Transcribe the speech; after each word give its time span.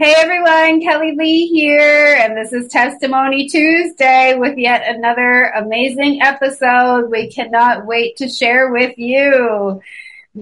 Hey 0.00 0.14
everyone, 0.16 0.80
Kellie 0.80 1.14
Leigh 1.14 1.44
here, 1.44 2.16
and 2.18 2.34
this 2.34 2.54
is 2.54 2.72
Testimony 2.72 3.50
Tuesday 3.50 4.34
with 4.34 4.56
yet 4.56 4.82
another 4.88 5.52
amazing 5.54 6.22
episode 6.22 7.10
we 7.10 7.30
cannot 7.30 7.84
wait 7.84 8.16
to 8.16 8.26
share 8.26 8.72
with 8.72 8.96
you. 8.96 9.82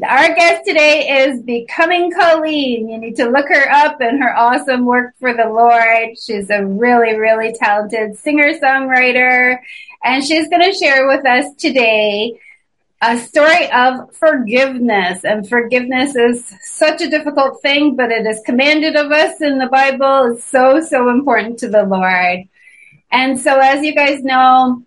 Our 0.01 0.35
guest 0.37 0.65
today 0.65 1.25
is 1.25 1.43
Becoming 1.43 2.13
Coleen. 2.13 2.89
You 2.89 2.99
need 2.99 3.17
to 3.17 3.29
look 3.29 3.49
her 3.49 3.69
up 3.69 4.01
and 4.01 4.23
her 4.23 4.33
awesome 4.33 4.87
work 4.87 5.17
for 5.19 5.35
the 5.35 5.49
Lord. 5.49 6.17
She's 6.17 6.51
a 6.51 6.65
really, 6.65 7.19
really 7.19 7.53
talented 7.53 8.17
singer-songwriter 8.17 9.59
and 10.05 10.25
she's 10.25 10.49
going 10.49 10.71
to 10.71 10.79
share 10.79 11.09
with 11.09 11.27
us 11.27 11.53
today 11.57 12.39
a 13.01 13.19
story 13.19 13.71
of 13.71 14.15
forgiveness. 14.17 15.25
And 15.25 15.49
forgiveness 15.49 16.17
is 16.17 16.53
such 16.63 17.01
a 17.01 17.11
difficult 17.11 17.63
thing, 17.63 17.97
but 17.97 18.11
it 18.11 18.27
is 18.27 18.41
commanded 18.45 18.97
of 18.97 19.13
us 19.13 19.41
in 19.41 19.59
the 19.59 19.69
Bible. 19.69 20.33
It's 20.33 20.45
so, 20.45 20.81
so 20.81 21.09
important 21.09 21.59
to 21.61 21.69
the 21.69 21.85
Lord. 21.85 22.49
And 23.11 23.41
so 23.41 23.59
as 23.59 23.85
you 23.85 23.95
guys 23.95 24.23
know, 24.23 24.83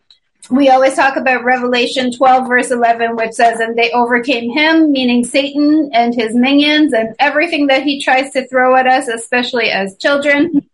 we 0.50 0.70
always 0.70 0.96
talk 0.96 1.16
about 1.16 1.44
Revelation 1.44 2.12
12 2.12 2.48
verse 2.48 2.72
11, 2.72 3.16
which 3.16 3.34
says, 3.34 3.60
and 3.60 3.78
they 3.78 3.92
overcame 3.92 4.52
him, 4.52 4.92
meaning 4.92 5.24
Satan 5.24 5.90
and 5.94 6.14
his 6.14 6.36
minions 6.36 6.94
and 6.94 7.16
everything 7.20 7.68
that 7.68 7.84
he 7.84 8.02
tries 8.02 8.32
to 8.34 8.48
throw 8.48 8.76
at 8.76 8.88
us, 8.88 9.08
especially 9.08 9.70
as 9.70 9.98
children. 9.98 10.68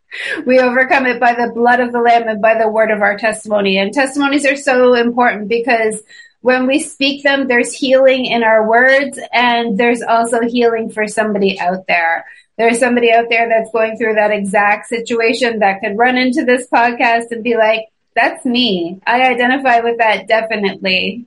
We 0.45 0.59
overcome 0.59 1.05
it 1.05 1.19
by 1.19 1.33
the 1.33 1.51
blood 1.53 1.79
of 1.81 1.91
the 1.91 1.99
lamb 1.99 2.27
and 2.27 2.41
by 2.41 2.57
the 2.57 2.69
word 2.69 2.91
of 2.91 3.01
our 3.01 3.17
testimony. 3.17 3.77
And 3.77 3.93
testimonies 3.93 4.45
are 4.45 4.55
so 4.55 4.93
important 4.95 5.49
because 5.49 6.01
when 6.47 6.65
we 6.65 6.79
speak 6.79 7.23
them, 7.23 7.49
there's 7.49 7.73
healing 7.73 8.25
in 8.25 8.41
our 8.41 8.65
words 8.65 9.19
and 9.33 9.77
there's 9.77 10.01
also 10.01 10.39
healing 10.43 10.89
for 10.89 11.05
somebody 11.05 11.59
out 11.59 11.85
there. 11.89 12.25
There's 12.57 12.79
somebody 12.79 13.11
out 13.11 13.25
there 13.29 13.49
that's 13.49 13.69
going 13.73 13.97
through 13.97 14.13
that 14.13 14.31
exact 14.31 14.87
situation 14.87 15.59
that 15.59 15.81
could 15.81 15.97
run 15.97 16.15
into 16.15 16.45
this 16.45 16.65
podcast 16.69 17.31
and 17.31 17.43
be 17.43 17.57
like, 17.57 17.87
that's 18.15 18.45
me. 18.45 19.01
I 19.05 19.23
identify 19.23 19.81
with 19.81 19.97
that 19.97 20.29
definitely. 20.29 21.25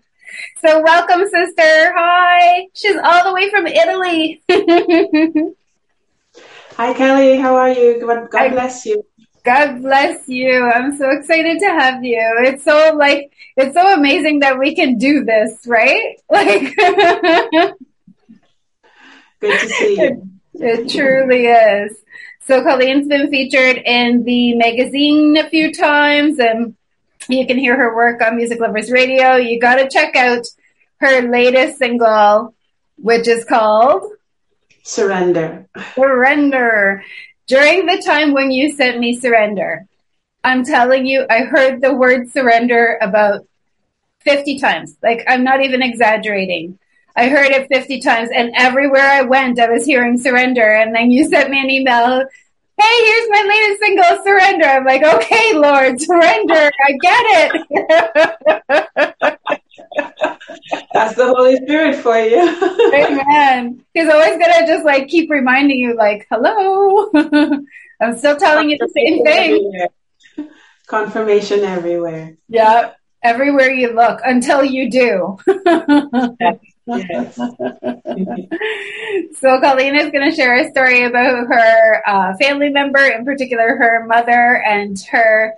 So 0.62 0.80
welcome, 0.80 1.28
sister. 1.28 1.92
Hi. 1.94 2.68
She's 2.72 2.96
all 2.96 3.24
the 3.24 3.34
way 3.34 3.50
from 3.50 3.66
Italy. 3.66 4.42
Hi, 6.78 6.94
Kellie. 6.94 7.36
How 7.36 7.56
are 7.56 7.72
you? 7.72 8.00
God, 8.00 8.52
bless 8.52 8.86
you. 8.86 9.04
God 9.44 9.82
bless 9.82 10.28
you. 10.28 10.62
I'm 10.64 10.96
so 10.96 11.10
excited 11.10 11.58
to 11.60 11.66
have 11.66 12.04
you. 12.04 12.20
It's 12.40 12.64
so 12.64 12.92
like, 12.94 13.32
it's 13.56 13.74
so 13.74 13.94
amazing 13.94 14.40
that 14.40 14.58
we 14.58 14.74
can 14.74 14.98
do 14.98 15.24
this, 15.24 15.66
right? 15.66 16.16
Like, 16.30 16.76
good 19.40 19.58
to 19.60 19.68
see 19.68 19.96
you. 19.96 20.30
It, 20.54 20.60
it 20.62 20.90
truly 20.90 21.46
is. 21.46 21.96
So 22.46 22.62
Coleen's 22.62 23.08
been 23.08 23.30
featured 23.30 23.78
in 23.78 24.24
the 24.24 24.54
magazine 24.56 25.36
a 25.36 25.48
few 25.48 25.72
times 25.72 26.38
and 26.38 26.74
you 27.28 27.46
can 27.46 27.58
hear 27.58 27.76
her 27.76 27.94
work 27.94 28.20
on 28.22 28.36
Music 28.36 28.60
Lovers 28.60 28.90
Radio. 28.90 29.36
You 29.36 29.60
got 29.60 29.76
to 29.76 29.88
check 29.88 30.16
out 30.16 30.44
her 30.98 31.22
latest 31.22 31.78
single, 31.78 32.54
which 32.96 33.28
is 33.28 33.44
called 33.44 34.04
Surrender. 34.82 35.66
Surrender. 35.94 37.04
During 37.50 37.86
the 37.86 38.00
time 38.00 38.32
when 38.32 38.52
you 38.52 38.70
sent 38.70 39.00
me 39.00 39.18
Surrender, 39.18 39.84
I'm 40.44 40.64
telling 40.64 41.04
you, 41.04 41.26
I 41.28 41.40
heard 41.40 41.80
the 41.80 41.92
word 41.92 42.30
surrender 42.30 42.96
about 43.02 43.44
50 44.20 44.60
times. 44.60 44.96
Like, 45.02 45.24
I'm 45.26 45.42
not 45.42 45.60
even 45.60 45.82
exaggerating. 45.82 46.78
I 47.16 47.28
heard 47.28 47.50
it 47.50 47.66
50 47.66 48.02
times, 48.02 48.30
and 48.32 48.52
everywhere 48.54 49.02
I 49.02 49.22
went, 49.22 49.58
I 49.58 49.68
was 49.68 49.84
hearing 49.84 50.16
surrender. 50.16 50.62
And 50.62 50.94
then 50.94 51.10
you 51.10 51.28
sent 51.28 51.50
me 51.50 51.60
an 51.60 51.70
email 51.70 52.22
hey, 52.80 53.04
here's 53.04 53.28
my 53.30 53.42
latest 53.42 53.80
single, 53.80 54.24
Surrender. 54.24 54.66
I'm 54.66 54.84
like, 54.84 55.02
okay, 55.02 55.52
Lord, 55.54 56.00
surrender. 56.00 56.70
I 56.86 56.92
get 57.02 57.24
it. 58.68 59.38
That's 60.92 61.14
the 61.14 61.26
Holy 61.26 61.56
Spirit 61.56 61.96
for 61.96 62.18
you. 62.18 62.38
Amen. 62.94 63.84
He's 63.94 64.08
always 64.08 64.38
going 64.38 64.52
to 64.60 64.66
just 64.66 64.84
like 64.84 65.08
keep 65.08 65.30
reminding 65.30 65.78
you, 65.78 65.96
like, 65.96 66.26
hello. 66.30 67.10
I'm 68.00 68.16
still 68.18 68.36
telling 68.36 68.70
you 68.70 68.78
the 68.78 68.90
same 68.94 69.24
thing. 69.24 69.72
Everywhere. 70.36 70.54
Confirmation 70.86 71.60
everywhere. 71.60 72.36
Yeah. 72.48 72.92
Everywhere 73.22 73.70
you 73.70 73.94
look 73.94 74.20
until 74.24 74.64
you 74.64 74.90
do. 74.90 75.38
Yes. 76.86 77.36
so 77.36 77.46
Coleen 79.60 80.00
is 80.00 80.10
going 80.10 80.28
to 80.28 80.34
share 80.34 80.56
a 80.56 80.70
story 80.70 81.04
about 81.04 81.46
her 81.46 82.02
uh, 82.08 82.34
family 82.40 82.70
member, 82.70 82.98
in 82.98 83.24
particular 83.24 83.76
her 83.76 84.06
mother, 84.06 84.60
and 84.66 84.98
her 85.10 85.54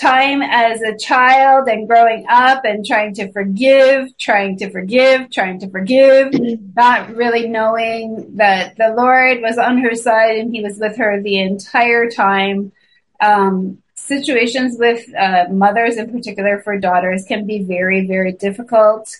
time 0.00 0.40
as 0.42 0.80
a 0.80 0.96
child 0.96 1.68
and 1.68 1.86
growing 1.86 2.24
up 2.28 2.64
and 2.64 2.86
trying 2.86 3.12
to 3.14 3.30
forgive, 3.32 4.16
trying 4.16 4.56
to 4.56 4.70
forgive, 4.70 5.30
trying 5.30 5.60
to 5.60 5.68
forgive, 5.68 6.32
not 6.76 7.14
really 7.14 7.48
knowing 7.48 8.36
that 8.36 8.76
the 8.76 8.94
Lord 8.96 9.42
was 9.42 9.58
on 9.58 9.78
her 9.78 9.94
side 9.94 10.38
and 10.38 10.54
he 10.54 10.62
was 10.62 10.78
with 10.78 10.96
her 10.96 11.20
the 11.20 11.38
entire 11.38 12.08
time. 12.08 12.72
Um, 13.20 13.82
situations 13.94 14.76
with 14.78 15.14
uh, 15.14 15.44
mothers 15.50 15.96
in 15.96 16.10
particular 16.10 16.62
for 16.62 16.78
daughters 16.78 17.26
can 17.26 17.46
be 17.46 17.62
very, 17.62 18.06
very 18.06 18.32
difficult. 18.32 19.14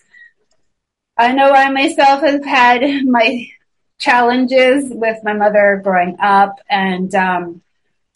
I 1.17 1.33
know 1.33 1.53
I 1.53 1.69
myself 1.71 2.23
have 2.23 2.45
had 2.45 2.83
my 3.05 3.47
challenges 3.99 4.87
with 4.89 5.19
my 5.23 5.35
mother 5.35 5.81
growing 5.85 6.17
up 6.21 6.59
and, 6.71 7.15
um, 7.15 7.63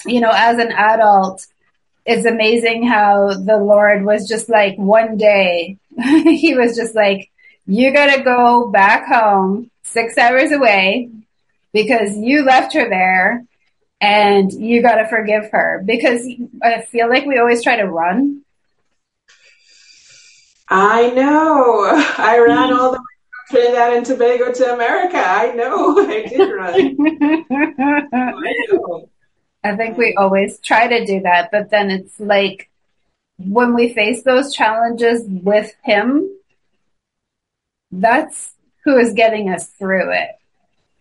you 0.07 0.21
know, 0.21 0.31
as 0.33 0.59
an 0.59 0.73
adult, 0.73 1.47
it's 2.07 2.27
amazing 2.27 2.87
how 2.87 3.29
the 3.29 3.57
Lord 3.57 4.05
was 4.05 4.29
just 4.29 4.49
like 4.49 4.77
one 4.77 5.17
day, 5.17 5.79
he 5.99 6.55
was 6.55 6.77
just 6.77 6.95
like, 6.95 7.31
you 7.67 7.93
gotta 7.93 8.23
go 8.23 8.71
back 8.71 9.07
home 9.07 9.71
six 9.83 10.19
hours 10.19 10.53
away 10.53 11.11
because 11.73 12.17
you 12.17 12.45
left 12.45 12.75
her 12.75 12.89
there 12.89 13.45
and 14.01 14.53
you 14.53 14.83
gotta 14.83 15.07
forgive 15.09 15.51
her 15.51 15.83
because 15.85 16.27
I 16.63 16.83
feel 16.83 17.09
like 17.09 17.25
we 17.25 17.39
always 17.39 17.63
try 17.63 17.77
to 17.77 17.91
run. 17.91 18.43
I 20.69 21.11
know. 21.11 21.85
I 22.19 22.39
ran 22.39 22.73
all 22.73 22.93
the 22.93 22.99
way 22.99 23.05
from 23.49 23.57
Trinidad 23.57 23.97
and 23.97 24.07
Tobago 24.07 24.53
to 24.53 24.75
America. 24.75 25.19
I 25.19 25.53
know. 25.53 25.99
I 26.07 26.27
did 26.27 26.53
run. 26.53 26.75
I 28.11 28.55
know. 28.73 29.09
I 29.65 29.75
think 29.77 29.97
we 29.97 30.15
always 30.15 30.59
try 30.61 30.87
to 30.87 31.07
do 31.07 31.23
that, 31.23 31.51
but 31.51 31.71
then 31.71 31.91
it's 31.91 32.21
like 32.21 32.69
when 33.39 33.75
we 33.75 33.95
face 33.95 34.23
those 34.23 34.55
challenges 34.55 35.23
with 35.27 35.75
him, 35.83 36.29
that's 37.91 38.53
who 38.85 38.99
is 38.99 39.15
getting 39.15 39.49
us 39.49 39.69
through 39.69 40.13
it. 40.13 40.39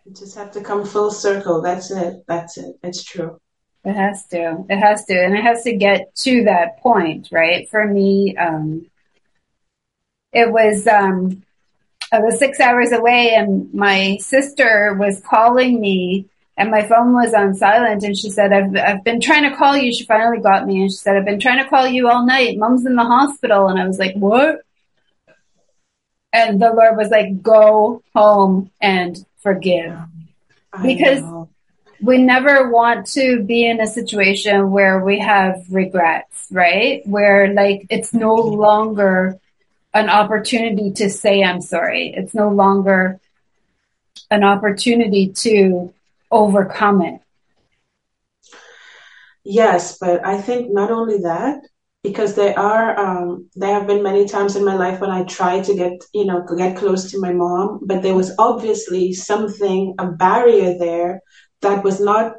You 0.06 0.13
just 0.13 0.36
have 0.38 0.51
to 0.54 0.62
come 0.62 0.86
full 0.86 1.12
circle. 1.12 1.62
That's 1.62 1.92
it. 1.92 2.24
That's 2.27 2.57
it. 2.57 2.77
It's 2.83 3.04
true. 3.04 3.39
It 3.83 3.94
has 3.94 4.25
to. 4.27 4.63
It 4.69 4.77
has 4.77 5.06
to. 5.06 5.13
And 5.13 5.36
it 5.36 5.44
has 5.44 5.63
to 5.63 5.75
get 5.75 6.15
to 6.18 6.45
that 6.45 6.80
point, 6.80 7.30
right? 7.31 7.69
For 7.69 7.86
me, 7.86 8.36
um, 8.38 8.86
it 10.31 10.51
was, 10.51 10.88
um, 10.88 11.44
I 12.12 12.19
was 12.19 12.39
six 12.39 12.60
hours 12.60 12.92
away 12.92 13.33
and 13.33 13.74
my 13.74 14.18
sister 14.21 14.95
was 14.98 15.21
calling 15.21 15.81
me 15.81 16.27
and 16.56 16.70
my 16.70 16.88
phone 16.88 17.14
was 17.14 17.34
on 17.34 17.56
silent 17.56 18.04
and 18.04 18.18
she 18.18 18.30
said 18.30 18.54
I've 18.54 18.76
I've 18.76 19.04
been 19.04 19.20
trying 19.20 19.50
to 19.50 19.56
call 19.56 19.76
you. 19.76 19.94
She 19.94 20.06
finally 20.06 20.40
got 20.40 20.68
me 20.68 20.82
and 20.82 20.92
she 20.92 20.98
said 20.98 21.18
I've 21.18 21.26
been 21.26 21.40
trying 21.40 21.64
to 21.64 21.70
call 21.70 21.88
you 21.88 22.10
all 22.10 22.26
night. 22.26 22.58
Mom's 22.58 22.86
in 22.86 22.96
the 22.96 23.04
hospital. 23.04 23.68
And 23.68 23.80
I 23.80 23.88
was 23.88 23.98
like 23.98 24.16
what? 24.16 24.62
And 26.32 26.62
the 26.62 26.74
Lord 26.74 26.98
was 26.98 27.10
like 27.10 27.42
go 27.42 28.04
home 28.16 28.72
and 28.82 29.26
forgive. 29.40 29.98
Because 30.82 31.24
we 32.02 32.18
never 32.18 32.70
want 32.70 33.08
to 33.08 33.44
be 33.44 33.66
in 33.66 33.80
a 33.80 33.88
situation 33.88 34.72
where 34.72 35.04
we 35.04 35.20
have 35.20 35.64
regrets 35.70 36.34
right? 36.52 37.06
Where 37.06 37.52
like 37.54 37.88
it's 37.90 38.14
no 38.14 38.36
longer 38.36 39.40
an 39.94 40.10
opportunity 40.10 40.92
to 40.94 41.10
say 41.10 41.44
I'm 41.44 41.62
sorry. 41.62 42.14
It's 42.16 42.34
no 42.34 42.50
longer 42.50 43.20
an 44.30 44.44
opportunity 44.44 45.30
to 45.30 45.94
overcome 46.34 47.02
it. 47.02 47.22
Yes, 49.44 49.98
but 50.00 50.26
I 50.26 50.42
think 50.42 50.72
not 50.72 50.90
only 50.92 51.20
that, 51.20 51.62
because 52.04 52.36
there 52.36 52.58
are 52.58 53.00
um, 53.00 53.50
there 53.56 53.74
have 53.74 53.88
been 53.88 54.04
many 54.04 54.28
times 54.28 54.56
in 54.56 54.66
my 54.66 54.76
life 54.76 55.00
when 55.00 55.10
I 55.10 55.24
tried 55.24 55.64
to 55.66 55.76
get 55.76 56.04
you 56.14 56.26
know 56.26 56.46
get 56.58 56.78
close 56.78 57.12
to 57.12 57.20
my 57.20 57.34
mom, 57.34 57.82
but 57.86 58.02
there 58.02 58.16
was 58.16 58.34
obviously 58.40 59.14
something 59.14 59.96
a 60.00 60.08
barrier 60.08 60.78
there 60.78 61.22
that 61.62 61.84
was 61.84 62.00
not 62.00 62.36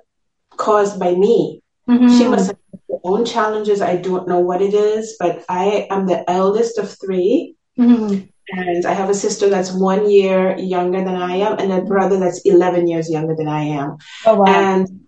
caused 0.56 0.98
by 0.98 1.14
me. 1.14 1.62
Mm-hmm. 1.88 2.18
She 2.18 2.26
must 2.26 2.48
have 2.48 2.58
her 2.90 2.98
own 3.04 3.24
challenges. 3.24 3.80
I 3.80 3.96
don't 3.96 4.28
know 4.28 4.40
what 4.40 4.62
it 4.62 4.74
is, 4.74 5.16
but 5.18 5.44
I 5.48 5.86
am 5.90 6.06
the 6.06 6.28
eldest 6.28 6.78
of 6.78 6.94
3 6.98 7.54
mm-hmm 7.78 8.24
and 8.50 8.86
I 8.86 8.92
have 8.92 9.10
a 9.10 9.14
sister 9.14 9.48
that's 9.48 9.72
one 9.72 10.10
year 10.10 10.56
younger 10.58 11.04
than 11.04 11.16
I 11.16 11.36
am, 11.36 11.58
and 11.58 11.72
a 11.72 11.82
brother 11.82 12.18
that's 12.18 12.40
11 12.40 12.86
years 12.86 13.10
younger 13.10 13.34
than 13.34 13.48
I 13.48 13.62
am. 13.62 13.96
Oh, 14.26 14.36
wow. 14.36 14.46
And 14.46 15.06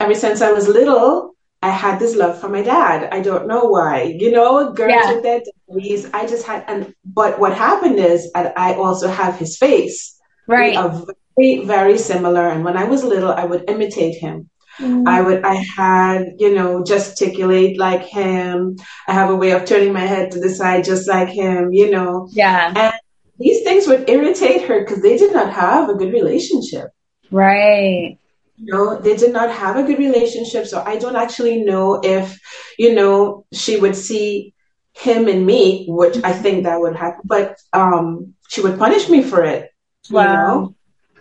ever 0.00 0.14
since 0.14 0.42
I 0.42 0.52
was 0.52 0.68
little, 0.68 1.34
I 1.62 1.70
had 1.70 1.98
this 1.98 2.14
love 2.14 2.40
for 2.40 2.48
my 2.48 2.62
dad. 2.62 3.08
I 3.12 3.20
don't 3.20 3.48
know 3.48 3.64
why. 3.64 4.02
You 4.02 4.30
know, 4.30 4.72
girls 4.72 4.92
yeah. 4.92 5.12
with 5.14 5.22
their 5.22 5.40
daddies. 5.68 6.08
I 6.12 6.26
just 6.26 6.46
had, 6.46 6.64
and 6.68 6.94
but 7.04 7.38
what 7.38 7.54
happened 7.56 7.98
is, 7.98 8.30
I 8.34 8.74
also 8.74 9.08
have 9.08 9.38
his 9.38 9.56
face. 9.56 10.18
Right. 10.46 10.72
We 10.72 10.76
are 10.76 11.04
very, 11.36 11.64
very 11.64 11.98
similar. 11.98 12.48
And 12.48 12.64
when 12.64 12.76
I 12.76 12.84
was 12.84 13.04
little, 13.04 13.32
I 13.32 13.44
would 13.44 13.68
imitate 13.68 14.16
him. 14.16 14.50
Mm. 14.78 15.08
I 15.08 15.22
would, 15.22 15.44
I 15.44 15.54
had, 15.54 16.34
you 16.38 16.54
know, 16.54 16.84
gesticulate 16.84 17.78
like 17.78 18.02
him. 18.02 18.76
I 19.08 19.12
have 19.12 19.30
a 19.30 19.36
way 19.36 19.52
of 19.52 19.64
turning 19.64 19.92
my 19.92 20.00
head 20.00 20.32
to 20.32 20.40
the 20.40 20.50
side 20.50 20.84
just 20.84 21.08
like 21.08 21.28
him, 21.28 21.72
you 21.72 21.90
know. 21.90 22.28
Yeah. 22.32 22.72
And 22.76 22.94
these 23.38 23.62
things 23.62 23.86
would 23.86 24.08
irritate 24.08 24.62
her 24.62 24.80
because 24.80 25.02
they 25.02 25.16
did 25.16 25.32
not 25.32 25.52
have 25.52 25.88
a 25.88 25.94
good 25.94 26.12
relationship. 26.12 26.90
Right. 27.30 28.18
You 28.56 28.72
know, 28.72 28.98
they 28.98 29.16
did 29.16 29.32
not 29.32 29.50
have 29.50 29.76
a 29.76 29.82
good 29.82 29.98
relationship. 29.98 30.66
So 30.66 30.82
I 30.82 30.96
don't 30.96 31.16
actually 31.16 31.62
know 31.62 32.00
if, 32.02 32.38
you 32.78 32.94
know, 32.94 33.44
she 33.52 33.78
would 33.78 33.96
see 33.96 34.54
him 34.94 35.28
and 35.28 35.44
me, 35.44 35.86
which 35.88 36.16
I 36.24 36.32
think 36.32 36.64
that 36.64 36.80
would 36.80 36.96
happen, 36.96 37.20
but 37.24 37.58
um, 37.72 38.34
she 38.48 38.62
would 38.62 38.78
punish 38.78 39.08
me 39.08 39.22
for 39.22 39.44
it. 39.44 39.70
Wow. 40.10 40.22
You 40.22 40.36
know? 40.36 40.74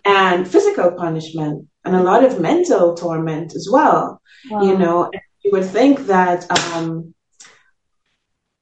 And 0.05 0.47
physical 0.47 0.91
punishment 0.91 1.67
and 1.85 1.95
a 1.95 2.03
lot 2.03 2.23
of 2.23 2.41
mental 2.41 2.95
torment 2.95 3.55
as 3.55 3.69
well. 3.71 4.21
Wow. 4.49 4.63
You 4.63 4.77
know, 4.77 5.11
you 5.43 5.51
would 5.51 5.65
think 5.65 6.07
that 6.07 6.49
um, 6.51 7.13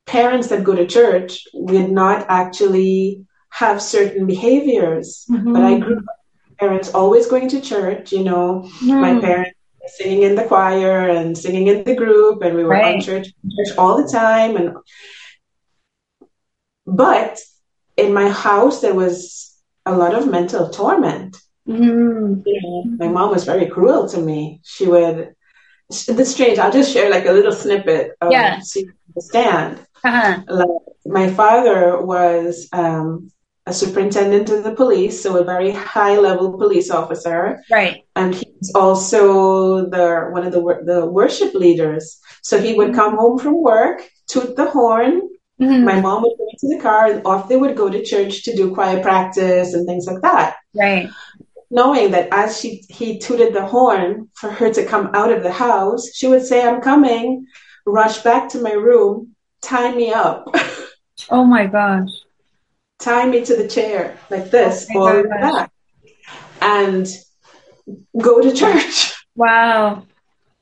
parents 0.06 0.48
that 0.50 0.64
go 0.64 0.75
to 0.75 0.86
church 0.86 1.44
would 1.54 1.92
not 1.92 2.25
actually 2.30 3.25
have 3.50 3.81
certain 3.81 4.25
behaviors, 4.25 5.25
mm-hmm. 5.30 5.54
but 5.54 5.64
I 5.64 5.80
grew 5.80 5.98
up 5.98 6.04
parents 6.60 6.94
always 6.94 7.28
going 7.28 7.50
to 7.50 7.62
church. 7.62 8.12
You 8.12 8.24
know, 8.24 8.70
mm. 8.81 9.00
my 9.00 9.20
parents 9.20 9.58
singing 9.88 10.24
in 10.24 10.36
the 10.36 10.46
choir 10.46 11.10
and 11.10 11.38
singing 11.38 11.68
in 11.68 11.84
the 11.84 11.96
group, 11.96 12.42
and 12.42 12.56
we 12.56 12.64
were 12.64 12.70
right. 12.70 12.96
on 12.96 13.02
church, 13.02 13.28
church 13.28 13.78
all 13.78 14.02
the 14.02 14.10
time. 14.10 14.56
And 14.56 14.75
but 16.86 17.40
in 17.98 18.14
my 18.14 18.30
house, 18.30 18.81
there 18.81 18.94
was 18.94 19.56
a 19.86 19.96
lot 19.96 20.16
of 20.16 20.30
mental 20.30 20.70
torment. 20.70 21.38
Mm-hmm. 21.68 22.98
my 22.98 23.07
mom 23.07 23.31
was 23.31 23.45
very 23.45 23.68
cruel 23.68 24.07
to 24.10 24.19
me. 24.19 24.60
She 24.63 24.88
would, 24.88 25.33
this 25.89 26.31
strange, 26.31 26.60
I'll 26.60 26.71
just 26.71 26.92
share 26.92 27.10
like 27.10 27.25
a 27.25 27.31
little 27.31 27.54
snippet 27.54 28.12
of 28.21 28.31
yeah. 28.31 28.60
so 28.60 28.81
you 28.81 28.94
understand. 29.10 29.80
Uh-huh. 30.04 30.42
Like, 30.48 30.68
my 31.06 31.30
father 31.30 32.01
was 32.01 32.68
um, 32.74 33.31
a 33.65 33.74
superintendent 33.74 34.50
of 34.50 34.63
the 34.63 34.75
police, 34.75 35.21
so 35.21 35.38
a 35.38 35.44
very 35.44 35.71
high 35.71 36.18
level 36.18 36.57
police 36.57 36.89
officer. 36.89 37.63
Right. 37.71 38.04
And 38.15 38.36
he's 38.36 38.71
also 38.75 39.89
the 39.89 40.27
one 40.31 40.45
of 40.45 40.51
the 40.51 40.62
the 40.86 41.06
worship 41.06 41.54
leaders. 41.54 42.20
So 42.41 42.60
he 42.60 42.74
would 42.74 42.93
come 42.93 43.17
home 43.17 43.39
from 43.39 43.62
work, 43.62 44.01
toot 44.27 44.55
the 44.55 44.70
horn. 44.70 45.29
Mm-hmm. 45.62 45.86
My 45.86 46.01
mom 46.01 46.24
would 46.24 46.38
go 46.38 46.48
into 46.51 46.75
the 46.75 46.82
car, 46.82 47.12
and 47.12 47.22
off 47.25 47.48
they 47.48 47.58
would 47.58 47.77
go 47.77 47.89
to 47.89 48.03
church 48.03 48.43
to 48.43 48.55
do 48.55 48.74
choir 48.74 49.01
practice 49.01 49.74
and 49.74 49.88
things 49.88 50.08
like 50.08 50.22
that. 50.22 50.58
Right 50.74 51.10
knowing 51.74 52.12
that 52.12 52.30
as 52.32 52.60
she 52.60 52.86
he 52.89 53.18
tooted 53.18 53.53
the 53.53 53.65
horn 53.65 54.30
for 54.36 54.51
her 54.51 54.72
to 54.72 54.86
come 54.86 55.10
out 55.13 55.32
of 55.32 55.42
the 55.42 55.51
house, 55.51 56.13
she 56.13 56.27
would 56.27 56.46
say, 56.46 56.65
"I'm 56.65 56.82
coming." 56.82 57.48
Rush 57.86 58.20
back 58.20 58.48
to 58.50 58.62
my 58.62 58.72
room, 58.72 59.36
tie 59.62 59.94
me 59.94 60.13
up. 60.13 60.46
oh 61.30 61.44
my 61.44 61.65
gosh! 61.65 62.12
Tie 63.00 63.25
me 63.25 63.44
to 63.44 63.56
the 63.58 63.68
chair 63.68 64.18
like 64.30 64.50
this, 64.51 64.88
oh 64.96 65.20
in 65.20 65.24
the 65.24 65.70
and 66.62 67.08
go 68.18 68.42
to 68.42 68.53
church. 68.53 69.12
Wow. 69.36 70.06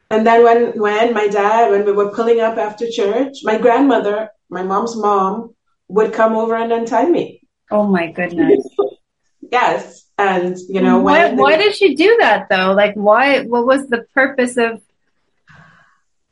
And 0.10 0.26
then 0.26 0.46
when 0.46 0.80
when 0.80 1.14
my 1.14 1.28
dad, 1.28 1.72
when 1.72 1.86
we 1.86 1.92
were 1.92 2.14
pulling 2.14 2.40
up 2.40 2.58
after 2.58 2.90
church, 2.90 3.40
my 3.44 3.58
grandmother, 3.58 4.30
my 4.50 4.64
mom's 4.64 4.96
mom, 4.96 5.54
would 5.90 6.14
come 6.14 6.38
over 6.38 6.56
and 6.56 6.72
untie 6.72 7.10
me. 7.10 7.42
Oh 7.70 7.86
my 7.86 8.10
goodness. 8.10 8.66
yes. 9.52 10.08
And 10.22 10.56
you 10.70 10.82
know, 10.82 11.00
why, 11.00 11.34
why 11.34 11.58
did 11.58 11.76
she 11.76 11.96
do 11.96 12.18
that 12.20 12.48
though? 12.50 12.74
Like, 12.74 12.94
why? 12.94 13.42
What 13.42 13.66
was 13.66 13.88
the 13.88 14.06
purpose 14.14 14.56
of? 14.58 14.82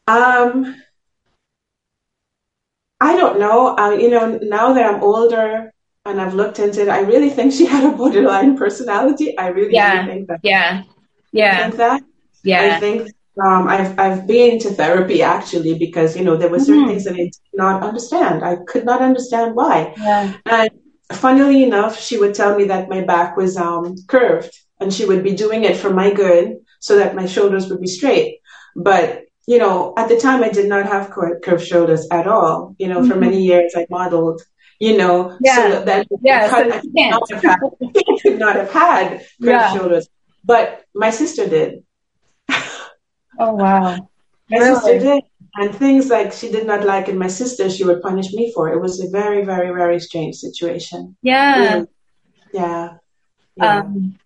Um, 0.08 0.76
I 3.00 3.16
don't 3.16 3.40
know. 3.40 3.76
Uh, 3.78 3.92
you 3.92 4.10
know, 4.12 4.38
now 4.44 4.74
that 4.74 4.86
I'm 4.86 5.02
older 5.02 5.74
and 6.06 6.22
I've 6.22 6.36
looked 6.36 6.60
into 6.60 6.84
it, 6.84 6.90
I 6.90 7.00
really 7.02 7.32
think 7.32 7.52
she 7.52 7.66
had 7.66 7.84
a 7.84 7.96
borderline 7.98 8.58
personality. 8.58 9.36
I 9.38 9.48
really 9.48 9.74
yeah. 9.74 10.06
think 10.06 10.28
that. 10.28 10.40
Yeah. 10.44 10.84
Yeah. 11.32 11.58
I 11.58 11.64
think 11.64 11.76
that. 11.78 12.04
Yeah. 12.44 12.76
I 12.76 12.80
think 12.80 13.12
um, 13.44 13.68
I've 13.68 13.98
I've 13.98 14.28
been 14.28 14.60
to 14.60 14.70
therapy 14.70 15.24
actually 15.24 15.80
because 15.80 16.16
you 16.16 16.24
know 16.24 16.36
there 16.36 16.50
were 16.50 16.60
certain 16.60 16.84
mm-hmm. 16.84 16.92
things 16.92 17.06
that 17.06 17.16
I 17.16 17.24
did 17.24 17.36
not 17.54 17.82
understand. 17.82 18.44
I 18.44 18.58
could 18.68 18.86
not 18.86 19.02
understand 19.02 19.56
why. 19.56 19.94
Yeah. 19.98 20.34
And 20.46 20.70
funnily 21.12 21.64
enough, 21.64 22.00
she 22.00 22.18
would 22.18 22.36
tell 22.36 22.58
me 22.58 22.66
that 22.66 22.90
my 22.90 23.02
back 23.02 23.36
was 23.36 23.58
um, 23.58 23.96
curved 24.08 24.56
and 24.80 24.94
she 24.94 25.06
would 25.06 25.24
be 25.24 25.34
doing 25.34 25.64
it 25.64 25.78
for 25.78 25.92
my 25.92 26.12
good 26.14 26.58
so 26.80 26.98
that 26.98 27.16
my 27.16 27.26
shoulders 27.26 27.70
would 27.70 27.82
be 27.82 27.88
straight. 27.88 28.40
But, 28.76 29.24
you 29.48 29.58
know, 29.58 29.94
at 29.98 30.10
the 30.10 30.20
time 30.20 30.44
I 30.44 30.50
did 30.50 30.70
not 30.70 30.86
have 30.86 31.10
curved 31.10 31.66
shoulders 31.66 32.08
at 32.12 32.28
all. 32.28 32.76
You 32.80 32.88
know, 32.88 33.00
mm-hmm. 33.00 33.10
for 33.10 33.18
many 33.18 33.44
years 33.44 33.74
I 33.76 33.88
modeled, 33.90 34.42
you 34.80 34.98
know, 34.98 35.38
yeah. 35.42 35.56
so 35.56 35.86
that 35.86 36.08
yeah, 36.22 36.50
so 36.50 36.58
I, 36.58 36.80
could 36.80 36.94
not 36.94 37.32
have 37.32 37.44
had, 37.44 37.60
could 38.22 38.40
not 38.40 38.56
have 38.56 38.72
had 38.72 39.10
curved 39.10 39.28
yeah. 39.42 39.74
shoulders. 39.74 40.08
But 40.46 40.84
my 40.94 41.10
sister 41.10 41.48
did. 41.48 41.84
Oh, 43.42 43.54
wow. 43.54 44.10
my 44.50 44.58
really? 44.58 44.76
sister 44.76 45.00
did. 45.00 45.24
And 45.60 45.76
things 45.76 46.10
like 46.10 46.32
she 46.32 46.50
did 46.50 46.66
not 46.66 46.86
like 46.86 47.10
in 47.10 47.18
my 47.18 47.28
sister, 47.28 47.70
she 47.70 47.84
would 47.84 48.02
punish 48.02 48.32
me 48.32 48.54
for. 48.54 48.70
It 48.70 48.80
was 48.80 49.02
a 49.02 49.10
very, 49.10 49.44
very, 49.44 49.72
very 49.82 50.00
strange 50.00 50.38
situation. 50.38 51.18
Yeah. 51.22 51.84
Yeah. 52.54 52.98
yeah. 53.58 53.80
Um, 53.80 54.18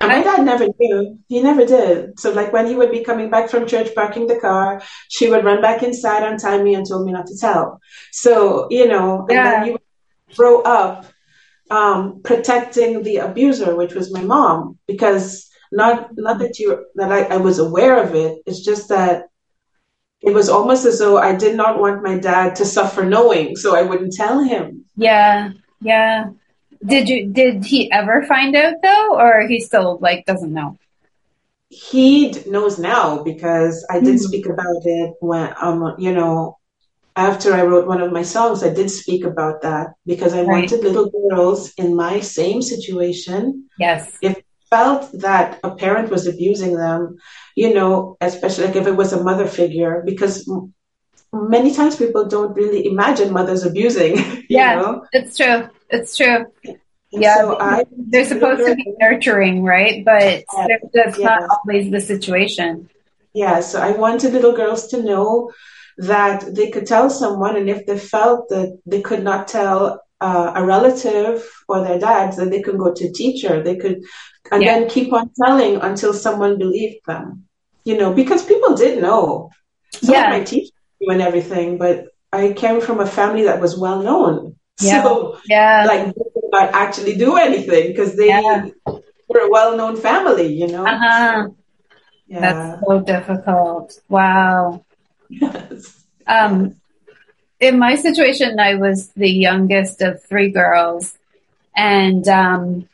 and 0.00 0.08
my 0.08 0.22
dad 0.22 0.42
never 0.46 0.66
knew. 0.78 1.18
He 1.28 1.42
never 1.42 1.66
did. 1.66 2.18
So, 2.18 2.32
like 2.32 2.54
when 2.54 2.66
he 2.66 2.74
would 2.74 2.90
be 2.90 3.04
coming 3.04 3.28
back 3.28 3.50
from 3.50 3.66
church, 3.66 3.94
parking 3.94 4.26
the 4.26 4.40
car, 4.40 4.82
she 5.08 5.28
would 5.28 5.44
run 5.44 5.60
back 5.60 5.82
inside, 5.82 6.22
and 6.22 6.40
untie 6.40 6.62
me, 6.62 6.74
and 6.74 6.88
told 6.88 7.04
me 7.04 7.12
not 7.12 7.26
to 7.26 7.36
tell. 7.36 7.78
So, 8.10 8.66
you 8.70 8.88
know, 8.88 9.26
and 9.28 9.36
Yeah. 9.36 9.44
then 9.44 9.66
you 9.66 9.78
grow 10.34 10.62
up 10.62 11.04
um, 11.70 12.22
protecting 12.22 13.02
the 13.02 13.18
abuser, 13.18 13.76
which 13.76 13.94
was 13.94 14.10
my 14.10 14.22
mom, 14.22 14.78
because 14.86 15.50
not 15.70 16.08
not 16.16 16.38
that 16.38 16.58
you 16.58 16.86
that 16.94 17.12
I, 17.12 17.34
I 17.34 17.36
was 17.36 17.58
aware 17.58 18.02
of 18.02 18.14
it. 18.14 18.38
It's 18.46 18.64
just 18.64 18.88
that 18.88 19.26
it 20.22 20.32
was 20.34 20.48
almost 20.48 20.84
as 20.84 20.98
though 20.98 21.18
I 21.18 21.34
did 21.34 21.56
not 21.56 21.78
want 21.80 22.02
my 22.02 22.18
dad 22.18 22.56
to 22.56 22.64
suffer 22.64 23.04
knowing, 23.04 23.56
so 23.56 23.74
I 23.76 23.82
wouldn't 23.82 24.12
tell 24.14 24.42
him. 24.42 24.84
yeah. 24.96 25.50
Yeah. 25.82 26.30
Did 26.84 27.08
you 27.08 27.26
did 27.28 27.64
he 27.64 27.90
ever 27.90 28.24
find 28.26 28.54
out 28.56 28.74
though, 28.82 29.18
or 29.18 29.46
he 29.48 29.60
still 29.60 29.98
like 30.00 30.24
doesn't 30.26 30.52
know? 30.52 30.76
he 31.68 32.32
knows 32.46 32.78
now 32.78 33.22
because 33.22 33.86
I 33.90 34.00
did 34.00 34.16
Mhm. 34.16 34.18
speak 34.18 34.46
about 34.46 34.82
it 34.84 35.14
when 35.20 35.54
um 35.60 35.94
you 35.98 36.12
know 36.12 36.58
after 37.16 37.52
I 37.54 37.62
wrote 37.62 37.86
one 37.86 38.00
of 38.00 38.12
my 38.12 38.22
songs 38.22 38.62
I 38.62 38.72
did 38.74 38.90
speak 38.90 39.24
about 39.24 39.62
that 39.62 39.88
because 40.06 40.32
I 40.34 40.42
Right. 40.42 40.70
wanted 40.70 40.82
little 40.82 41.10
girls 41.10 41.72
in 41.76 41.94
my 41.94 42.20
same 42.20 42.60
situation 42.62 43.64
Yes. 43.78 44.10
If 44.22 44.36
felt 44.70 45.10
that 45.26 45.58
a 45.64 45.70
parent 45.74 46.10
was 46.10 46.26
abusing 46.26 46.76
them 46.76 47.16
you 47.62 47.70
know 47.74 48.16
especially 48.20 48.66
like 48.66 48.76
if 48.76 48.86
it 48.86 48.96
was 49.02 49.12
a 49.12 49.22
mother 49.28 49.46
figure 49.46 50.02
because 50.10 50.34
many 51.32 51.70
times 51.78 51.96
people 51.96 52.26
don't 52.26 52.54
really 52.54 52.86
imagine 52.86 53.32
mothers 53.32 53.64
abusing 53.64 54.16
you 54.48 54.58
Yeah. 54.60 54.74
know 54.76 54.92
It's 55.12 55.36
true. 55.36 55.68
It's 55.96 56.16
true. 56.16 56.40
And 57.12 57.22
Yeah, 57.24 57.36
so 57.36 57.58
I 57.60 57.84
They're 58.12 58.24
supposed 58.24 58.64
to 58.68 58.74
be 58.74 58.86
nurturing, 59.00 59.64
right? 59.64 60.04
But 60.04 60.44
that's 60.94 61.18
not 61.28 61.40
always 61.54 61.90
the 61.90 62.00
situation. 62.12 62.88
Yeah, 63.34 63.60
so 63.60 63.80
I 63.80 63.92
wanted 63.92 64.32
little 64.32 64.52
girls 64.52 64.88
to 64.88 65.02
know 65.02 65.52
that 65.98 66.54
they 66.54 66.70
could 66.70 66.86
tell 66.86 67.10
someone, 67.10 67.56
and 67.56 67.68
if 67.68 67.86
they 67.86 67.98
felt 67.98 68.48
that 68.50 68.78
they 68.86 69.02
could 69.02 69.22
not 69.22 69.48
tell 69.48 70.00
uh, 70.20 70.52
a 70.56 70.64
relative 70.64 71.48
or 71.68 71.82
their 71.84 71.98
dad, 71.98 72.34
that 72.36 72.50
they 72.50 72.62
could 72.62 72.78
go 72.78 72.92
to 72.92 73.08
a 73.08 73.12
teacher. 73.12 73.62
They 73.62 73.76
could, 73.76 73.96
and 74.52 74.62
Yeah. 74.62 74.78
then 74.80 74.88
keep 74.88 75.12
on 75.12 75.30
telling 75.42 75.76
until 75.76 76.12
someone 76.14 76.58
believed 76.58 77.00
them. 77.06 77.46
You 77.90 77.96
know, 77.98 78.12
because 78.20 78.42
people 78.52 78.72
did 78.76 78.94
know. 79.06 79.50
Some 80.04 80.14
Yeah. 80.14 80.24
of 80.26 80.30
my 80.38 80.42
teachers 80.50 80.72
knew 81.00 81.10
and 81.14 81.22
everything, 81.28 81.68
but 81.84 81.96
I 82.32 82.52
came 82.62 82.78
from 82.86 82.98
a 83.00 83.06
family 83.18 83.44
that 83.48 83.60
was 83.64 83.72
well 83.84 84.00
known. 84.08 84.36
Yeah. 84.80 85.02
So, 85.02 85.10
Yeah. 85.54 85.84
like, 85.90 86.04
they 86.16 86.28
could 86.34 86.50
not 86.58 86.68
actually 86.84 87.16
do 87.26 87.30
anything 87.36 87.84
because 87.88 88.16
they 88.16 88.28
Yeah. 88.28 88.66
were 89.30 89.42
a 89.48 89.50
well 89.50 89.76
known 89.78 89.94
family, 90.08 90.48
you 90.60 90.68
know? 90.68 90.84
Uh-huh. 90.86 91.48
Yeah. 92.28 92.40
That's 92.44 92.66
so 92.84 93.00
difficult. 93.00 93.86
Wow. 94.08 94.84
Yes. 95.28 96.04
Um, 96.26 96.76
in 97.60 97.78
my 97.78 97.94
situation, 97.96 98.58
I 98.58 98.74
was 98.76 99.08
the 99.16 99.30
youngest 99.30 100.00
of 100.02 100.22
three 100.24 100.50
girls, 100.50 101.18
and 101.76 102.26
um, 102.28 102.88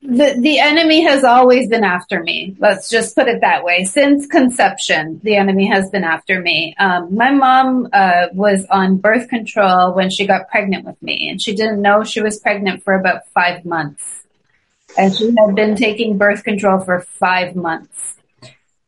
the 0.00 0.36
the 0.38 0.58
enemy 0.60 1.02
has 1.02 1.24
always 1.24 1.68
been 1.68 1.84
after 1.84 2.22
me. 2.22 2.56
Let's 2.58 2.88
just 2.88 3.16
put 3.16 3.26
it 3.26 3.40
that 3.40 3.64
way. 3.64 3.84
Since 3.84 4.26
conception, 4.26 5.20
the 5.24 5.36
enemy 5.36 5.66
has 5.66 5.90
been 5.90 6.04
after 6.04 6.40
me. 6.40 6.74
Um, 6.78 7.14
my 7.14 7.30
mom 7.32 7.88
uh, 7.92 8.26
was 8.32 8.64
on 8.70 8.98
birth 8.98 9.28
control 9.28 9.94
when 9.94 10.10
she 10.10 10.26
got 10.26 10.48
pregnant 10.48 10.84
with 10.84 11.02
me, 11.02 11.28
and 11.28 11.42
she 11.42 11.54
didn't 11.54 11.82
know 11.82 12.04
she 12.04 12.20
was 12.20 12.38
pregnant 12.38 12.84
for 12.84 12.94
about 12.94 13.26
five 13.34 13.64
months, 13.64 14.24
and 14.96 15.14
she 15.14 15.34
had 15.36 15.54
been 15.56 15.74
taking 15.74 16.16
birth 16.16 16.44
control 16.44 16.78
for 16.80 17.00
five 17.00 17.56
months, 17.56 18.16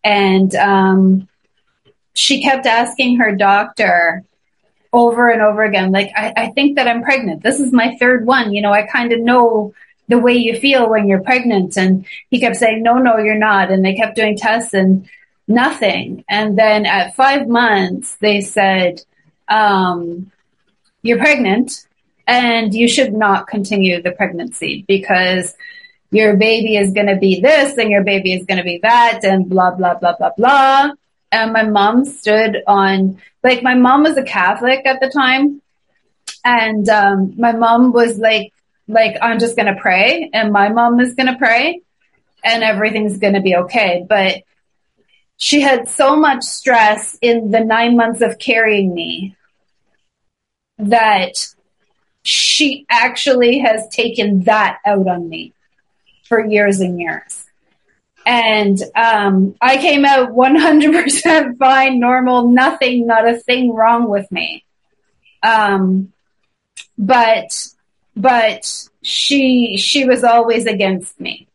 and 0.05 0.55
um, 0.55 1.29
she 2.14 2.43
kept 2.43 2.67
asking 2.67 3.19
her 3.19 3.35
doctor 3.35 4.23
over 4.93 5.29
and 5.29 5.40
over 5.40 5.62
again, 5.64 5.93
like, 5.93 6.11
I, 6.17 6.33
I 6.37 6.50
think 6.50 6.76
that 6.76 6.88
I'm 6.88 7.02
pregnant. 7.02 7.43
This 7.43 7.61
is 7.61 7.73
my 7.73 7.97
third 7.99 8.26
one. 8.26 8.52
You 8.52 8.61
know, 8.61 8.73
I 8.73 8.83
kind 8.83 9.12
of 9.12 9.21
know 9.21 9.73
the 10.11 10.19
way 10.19 10.35
you 10.35 10.59
feel 10.59 10.90
when 10.90 11.07
you're 11.07 11.23
pregnant. 11.23 11.76
And 11.79 12.05
he 12.31 12.40
kept 12.40 12.57
saying, 12.57 12.83
no, 12.83 12.99
no, 12.99 13.19
you're 13.19 13.38
not. 13.38 13.71
And 13.71 13.85
they 13.85 13.95
kept 13.95 14.17
doing 14.17 14.37
tests 14.37 14.75
and 14.75 15.09
nothing. 15.47 16.25
And 16.29 16.59
then 16.59 16.85
at 16.85 17.14
five 17.14 17.47
months, 17.49 18.17
they 18.17 18.40
said, 18.40 19.02
um, 19.49 20.31
you're 21.02 21.19
pregnant 21.19 21.87
and 22.26 22.75
you 22.75 22.88
should 22.88 23.12
not 23.12 23.47
continue 23.47 24.02
the 24.02 24.11
pregnancy 24.11 24.85
because 24.87 25.55
your 26.11 26.37
baby 26.37 26.76
is 26.76 26.93
going 26.93 27.07
to 27.07 27.17
be 27.17 27.40
this 27.40 27.79
and 27.79 27.88
your 27.88 28.02
baby 28.02 28.35
is 28.35 28.45
going 28.47 28.59
to 28.59 28.64
be 28.64 28.81
that 28.83 29.21
and 29.23 29.49
blah, 29.49 29.71
blah, 29.71 29.95
blah, 29.95 30.17
blah, 30.17 30.33
blah. 30.37 30.90
And 31.31 31.52
my 31.52 31.62
mom 31.62 32.05
stood 32.05 32.57
on, 32.67 33.21
like, 33.45 33.62
my 33.62 33.76
mom 33.76 34.02
was 34.02 34.17
a 34.17 34.25
Catholic 34.25 34.85
at 34.87 35.00
the 35.00 35.09
time. 35.09 35.62
And 36.45 36.88
um, 36.88 37.35
my 37.37 37.52
mom 37.52 37.93
was 37.93 38.19
like, 38.19 38.52
like, 38.90 39.16
I'm 39.23 39.38
just 39.38 39.56
going 39.56 39.75
to 39.75 39.80
pray 39.80 40.30
and 40.32 40.52
my 40.52 40.68
mom 40.68 41.00
is 41.00 41.14
going 41.14 41.28
to 41.28 41.38
pray 41.38 41.82
and 42.44 42.62
everything's 42.62 43.18
going 43.18 43.35
to 43.35 43.40
be 43.40 43.56
okay. 43.56 44.04
But 44.09 44.42
she 45.37 45.61
had 45.61 45.88
so 45.88 46.16
much 46.16 46.42
stress 46.42 47.16
in 47.23 47.50
the 47.50 47.61
nine 47.61 47.97
months 47.97 48.20
of 48.20 48.38
carrying 48.38 48.92
me 48.92 49.37
that 50.78 51.32
she 52.23 52.87
actually 52.90 53.61
has 53.61 53.88
taken 53.88 54.42
that 54.44 54.78
out 54.85 55.06
on 55.09 55.28
me 55.28 55.54
for 56.25 56.44
years 56.44 56.80
and 56.80 57.00
years. 57.00 57.47
And 58.26 58.78
um, 58.94 59.54
I 59.61 59.78
came 59.78 60.04
out 60.04 60.30
100% 60.30 61.56
fine, 61.59 61.99
normal, 61.99 62.49
nothing, 62.49 63.06
not 63.06 63.28
a 63.28 63.38
thing 63.38 63.75
wrong 63.75 64.09
with 64.09 64.30
me. 64.30 64.64
Um, 65.42 66.12
but, 66.99 67.66
but 68.17 68.88
she, 69.02 69.76
she 69.79 70.05
was 70.05 70.25
always 70.25 70.67
against 70.67 71.19
me, 71.21 71.49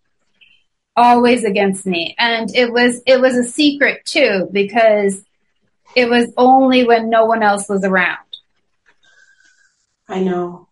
always 0.95 1.43
against 1.43 1.85
me. 1.85 2.15
And 2.17 2.53
it 2.55 2.71
was, 2.71 3.01
it 3.05 3.19
was 3.21 3.35
a 3.35 3.43
secret 3.43 4.05
too, 4.05 4.47
because 4.51 5.24
it 5.95 6.09
was 6.09 6.31
only 6.38 6.85
when 6.85 7.09
no 7.09 7.25
one 7.25 7.41
else 7.41 7.69
was 7.69 7.83
around 7.83 8.17
I 10.07 10.19
know. 10.19 10.67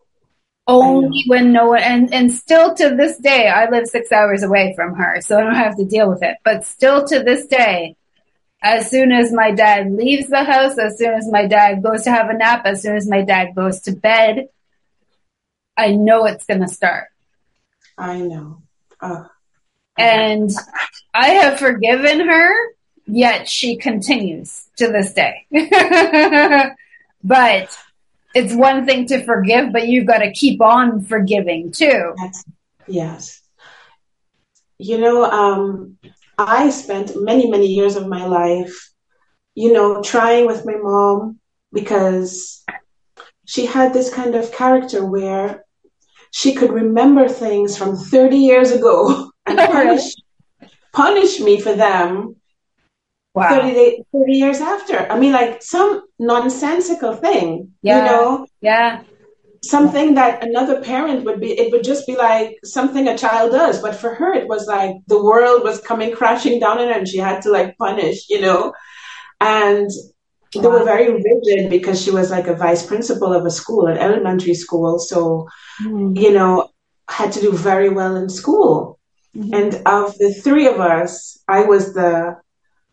only 0.68 1.24
when 1.28 1.52
no 1.52 1.70
one 1.70 1.82
and 1.82 2.13
and 2.13 2.32
still 2.32 2.75
to 2.75 2.96
this 2.96 3.18
day 3.18 3.48
i 3.48 3.70
live 3.70 3.88
six 3.88 4.12
hours 4.12 4.44
away 4.44 4.74
from 4.75 4.94
her 4.96 5.22
so 5.22 5.38
i 5.38 5.42
don't 5.44 5.56
have 5.56 5.78
to 5.78 5.86
deal 5.86 6.10
with 6.10 6.22
it 6.22 6.38
but 6.44 6.66
still 6.66 7.06
to 7.08 7.24
this 7.24 7.48
day 7.48 7.96
as 8.62 8.90
soon 8.90 9.12
as 9.12 9.34
my 9.34 9.52
dad 9.52 9.92
leaves 9.92 10.28
the 10.28 10.44
house 10.44 10.78
as 10.78 10.98
soon 10.98 11.13
as 11.13 11.28
my 11.32 11.48
dad 11.48 11.82
goes 11.82 12.04
to 12.04 12.12
have 12.12 12.30
a 12.30 12.34
nap 12.34 12.66
as 12.66 12.82
soon 12.82 12.96
as 12.96 13.08
my 13.10 13.22
dad 13.24 13.56
goes 13.56 13.82
to 13.82 13.92
bed 13.92 14.48
i 15.77 15.92
know 15.92 16.25
it's 16.25 16.46
going 16.46 16.62
to 16.62 16.68
start. 16.68 17.08
I 17.98 18.20
know. 18.20 18.62
Oh, 19.01 19.27
and 19.98 20.51
i 21.13 21.30
have 21.30 21.60
forgiven 21.60 22.27
her 22.27 22.53
yet 23.06 23.48
she 23.48 23.75
continues 23.77 24.68
to 24.77 24.88
this 24.88 25.13
day. 25.13 25.46
But 27.24 27.77
it's 28.36 28.53
one 28.53 28.86
thing 28.86 29.06
to 29.08 29.24
forgive 29.24 29.72
but 29.72 29.88
you've 29.88 30.08
got 30.08 30.20
to 30.20 30.34
keep 30.34 30.62
on 30.62 31.06
forgiving 31.06 31.72
too. 31.72 32.13
That's, 32.18 32.44
yes. 32.88 33.42
You 34.77 34.98
know, 34.98 35.24
um, 35.24 35.98
I 36.38 36.70
spent 36.72 37.22
many, 37.22 37.50
many 37.50 37.68
years 37.68 37.96
of 37.96 38.08
my 38.08 38.25
life, 38.25 38.89
you 39.56 39.72
know, 39.72 40.01
trying 40.01 40.48
with 40.48 40.65
my 40.65 40.75
mom 40.75 41.39
because 41.72 42.65
she 43.46 43.66
had 43.66 43.94
this 43.94 44.14
kind 44.14 44.36
of 44.36 44.52
character 44.52 45.06
where 45.06 45.64
she 46.32 46.54
could 46.56 46.72
remember 46.72 47.28
things 47.28 47.78
from 47.78 47.96
30 47.96 48.38
years 48.38 48.72
ago 48.72 49.32
and 49.46 49.60
Oh, 49.60 49.68
punish, 49.68 50.16
punish 50.94 51.40
me 51.40 51.60
for 51.60 51.74
them 51.74 52.36
wow 53.36 53.50
30, 53.50 53.74
day, 53.74 54.04
30 54.14 54.34
years 54.34 54.62
after. 54.62 55.12
I 55.12 55.20
mean, 55.20 55.32
like 55.34 55.62
some 55.62 56.04
nonsensical 56.20 57.14
thing, 57.16 57.72
Yeah. 57.82 57.98
you 57.98 58.04
know? 58.12 58.48
yeah 58.62 59.02
something 59.64 60.16
that 60.16 60.44
another 60.44 60.82
parent 60.82 61.24
would 61.24 61.40
be 61.40 61.58
it 61.58 61.72
would 61.72 61.84
just 61.86 62.06
be 62.06 62.18
like 62.18 62.58
something 62.66 63.08
a 63.08 63.18
child 63.18 63.52
does 63.52 63.82
but 63.82 63.96
for 63.96 64.14
her 64.14 64.34
it 64.34 64.48
was 64.48 64.68
like 64.68 64.94
the 65.08 65.22
world 65.24 65.64
was 65.64 65.80
coming 65.80 66.14
crashing 66.14 66.60
down 66.60 66.80
on 66.80 66.88
her 66.90 66.94
and 66.94 67.08
she 67.08 67.18
had 67.18 67.42
to 67.42 67.50
like 67.50 67.78
punish 67.78 68.26
you 68.30 68.42
know 68.42 68.74
and 69.40 69.90
they 70.62 70.68
were 70.68 70.84
very 70.84 71.10
rigid 71.12 71.70
because 71.70 72.02
she 72.02 72.12
was 72.12 72.30
like 72.32 72.48
a 72.48 72.56
vice 72.56 72.86
principal 72.86 73.34
of 73.34 73.46
a 73.46 73.52
school 73.52 73.88
an 73.88 73.98
elementary 73.98 74.54
school 74.54 75.00
so 75.00 75.48
Mhm. 75.82 76.16
you 76.18 76.32
know 76.34 76.70
had 77.10 77.32
to 77.34 77.42
do 77.42 77.52
very 77.52 77.90
well 77.90 78.16
in 78.16 78.30
school 78.30 79.00
Mhm. 79.36 79.54
and 79.60 79.72
of 79.86 80.18
the 80.20 80.32
three 80.44 80.68
of 80.68 80.80
us 80.80 81.38
i 81.48 81.62
was 81.64 81.94
the 81.94 82.36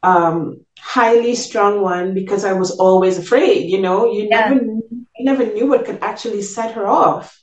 um, 0.02 0.64
highly 0.78 1.34
strung 1.34 1.80
one 1.82 2.14
because 2.14 2.44
I 2.44 2.52
was 2.52 2.70
always 2.72 3.18
afraid. 3.18 3.68
You 3.70 3.80
know, 3.80 4.10
you 4.10 4.28
yeah. 4.30 4.48
never 4.48 4.54
you 4.54 5.24
never 5.24 5.44
knew 5.44 5.66
what 5.68 5.84
could 5.84 5.98
actually 6.02 6.42
set 6.42 6.72
her 6.72 6.86
off. 6.86 7.38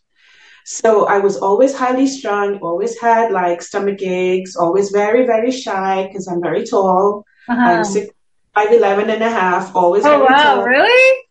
So 0.65 1.05
I 1.07 1.19
was 1.19 1.37
always 1.37 1.75
highly 1.75 2.07
strung, 2.07 2.57
always 2.59 2.99
had 2.99 3.31
like 3.31 3.61
stomach 3.61 4.01
aches, 4.01 4.55
always 4.55 4.89
very, 4.91 5.25
very 5.25 5.51
shy 5.51 6.05
because 6.07 6.27
I'm 6.27 6.41
very 6.41 6.65
tall. 6.65 7.23
Uh-huh. 7.49 7.61
I'm 7.69 7.83
six, 7.83 8.09
five, 8.57 8.73
11 8.73 9.09
and 9.09 9.23
a 9.23 9.29
half, 9.29 9.75
always. 9.75 10.05
Oh, 10.05 10.19
wow. 10.23 10.55
Tall. 10.55 10.63
Really? 10.63 11.23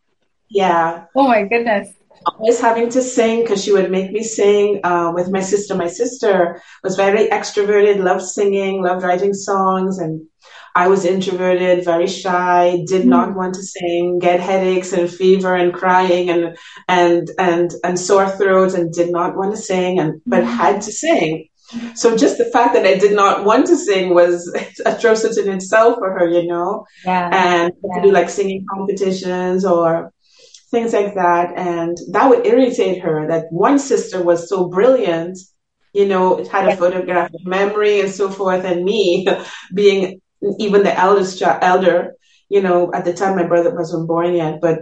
Yeah. 0.49 1.07
Oh 1.15 1.27
my 1.27 1.43
goodness. 1.45 1.93
Always 2.25 2.61
having 2.61 2.89
to 2.91 3.03
sing 3.03 3.43
because 3.43 3.63
she 3.63 3.73
would 3.73 3.91
make 3.91 4.11
me 4.11 4.23
sing 4.23 4.81
uh, 4.85 5.13
with 5.15 5.31
my 5.31 5.41
sister. 5.41 5.75
My 5.75 5.89
sister 5.89 6.61
was 6.83 6.97
very 6.97 7.29
extroverted, 7.29 8.03
loved 8.03 8.23
singing, 8.23 8.83
loved 8.83 9.05
writing 9.05 9.33
songs, 9.33 9.99
and 9.99 10.27
I 10.75 10.89
was 10.89 11.05
introverted, 11.05 11.85
very 11.85 12.07
shy, 12.07 12.83
did 12.87 13.03
mm. 13.03 13.11
not 13.17 13.35
want 13.37 13.55
to 13.55 13.63
sing, 13.63 14.19
get 14.19 14.41
headaches 14.41 14.93
and 14.93 15.11
fever 15.11 15.55
and 15.55 15.73
crying 15.73 16.31
and 16.31 16.57
and 16.89 17.31
and 17.39 17.71
and 17.85 17.99
sore 17.99 18.29
throats 18.29 18.75
and 18.75 18.93
did 18.93 19.11
not 19.11 19.37
want 19.37 19.55
to 19.55 19.61
sing 19.61 20.01
and 20.01 20.21
but 20.27 20.43
mm. 20.43 20.47
had 20.47 20.83
to 20.83 20.93
sing. 20.93 21.49
So 21.95 22.17
just 22.17 22.39
the 22.39 22.45
fact 22.47 22.75
that 22.75 22.87
I 22.87 22.97
did 22.97 23.15
not 23.15 23.45
want 23.45 23.67
to 23.67 23.77
sing 23.77 24.15
was 24.15 24.53
atrocious 24.87 25.37
in 25.37 25.49
itself 25.51 25.99
for 25.99 26.13
her, 26.19 26.29
you 26.29 26.47
know. 26.47 26.87
Yeah. 27.05 27.31
And 27.33 27.73
yeah. 27.83 27.95
to 27.95 28.03
do 28.07 28.13
like 28.13 28.31
singing 28.31 28.65
competitions 28.73 29.65
or 29.65 30.13
things 30.71 30.93
like 30.93 31.15
that. 31.15 31.57
And 31.57 31.97
that 32.11 32.29
would 32.29 32.47
irritate 32.47 33.03
her 33.03 33.29
that 33.29 33.47
one 33.51 33.79
sister 33.79 34.23
was 34.23 34.49
so 34.49 34.69
brilliant, 34.69 35.39
you 35.93 36.07
know, 36.07 36.45
had 36.45 36.69
a 36.69 36.77
photographic 36.77 37.45
memory 37.45 38.01
and 38.01 38.11
so 38.11 38.31
forth, 38.31 38.65
and 38.65 38.85
me 38.85 39.27
being 39.75 40.21
even 40.59 40.83
the 40.83 40.97
eldest 40.97 41.39
child, 41.39 41.59
elder, 41.63 42.15
you 42.49 42.63
know, 42.63 42.93
at 42.93 43.05
the 43.05 43.13
time 43.13 43.37
my 43.37 43.47
brother 43.47 43.75
wasn't 43.75 44.07
born 44.07 44.35
yet, 44.35 44.61
but 44.61 44.81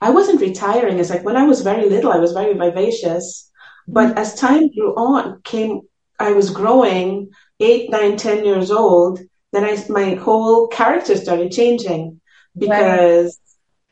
I 0.00 0.10
wasn't 0.10 0.40
retiring. 0.40 0.98
It's 0.98 1.10
like 1.10 1.24
when 1.24 1.36
I 1.36 1.44
was 1.44 1.62
very 1.62 1.88
little, 1.88 2.12
I 2.12 2.18
was 2.18 2.32
very 2.32 2.54
vivacious. 2.54 3.50
But 3.88 4.18
as 4.18 4.34
time 4.34 4.68
grew 4.72 4.94
on, 4.94 5.40
came, 5.42 5.82
I 6.18 6.32
was 6.32 6.50
growing 6.50 7.30
eight, 7.60 7.90
nine, 7.90 8.16
ten 8.16 8.44
years 8.44 8.70
old. 8.70 9.20
Then 9.52 9.64
I, 9.64 9.82
my 9.88 10.14
whole 10.14 10.68
character 10.68 11.16
started 11.16 11.52
changing 11.52 12.20
because, 12.58 13.38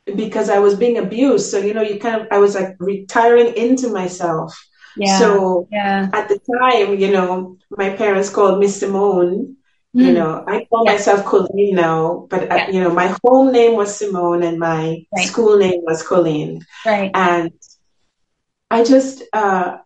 right. 0.07 0.17
because 0.17 0.51
I 0.51 0.59
was 0.59 0.75
being 0.75 0.99
abused. 0.99 1.51
So, 1.51 1.59
you 1.59 1.75
know, 1.75 1.83
you 1.83 1.99
kind 1.99 2.21
of, 2.21 2.29
I 2.31 2.39
was 2.39 2.55
like 2.55 2.77
retiring 2.79 3.55
into 3.57 3.91
myself. 3.91 4.53
Yeah. 4.97 5.19
So 5.19 5.69
yeah. 5.71 6.09
at 6.13 6.29
the 6.29 6.39
time, 6.61 6.99
you 6.99 7.13
know, 7.13 7.59
my 7.71 7.91
parents 7.91 8.31
called 8.31 8.59
me 8.59 8.69
Simone 8.69 9.57
you 9.95 10.09
mm. 10.09 10.15
know, 10.15 10.45
I 10.45 10.65
call 10.65 10.85
yeah. 10.85 10.93
myself 10.93 11.25
Coleen 11.25 11.75
now, 11.75 12.27
but 12.29 12.51
uh, 12.51 12.67
you 12.69 12.81
know, 12.81 12.91
my 12.91 13.15
home 13.23 13.53
name 13.53 13.77
was 13.77 13.97
Simone 13.97 14.43
and 14.43 14.59
my 14.59 15.07
right. 15.15 15.27
school 15.27 15.57
name 15.57 15.83
was 15.85 16.03
Coleen. 16.03 16.65
Right. 16.85 17.13
And 17.15 17.53
I 18.73 18.83
just, 18.83 19.23
uh, 19.33 19.79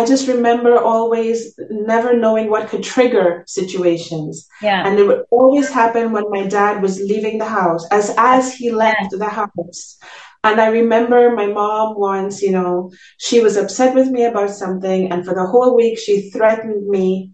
I 0.00 0.06
just 0.06 0.26
remember 0.28 0.78
always 0.78 1.54
never 1.68 2.16
knowing 2.16 2.48
what 2.48 2.68
could 2.70 2.82
trigger 2.82 3.44
situations. 3.46 4.48
Yeah. 4.62 4.86
And 4.86 4.98
it 4.98 5.06
would 5.06 5.24
always 5.30 5.68
happen 5.68 6.12
when 6.12 6.30
my 6.30 6.46
dad 6.46 6.80
was 6.80 6.98
leaving 6.98 7.36
the 7.36 7.48
house, 7.60 7.86
as 7.90 8.14
as 8.16 8.54
he 8.54 8.70
left 8.70 9.10
the 9.10 9.28
house. 9.28 9.98
And 10.42 10.58
I 10.58 10.68
remember 10.68 11.36
my 11.36 11.48
mom 11.48 11.98
once, 11.98 12.40
you 12.40 12.50
know, 12.50 12.92
she 13.18 13.40
was 13.40 13.58
upset 13.58 13.94
with 13.94 14.08
me 14.08 14.24
about 14.24 14.48
something, 14.48 15.12
and 15.12 15.22
for 15.22 15.34
the 15.34 15.46
whole 15.46 15.76
week 15.76 15.98
she 15.98 16.30
threatened 16.30 16.86
me 16.86 17.32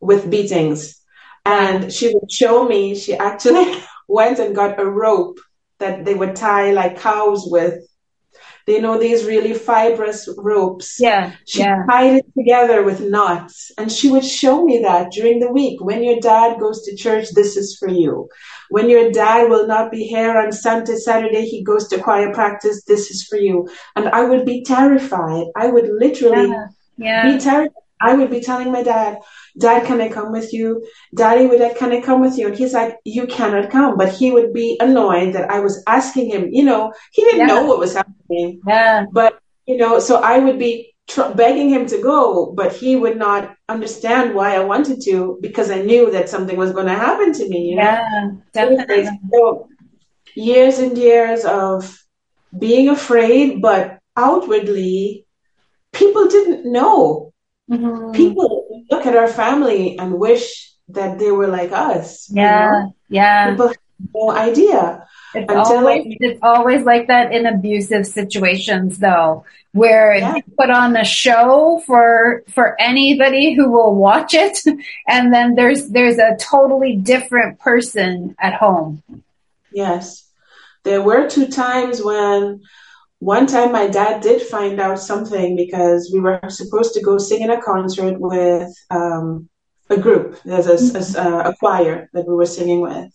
with 0.00 0.30
beatings. 0.30 0.98
And 1.44 1.92
she 1.92 2.14
would 2.14 2.32
show 2.32 2.66
me, 2.66 2.94
she 2.94 3.14
actually 3.14 3.82
went 4.08 4.38
and 4.38 4.54
got 4.54 4.80
a 4.80 4.88
rope 4.88 5.38
that 5.80 6.06
they 6.06 6.14
would 6.14 6.34
tie 6.34 6.72
like 6.72 6.98
cows 6.98 7.44
with. 7.46 7.74
They 8.66 8.80
know 8.80 8.98
these 8.98 9.24
really 9.24 9.54
fibrous 9.54 10.28
ropes. 10.36 10.98
Yeah. 11.00 11.32
She 11.46 11.60
yeah. 11.60 11.84
tied 11.88 12.16
it 12.16 12.26
together 12.36 12.82
with 12.82 13.00
knots. 13.00 13.70
And 13.78 13.90
she 13.90 14.10
would 14.10 14.24
show 14.24 14.64
me 14.64 14.78
that 14.82 15.12
during 15.12 15.40
the 15.40 15.52
week. 15.52 15.82
When 15.82 16.02
your 16.02 16.20
dad 16.20 16.60
goes 16.60 16.82
to 16.84 16.96
church, 16.96 17.30
this 17.34 17.56
is 17.56 17.76
for 17.78 17.88
you. 17.88 18.28
When 18.68 18.88
your 18.88 19.10
dad 19.10 19.48
will 19.48 19.66
not 19.66 19.90
be 19.90 20.04
here 20.04 20.36
on 20.38 20.52
Sunday, 20.52 20.96
Saturday, 20.96 21.44
he 21.44 21.64
goes 21.64 21.88
to 21.88 22.00
choir 22.00 22.32
practice, 22.32 22.84
this 22.84 23.10
is 23.10 23.24
for 23.24 23.36
you. 23.36 23.68
And 23.96 24.08
I 24.08 24.24
would 24.24 24.44
be 24.44 24.62
terrified. 24.62 25.46
I 25.56 25.66
would 25.68 25.88
literally 25.88 26.48
yeah. 26.48 26.66
Yeah. 26.96 27.32
be 27.32 27.38
terrified. 27.38 27.74
I 28.00 28.14
would 28.14 28.30
be 28.30 28.40
telling 28.40 28.72
my 28.72 28.82
dad, 28.82 29.18
Dad, 29.58 29.86
can 29.86 30.00
I 30.00 30.08
come 30.08 30.32
with 30.32 30.52
you? 30.52 30.86
Daddy, 31.14 31.46
would 31.46 31.60
I, 31.60 31.74
can 31.74 31.92
I 31.92 32.00
come 32.00 32.20
with 32.20 32.38
you? 32.38 32.48
And 32.48 32.56
he's 32.56 32.74
like, 32.74 32.96
you 33.04 33.26
cannot 33.26 33.70
come. 33.70 33.96
But 33.96 34.12
he 34.12 34.30
would 34.30 34.52
be 34.52 34.76
annoyed 34.80 35.34
that 35.34 35.50
I 35.50 35.60
was 35.60 35.82
asking 35.86 36.30
him, 36.30 36.48
you 36.52 36.64
know, 36.64 36.92
he 37.12 37.24
didn't 37.24 37.40
yeah. 37.40 37.46
know 37.46 37.64
what 37.64 37.78
was 37.78 37.94
happening. 37.94 38.60
Yeah. 38.66 39.06
But, 39.12 39.38
you 39.66 39.76
know, 39.76 39.98
so 39.98 40.16
I 40.16 40.38
would 40.38 40.58
be 40.58 40.94
tr- 41.08 41.32
begging 41.34 41.68
him 41.70 41.86
to 41.86 42.00
go, 42.00 42.52
but 42.52 42.72
he 42.72 42.96
would 42.96 43.16
not 43.16 43.54
understand 43.68 44.34
why 44.34 44.54
I 44.54 44.60
wanted 44.60 45.00
to 45.02 45.38
because 45.40 45.70
I 45.70 45.82
knew 45.82 46.10
that 46.10 46.28
something 46.28 46.56
was 46.56 46.72
going 46.72 46.86
to 46.86 46.94
happen 46.94 47.32
to 47.32 47.48
me. 47.48 47.70
You 47.70 47.76
know? 47.76 47.82
Yeah, 47.82 48.30
definitely. 48.52 49.08
So 49.32 49.68
years 50.34 50.78
and 50.78 50.96
years 50.96 51.44
of 51.44 51.98
being 52.56 52.88
afraid, 52.88 53.60
but 53.62 53.98
outwardly, 54.16 55.26
people 55.92 56.26
didn't 56.26 56.70
know. 56.70 57.32
Mm-hmm. 57.70 58.12
People 58.12 58.66
look 58.90 59.06
at 59.06 59.16
our 59.16 59.28
family 59.28 59.98
and 59.98 60.18
wish 60.18 60.72
that 60.88 61.18
they 61.18 61.30
were 61.30 61.46
like 61.46 61.72
us. 61.72 62.30
Yeah, 62.30 62.42
you 62.64 62.82
know? 62.84 62.94
yeah. 63.08 63.50
People 63.50 63.68
have 63.68 63.76
no 64.14 64.30
idea. 64.32 65.06
It's 65.34 65.52
always, 65.52 66.16
it's 66.20 66.40
always 66.42 66.82
like 66.82 67.06
that 67.06 67.32
in 67.32 67.46
abusive 67.46 68.04
situations, 68.04 68.98
though, 68.98 69.44
where 69.72 70.16
yeah. 70.16 70.34
you 70.34 70.42
put 70.58 70.70
on 70.70 70.92
the 70.92 71.04
show 71.04 71.80
for 71.86 72.42
for 72.48 72.80
anybody 72.80 73.54
who 73.54 73.70
will 73.70 73.94
watch 73.94 74.34
it, 74.34 74.58
and 75.08 75.32
then 75.32 75.54
there's 75.54 75.88
there's 75.88 76.18
a 76.18 76.36
totally 76.40 76.96
different 76.96 77.60
person 77.60 78.34
at 78.40 78.54
home. 78.54 79.02
Yes, 79.72 80.28
there 80.82 81.02
were 81.02 81.28
two 81.28 81.46
times 81.46 82.02
when 82.02 82.62
one 83.20 83.46
time 83.46 83.70
my 83.70 83.86
dad 83.86 84.22
did 84.22 84.40
find 84.40 84.80
out 84.80 84.98
something 84.98 85.54
because 85.54 86.10
we 86.12 86.20
were 86.20 86.40
supposed 86.48 86.94
to 86.94 87.02
go 87.02 87.18
sing 87.18 87.42
in 87.42 87.50
a 87.50 87.60
concert 87.60 88.18
with 88.18 88.72
um, 88.90 89.48
a 89.90 89.98
group. 89.98 90.40
There's 90.42 90.66
a, 90.66 91.20
a, 91.20 91.50
a, 91.50 91.56
choir 91.56 92.08
that 92.14 92.26
we 92.26 92.34
were 92.34 92.46
singing 92.46 92.80
with. 92.80 93.12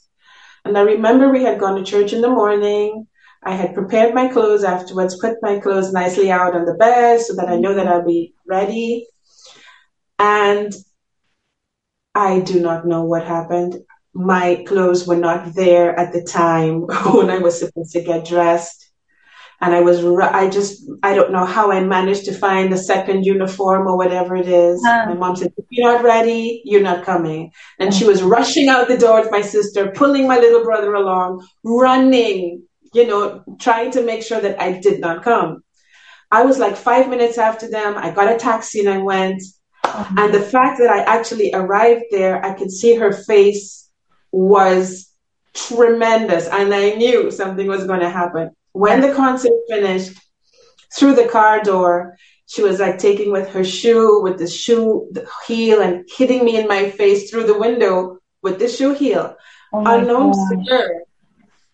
And 0.64 0.78
I 0.78 0.82
remember 0.82 1.30
we 1.30 1.44
had 1.44 1.60
gone 1.60 1.76
to 1.78 1.84
church 1.84 2.14
in 2.14 2.22
the 2.22 2.30
morning. 2.30 3.08
I 3.42 3.56
had 3.56 3.74
prepared 3.74 4.14
my 4.14 4.28
clothes 4.28 4.64
afterwards, 4.64 5.20
put 5.20 5.38
my 5.42 5.58
clothes 5.60 5.92
nicely 5.92 6.32
out 6.32 6.56
on 6.56 6.66
the 6.66 6.76
bed 6.76 7.22
so 7.22 7.34
that 7.38 7.50
I 7.50 7.58
know 7.58 7.74
that 7.74 7.88
I'll 7.88 8.06
be 8.06 8.36
ready. 8.46 9.08
And 10.20 10.72
I 12.14 12.42
do 12.42 12.60
not 12.60 12.86
know 12.86 13.04
what 13.04 13.26
happened. 13.26 13.80
My 14.14 14.64
clothes 14.68 15.08
were 15.08 15.18
not 15.18 15.56
there 15.56 16.00
at 16.00 16.14
the 16.14 16.22
time 16.22 16.82
when 17.12 17.32
I 17.32 17.40
was 17.40 17.58
supposed 17.58 17.94
to 17.94 18.04
get 18.04 18.28
dressed 18.28 18.85
and 19.62 19.74
I 19.74 19.82
was 19.82 20.04
I 20.20 20.50
just 20.50 20.84
I 21.02 21.16
don't 21.16 21.32
know 21.32 21.46
how 21.46 21.72
I 21.72 21.82
managed 21.84 22.26
to 22.26 22.34
find 22.34 22.72
the 22.72 22.78
second 22.78 23.26
uniform 23.26 23.88
or 23.88 23.98
whatever 23.98 24.36
it 24.36 24.48
is. 24.48 24.82
My 24.84 25.14
mom 25.14 25.36
said, 25.36 25.54
"If 25.58 25.66
you're 25.70 25.92
not 25.92 26.04
ready, 26.04 26.62
you're 26.66 26.82
not 26.82 27.06
coming." 27.06 27.52
And 27.80 27.94
she 27.94 28.06
was 28.06 28.22
rushing 28.22 28.68
out 28.70 28.88
the 28.88 28.98
door 28.98 29.22
with 29.22 29.32
my 29.32 29.42
sister, 29.42 29.92
pulling 29.92 30.28
my 30.28 30.38
little 30.38 30.64
brother 30.64 30.94
along, 30.94 31.48
running, 31.64 32.64
you 32.94 33.08
know, 33.08 33.44
trying 33.60 33.92
to 33.92 34.04
make 34.04 34.24
sure 34.24 34.42
that 34.42 34.62
I 34.62 34.74
did 34.74 35.00
not 35.00 35.24
come. 35.24 35.64
I 36.32 36.44
was 36.44 36.60
like 36.60 36.76
five 36.76 37.10
minutes 37.10 37.38
after 37.38 37.70
them. 37.70 37.98
I 37.98 38.12
got 38.12 38.34
a 38.34 38.38
taxi 38.38 38.82
and 38.82 38.90
I 38.90 38.98
went. 38.98 39.42
Mm-hmm. 39.86 40.18
And 40.18 40.34
the 40.34 40.42
fact 40.42 40.80
that 40.80 40.90
I 40.90 41.00
actually 41.04 41.54
arrived 41.54 42.06
there, 42.12 42.44
I 42.44 42.54
could 42.54 42.72
see 42.72 42.96
her 42.96 43.14
face 43.14 43.90
was 44.32 45.10
tremendous, 45.54 46.48
and 46.48 46.74
I 46.74 46.96
knew 46.96 47.32
something 47.32 47.68
was 47.68 47.88
going 47.88 48.02
to 48.02 48.10
happen 48.10 48.52
when 48.76 49.00
the 49.00 49.14
concert 49.14 49.54
finished, 49.70 50.20
through 50.94 51.16
the 51.16 51.28
car 51.28 51.64
door, 51.64 52.18
she 52.46 52.62
was 52.62 52.80
like 52.80 52.98
taking 52.98 53.32
with 53.32 53.50
her 53.50 53.64
shoe, 53.64 54.22
with 54.22 54.38
the 54.38 54.48
shoe 54.48 55.08
the 55.12 55.26
heel, 55.48 55.82
and 55.82 56.08
hitting 56.18 56.44
me 56.44 56.58
in 56.58 56.68
my 56.68 56.90
face 56.90 57.30
through 57.30 57.46
the 57.46 57.58
window 57.58 58.20
with 58.44 58.60
the 58.60 58.68
shoe 58.68 58.94
heel. 58.94 59.36
Oh 59.74 59.84
Unknown 59.86 60.34
to 60.34 60.66
her, 60.70 61.04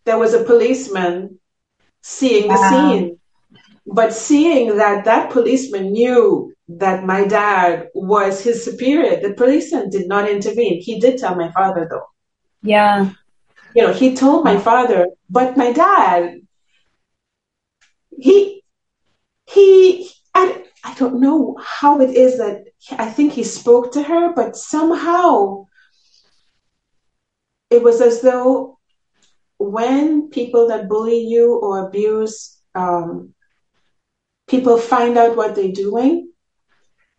there 0.06 0.20
was 0.20 0.34
a 0.34 0.44
policeman 0.44 1.40
seeing 2.02 2.48
the 2.48 2.70
scene. 2.70 3.18
But 3.88 4.14
seeing 4.14 4.78
that 4.78 5.06
that 5.06 5.32
policeman 5.32 5.92
knew 5.92 6.54
that 6.70 7.04
my 7.04 7.26
dad 7.26 7.90
was 7.96 8.42
his 8.42 8.64
superior, 8.64 9.20
the 9.20 9.34
policeman 9.34 9.90
did 9.90 10.08
not 10.08 10.30
intervene. 10.30 10.80
He 10.82 11.00
did 11.00 11.18
tell 11.18 11.36
my 11.36 11.52
father, 11.52 11.88
though. 11.90 12.06
Yeah. 12.62 13.10
You 13.76 13.88
know, 13.88 13.94
he 13.94 14.16
told 14.16 14.46
my 14.46 14.58
father, 14.58 15.08
but 15.30 15.58
my 15.58 15.72
dad 15.72 16.42
he 18.22 18.64
he 19.54 20.10
I, 20.34 20.64
I 20.84 20.94
don't 20.96 21.20
know 21.20 21.58
how 21.80 22.00
it 22.02 22.12
is 22.26 22.38
that 22.38 22.66
I 22.92 23.08
think 23.10 23.34
he 23.34 23.44
spoke 23.44 23.94
to 23.94 24.04
her, 24.04 24.34
but 24.34 24.56
somehow 24.56 25.66
it 27.70 27.82
was 27.84 28.02
as 28.02 28.22
though 28.22 28.78
when 29.58 30.30
people 30.30 30.68
that 30.70 30.88
bully 30.90 31.22
you 31.34 31.56
or 31.56 31.88
abuse 31.88 32.58
um, 32.76 33.34
people 34.48 34.78
find 34.78 35.18
out 35.18 35.36
what 35.38 35.56
they're 35.56 35.72
doing, 35.72 36.32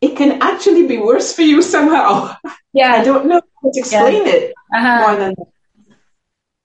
it 0.00 0.16
can 0.16 0.42
actually 0.42 0.86
be 0.86 0.98
worse 0.98 1.34
for 1.34 1.42
you 1.42 1.62
somehow. 1.62 2.34
Yeah. 2.74 2.92
I 2.94 3.04
don't 3.04 3.26
know 3.26 3.40
how 3.62 3.70
to 3.70 3.78
explain 3.78 4.26
Yeah. 4.26 4.32
it 4.32 4.54
Uh-huh. 4.74 4.98
more 5.02 5.16
than 5.20 5.34
that. 5.38 5.50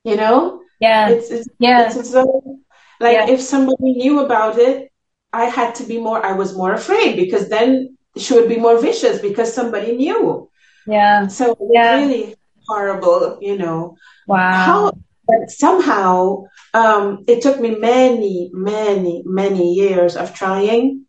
You 0.09 0.15
know? 0.15 0.61
Yeah. 0.79 1.09
It's, 1.09 1.29
it's, 1.29 1.49
Yeah. 1.59 1.87
it's 1.87 1.97
as 1.97 2.11
though, 2.13 2.59
like, 2.99 3.13
Yeah. 3.13 3.29
if 3.29 3.41
somebody 3.41 3.93
knew 3.93 4.19
about 4.25 4.57
it, 4.57 4.91
I 5.33 5.45
had 5.45 5.75
to 5.75 5.83
be 5.83 5.99
more, 5.99 6.25
I 6.25 6.33
was 6.33 6.55
more 6.55 6.73
afraid 6.73 7.15
because 7.15 7.49
then 7.49 7.97
she 8.17 8.33
would 8.33 8.49
be 8.49 8.57
more 8.57 8.79
vicious 8.79 9.19
because 9.21 9.53
somebody 9.53 9.95
knew. 9.95 10.49
Yeah. 10.87 11.27
So 11.27 11.55
Yeah. 11.71 11.95
really 11.97 12.35
horrible, 12.67 13.37
you 13.41 13.57
know. 13.57 13.95
Wow. 14.27 14.51
How, 14.65 14.91
but 15.27 15.49
somehow, 15.51 16.43
um, 16.73 17.23
it 17.27 17.41
took 17.41 17.59
me 17.59 17.75
many, 17.75 18.49
many, 18.53 19.23
many 19.25 19.73
years 19.73 20.15
of 20.15 20.33
trying. 20.33 21.05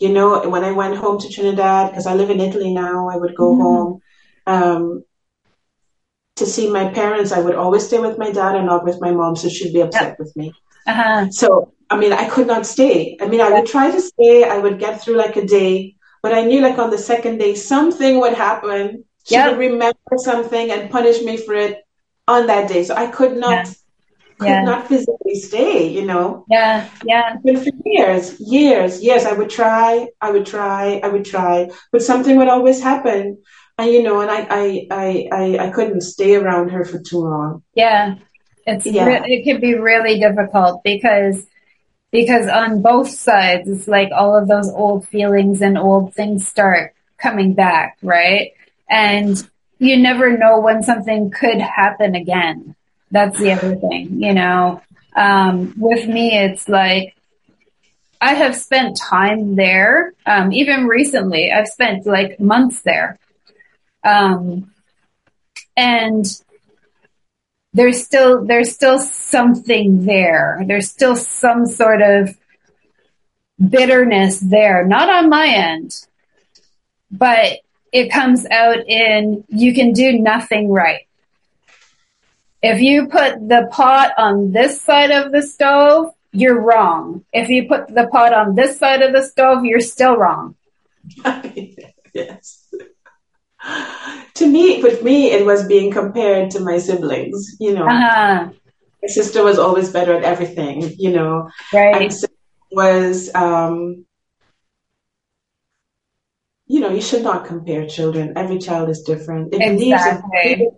You 0.00 0.10
know, 0.10 0.48
when 0.48 0.64
I 0.64 0.72
went 0.72 0.96
home 0.96 1.18
to 1.20 1.28
Trinidad, 1.28 1.90
because 1.90 2.06
I 2.06 2.14
live 2.14 2.30
in 2.30 2.40
Italy 2.40 2.72
now, 2.74 3.08
I 3.08 3.16
would 3.16 3.34
go 3.36 3.54
Mhm. 3.54 3.62
home 3.62 4.00
um, 4.46 5.04
to 6.36 6.46
see 6.46 6.68
my 6.70 6.88
parents. 6.88 7.32
I 7.32 7.40
would 7.40 7.54
always 7.54 7.86
stay 7.86 7.98
with 7.98 8.18
my 8.18 8.30
dad 8.30 8.56
and 8.56 8.66
not 8.66 8.84
with 8.84 9.00
my 9.00 9.12
mom, 9.12 9.36
so 9.36 9.48
she'd 9.48 9.72
be 9.72 9.80
upset 9.80 10.18
with 10.18 10.34
me. 10.36 10.52
Uh-huh. 10.86 11.30
So, 11.30 11.72
I 11.90 11.96
mean, 11.96 12.12
I 12.12 12.28
could 12.28 12.46
not 12.46 12.66
stay. 12.66 13.16
I 13.20 13.26
mean, 13.26 13.40
I 13.40 13.50
would 13.50 13.66
try 13.66 13.90
to 13.90 14.00
stay, 14.00 14.44
I 14.44 14.58
would 14.58 14.78
get 14.78 15.00
through 15.02 15.16
like 15.16 15.36
a 15.36 15.46
day, 15.46 15.96
but 16.22 16.32
I 16.34 16.42
knew 16.42 16.60
like 16.60 16.78
on 16.78 16.90
the 16.90 16.98
second 16.98 17.38
day, 17.38 17.54
something 17.54 18.20
would 18.20 18.34
happen. 18.34 19.04
She 19.24 19.34
Yeah. 19.34 19.48
would 19.50 19.58
remember 19.58 20.16
something 20.16 20.70
and 20.70 20.90
punish 20.90 21.22
me 21.22 21.36
for 21.36 21.54
it 21.54 21.82
on 22.28 22.46
that 22.46 22.68
day. 22.68 22.84
So 22.84 22.94
I 22.94 23.06
could 23.06 23.36
not, 23.36 23.66
could 24.38 24.48
Yeah. 24.48 24.62
not 24.64 24.88
physically 24.88 25.36
stay, 25.36 25.86
you 25.88 26.04
know. 26.04 26.44
Yeah. 26.50 26.86
Yeah. 27.04 27.36
But 27.44 27.58
for 27.58 27.70
years, 27.86 28.38
years, 28.40 29.02
years, 29.02 29.24
I 29.24 29.32
would 29.32 29.50
try, 29.50 30.08
I 30.20 30.30
would 30.30 30.46
try, 30.46 31.00
I 31.02 31.08
would 31.08 31.24
try, 31.24 31.68
but 31.92 32.02
something 32.02 32.36
would 32.36 32.48
always 32.48 32.82
happen. 32.82 33.38
And 33.78 33.90
you 33.90 34.02
know, 34.02 34.20
and 34.20 34.30
I, 34.30 34.46
I, 34.50 35.28
I, 35.32 35.58
I 35.66 35.70
couldn't 35.70 36.02
stay 36.02 36.36
around 36.36 36.70
her 36.70 36.84
for 36.84 36.98
too 37.00 37.18
long. 37.18 37.62
Yeah. 37.74 38.16
It's 38.66 38.86
Yeah. 38.86 39.06
re- 39.06 39.24
it 39.26 39.44
can 39.44 39.60
be 39.60 39.74
really 39.74 40.18
difficult 40.18 40.82
because 40.84 41.46
because 42.10 42.46
on 42.46 42.80
both 42.80 43.10
sides 43.10 43.68
it's 43.68 43.88
like 43.88 44.10
all 44.12 44.36
of 44.36 44.46
those 44.46 44.70
old 44.70 45.06
feelings 45.08 45.60
and 45.60 45.76
old 45.76 46.14
things 46.14 46.46
start 46.46 46.94
coming 47.18 47.54
back, 47.54 47.98
right? 48.02 48.52
And 48.88 49.36
you 49.78 49.96
never 49.96 50.36
know 50.38 50.60
when 50.60 50.82
something 50.82 51.30
could 51.30 51.60
happen 51.60 52.14
again. 52.14 52.76
That's 53.10 53.38
the 53.38 53.52
other 53.52 53.76
thing, 53.76 54.22
you 54.22 54.32
know. 54.32 54.80
Um, 55.16 55.74
with 55.76 56.06
me, 56.06 56.36
it's 56.36 56.68
like 56.68 57.14
I 58.20 58.34
have 58.34 58.56
spent 58.56 58.96
time 58.96 59.56
there. 59.56 60.14
Um, 60.24 60.52
even 60.52 60.86
recently, 60.86 61.52
I've 61.52 61.68
spent 61.68 62.06
like 62.06 62.40
months 62.40 62.82
there. 62.82 63.18
Um, 64.04 64.72
and 65.76 66.24
there's 67.74 68.04
still 68.04 68.44
there's 68.44 68.72
still 68.72 68.98
something 69.00 70.06
there. 70.06 70.62
There's 70.66 70.88
still 70.88 71.16
some 71.16 71.66
sort 71.66 72.00
of 72.00 72.36
bitterness 73.68 74.38
there, 74.38 74.86
not 74.86 75.10
on 75.10 75.28
my 75.28 75.48
end, 75.48 76.06
but 77.10 77.58
it 77.92 78.10
comes 78.10 78.46
out 78.46 78.86
in 78.86 79.44
you 79.48 79.74
can 79.74 79.92
do 79.92 80.18
nothing 80.18 80.70
right. 80.70 81.06
If 82.62 82.80
you 82.80 83.08
put 83.08 83.46
the 83.46 83.68
pot 83.70 84.12
on 84.16 84.52
this 84.52 84.80
side 84.80 85.10
of 85.10 85.32
the 85.32 85.42
stove, 85.42 86.14
you're 86.32 86.60
wrong. 86.60 87.24
If 87.32 87.48
you 87.48 87.68
put 87.68 87.88
the 87.88 88.06
pot 88.06 88.32
on 88.32 88.54
this 88.54 88.78
side 88.78 89.02
of 89.02 89.12
the 89.12 89.22
stove, 89.22 89.64
you're 89.64 89.80
still 89.80 90.16
wrong. 90.16 90.54
yes. 92.14 92.72
To 94.36 94.46
me, 94.46 94.82
with 94.82 95.02
me, 95.02 95.30
it 95.30 95.46
was 95.46 95.66
being 95.66 95.90
compared 95.92 96.50
to 96.52 96.60
my 96.60 96.78
siblings. 96.78 97.56
You 97.60 97.74
know, 97.74 97.86
Uh-huh. 97.86 98.50
my 99.02 99.08
sister 99.08 99.44
was 99.44 99.58
always 99.58 99.90
better 99.92 100.14
at 100.14 100.24
everything. 100.24 100.92
You 100.98 101.12
know, 101.12 101.48
Right. 101.72 102.02
and 102.02 102.12
so 102.12 102.26
was, 102.72 103.30
um, 103.34 104.04
you 106.66 106.80
know, 106.80 106.90
you 106.90 107.00
should 107.00 107.22
not 107.22 107.44
compare 107.44 107.86
children. 107.86 108.32
Every 108.36 108.58
child 108.58 108.88
is 108.88 109.02
different. 109.02 109.54
It 109.54 109.78
leaves 109.78 110.02
a 110.02 110.22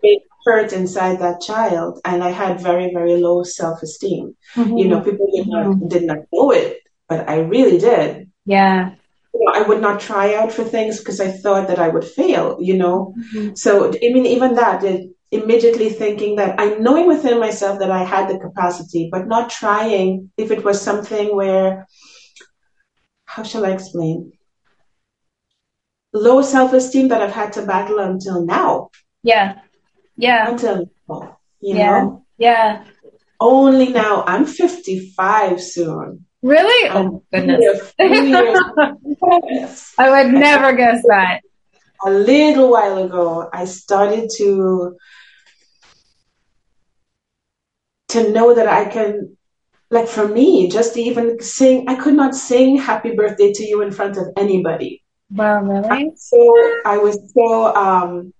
big, 0.02 0.20
hurt 0.44 0.72
inside 0.72 1.18
that 1.20 1.40
child, 1.40 2.00
and 2.04 2.22
I 2.22 2.30
had 2.30 2.60
very, 2.60 2.92
very 2.92 3.16
low 3.16 3.42
self-esteem. 3.42 4.36
Mm-hmm. 4.54 4.76
You 4.76 4.88
know, 4.88 5.00
people 5.00 5.28
did 5.34 5.48
not 5.48 5.88
did 5.88 6.04
not 6.04 6.18
know 6.32 6.50
it, 6.50 6.80
but 7.08 7.28
I 7.28 7.40
really 7.40 7.78
did. 7.78 8.30
Yeah. 8.44 8.94
I 9.48 9.62
would 9.62 9.80
not 9.80 10.00
try 10.00 10.35
out 10.35 10.52
for 10.52 10.64
things 10.64 10.98
because 10.98 11.20
I 11.20 11.30
thought 11.30 11.68
that 11.68 11.78
I 11.78 11.88
would 11.88 12.04
fail, 12.04 12.56
you 12.61 12.76
know. 12.76 13.14
Mhm. 13.35 13.56
So, 13.56 13.88
I 13.88 14.09
mean, 14.12 14.26
even 14.26 14.54
that, 14.54 14.85
it, 14.85 15.11
immediately 15.32 15.90
thinking 15.90 16.37
that 16.37 16.59
I 16.59 16.74
knowing 16.78 17.06
within 17.06 17.40
myself 17.40 17.78
that 17.80 17.90
I 17.90 18.04
had 18.04 18.28
the 18.28 18.38
capacity, 18.38 19.09
but 19.11 19.26
not 19.26 19.50
trying 19.50 20.30
if 20.37 20.50
it 20.50 20.64
was 20.64 20.80
something 20.80 21.35
where, 21.35 21.87
how 23.24 23.42
shall 23.42 23.64
I 23.66 23.70
explain? 23.70 24.32
Low 26.12 26.42
self 26.42 26.72
esteem 26.72 27.09
that 27.09 27.22
I've 27.22 27.32
had 27.32 27.52
to 27.54 27.66
battle 27.66 27.98
until 27.98 28.44
now, 28.44 28.90
Yeah. 29.22 29.54
Yeah. 30.16 30.50
until 30.50 30.88
now, 31.09 31.38
you 31.61 31.76
Yeah. 31.76 31.90
know. 31.90 32.24
Yeah. 32.38 32.85
Only 33.40 33.88
now, 33.88 34.24
I'm 34.26 34.46
55 34.46 35.61
soon. 35.62 36.25
Really? 36.46 36.88
I'm 36.88 37.06
Oh 37.06 37.22
goodness. 37.32 37.92
a 37.98 38.09
few 38.09 38.22
years- 38.22 39.94
I 39.98 40.06
would 40.11 40.32
never 40.32 40.72
guess 40.74 41.02
that. 41.09 41.40
a 42.06 42.11
little 42.11 42.70
while 42.70 42.98
ago, 43.04 43.48
I 43.52 43.64
started 43.64 44.30
to 44.38 44.96
to 48.11 48.30
know 48.30 48.54
that 48.54 48.68
I 48.68 48.85
can, 48.85 49.37
like 49.90 50.06
for 50.06 50.28
me, 50.28 50.68
just 50.70 50.96
even 50.96 51.40
sing. 51.40 51.88
I 51.88 51.96
could 51.96 52.14
not 52.14 52.35
sing 52.37 52.76
"Happy 52.78 53.12
Birthday" 53.16 53.52
to 53.52 53.64
you 53.64 53.82
in 53.82 53.90
front 53.90 54.16
of 54.16 54.26
anybody. 54.37 55.02
Wow, 55.30 55.62
really? 55.62 56.12
So 56.14 56.38
I 56.85 56.98
was 56.98 57.18
so 57.35 57.74
um, 57.74 58.32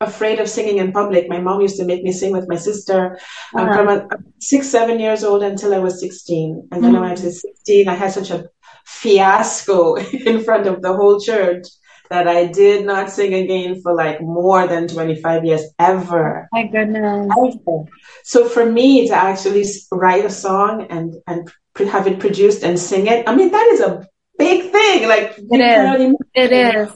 afraid 0.00 0.40
of 0.40 0.48
singing 0.48 0.78
in 0.78 0.92
public. 0.92 1.28
My 1.28 1.40
mom 1.40 1.60
used 1.62 1.78
to 1.78 1.84
make 1.84 2.02
me 2.02 2.12
sing 2.12 2.32
with 2.32 2.48
my 2.48 2.56
sister 2.56 3.18
um, 3.54 3.68
from 3.68 3.88
a, 3.88 4.08
six, 4.38 4.68
seven 4.68 5.00
years 5.00 5.24
old 5.24 5.42
until 5.42 5.74
I 5.74 5.78
was 5.78 6.00
16. 6.00 6.68
And 6.70 6.84
then 6.84 6.92
when 6.92 7.04
I 7.04 7.12
was 7.12 7.40
16, 7.40 7.88
I 7.88 7.94
had 7.94 8.12
such 8.12 8.30
a 8.30 8.50
fiasco 8.84 9.94
in 10.26 10.44
front 10.44 10.66
of 10.66 10.82
the 10.82 10.94
whole 10.94 11.18
church 11.18 11.66
that 12.10 12.28
I 12.28 12.46
did 12.46 12.84
not 12.86 13.10
sing 13.10 13.34
again 13.34 13.80
for 13.82 13.94
like 13.94 14.20
more 14.20 14.66
than 14.68 14.86
25 14.86 15.44
years 15.44 15.64
ever. 15.78 16.46
My 16.52 16.66
goodness. 16.66 17.28
Ever. 17.36 17.84
So 18.22 18.48
for 18.48 18.64
me 18.64 19.08
to 19.08 19.14
actually 19.14 19.64
write 19.90 20.24
a 20.24 20.30
song 20.30 20.86
and, 20.90 21.14
and 21.26 21.50
pr- 21.74 21.84
have 21.84 22.06
it 22.06 22.20
produced 22.20 22.62
and 22.62 22.78
sing 22.78 23.06
it, 23.06 23.28
I 23.28 23.34
mean, 23.34 23.50
that 23.50 23.66
is 23.72 23.80
a 23.80 24.06
big 24.38 24.70
thing. 24.70 25.08
Like, 25.08 25.36
It 25.38 25.60
is. 25.60 26.14
It 26.34 26.52
is. 26.52 26.92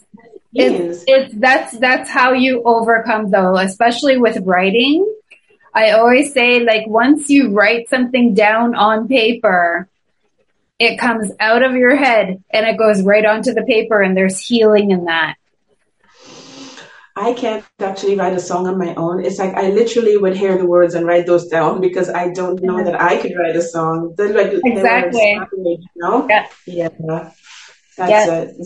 What 0.52 0.66
it 0.66 0.72
means. 0.72 0.96
It's, 0.96 1.04
it's 1.06 1.34
that's 1.40 1.78
that's 1.78 2.10
how 2.10 2.32
you 2.32 2.62
overcome 2.64 3.30
though, 3.30 3.56
especially 3.56 4.18
with 4.18 4.38
writing. 4.44 5.06
I 5.74 5.92
always 5.92 6.32
say 6.32 6.60
like 6.60 6.86
once 6.86 7.30
you 7.30 7.50
write 7.50 7.88
something 7.88 8.34
down 8.34 8.74
on 8.74 9.06
paper, 9.08 9.88
it 10.78 10.98
comes 10.98 11.30
out 11.38 11.62
of 11.62 11.74
your 11.74 11.94
head 11.94 12.42
and 12.50 12.66
it 12.66 12.76
goes 12.76 13.02
right 13.02 13.24
onto 13.24 13.52
the 13.52 13.62
paper 13.62 14.00
and 14.00 14.16
there's 14.16 14.40
healing 14.40 14.90
in 14.90 15.04
that. 15.04 15.36
I 17.16 17.34
can't 17.34 17.64
actually 17.80 18.16
write 18.16 18.32
a 18.32 18.40
song 18.40 18.66
on 18.66 18.78
my 18.78 18.94
own. 18.94 19.24
It's 19.24 19.38
like 19.38 19.54
I 19.54 19.70
literally 19.70 20.16
would 20.16 20.36
hear 20.36 20.56
the 20.56 20.64
words 20.64 20.94
and 20.94 21.06
write 21.06 21.26
those 21.26 21.48
down 21.48 21.80
because 21.80 22.08
I 22.08 22.32
don't 22.32 22.62
know 22.62 22.82
that 22.82 23.00
I 23.00 23.16
could 23.20 23.32
write 23.36 23.56
a 23.56 23.62
song. 23.62 24.14
They're 24.16 24.32
like, 24.32 24.52
Exactly. 24.64 25.42
you 25.52 25.78
know? 25.96 26.26
Yeah. 26.28 26.46
Yeah. 26.66 26.88
That's 27.96 28.10
Yeah. 28.10 28.40
it. 28.42 28.56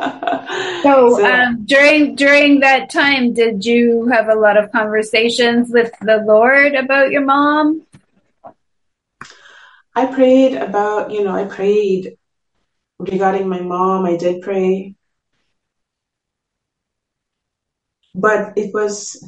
So, 0.82 1.10
So- 1.18 1.24
um, 1.24 1.64
during 1.66 2.14
during 2.14 2.60
that 2.60 2.90
time, 2.90 3.34
did 3.34 3.64
you 3.66 4.08
have 4.08 4.28
a 4.28 4.34
lot 4.34 4.56
of 4.56 4.72
conversations 4.72 5.68
with 5.70 5.92
the 6.00 6.24
Lord 6.26 6.74
about 6.74 7.10
your 7.10 7.24
mom? 7.24 7.82
I 9.94 10.06
prayed 10.06 10.54
about, 10.54 11.10
you 11.10 11.22
know, 11.24 11.34
I 11.34 11.44
prayed 11.44 12.16
regarding 12.98 13.48
my 13.48 13.60
mom. 13.60 14.06
I 14.06 14.16
did 14.16 14.40
pray. 14.42 14.94
But 18.14 18.56
it 18.56 18.72
was, 18.72 19.22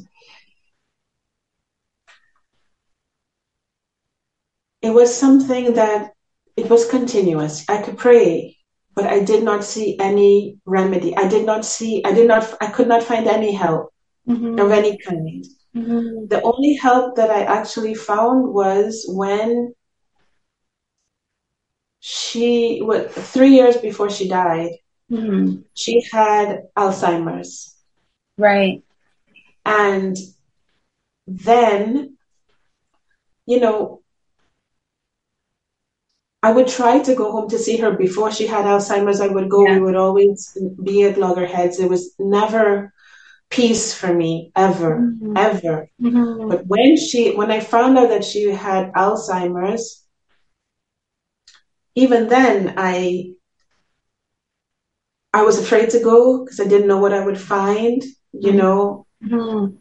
it 4.80 4.90
was 4.90 5.14
something 5.14 5.74
that 5.74 6.12
it 6.56 6.70
was 6.70 6.88
continuous. 6.88 7.64
I 7.68 7.82
could 7.82 7.98
pray, 7.98 8.51
but 8.94 9.06
I 9.06 9.20
did 9.20 9.42
not 9.42 9.64
see 9.64 9.98
any 9.98 10.58
remedy. 10.66 11.16
I 11.16 11.28
did 11.28 11.46
not 11.46 11.64
see, 11.64 12.04
I 12.04 12.12
did 12.12 12.28
not, 12.28 12.54
I 12.60 12.66
could 12.66 12.88
not 12.88 13.02
find 13.02 13.26
any 13.26 13.52
help 13.52 13.92
Mm-hmm. 14.28 14.60
of 14.60 14.70
any 14.70 14.98
kind. 14.98 15.44
Mm-hmm. 15.74 16.26
The 16.28 16.40
only 16.42 16.74
help 16.74 17.16
that 17.16 17.30
I 17.30 17.42
actually 17.42 17.94
found 17.94 18.54
was 18.54 19.04
when 19.08 19.74
she, 21.98 22.78
what, 22.78 23.12
three 23.12 23.48
years 23.48 23.78
before 23.78 24.10
she 24.10 24.28
died, 24.28 24.76
mm-hmm. 25.10 25.62
she 25.74 26.06
had 26.12 26.62
Alzheimer's. 26.78 27.74
Right. 28.38 28.84
And 29.64 30.16
then, 31.26 32.16
you 33.46 33.58
know, 33.58 34.01
I 36.42 36.50
would 36.50 36.66
try 36.66 36.98
to 36.98 37.14
go 37.14 37.30
home 37.30 37.48
to 37.50 37.58
see 37.58 37.76
her 37.76 37.92
before 37.92 38.32
she 38.32 38.46
had 38.48 38.64
Alzheimer's. 38.64 39.20
I 39.20 39.28
would 39.28 39.48
go, 39.48 39.64
yeah. 39.64 39.74
we 39.74 39.80
would 39.80 39.94
always 39.94 40.56
be 40.82 41.04
at 41.04 41.16
loggerheads. 41.16 41.78
It 41.78 41.88
was 41.88 42.14
never 42.18 42.92
peace 43.48 43.94
for 43.94 44.12
me, 44.12 44.50
ever, 44.56 44.98
mm-hmm. 44.98 45.36
ever. 45.36 45.88
Mm-hmm. 46.00 46.48
But 46.48 46.66
when 46.66 46.96
she, 46.96 47.36
when 47.36 47.52
I 47.52 47.60
found 47.60 47.96
out 47.96 48.08
that 48.08 48.24
she 48.24 48.50
had 48.50 48.92
Alzheimer's, 48.92 50.04
even 51.94 52.28
then 52.28 52.74
I, 52.76 53.34
I 55.32 55.42
was 55.42 55.58
afraid 55.60 55.90
to 55.90 56.00
go 56.00 56.44
because 56.44 56.58
I 56.58 56.66
didn't 56.66 56.88
know 56.88 56.98
what 56.98 57.14
I 57.14 57.24
would 57.24 57.38
find, 57.38 58.02
you 58.32 58.48
mm-hmm. 58.48 58.56
know. 58.56 59.06
Mm-hmm. 59.22 59.76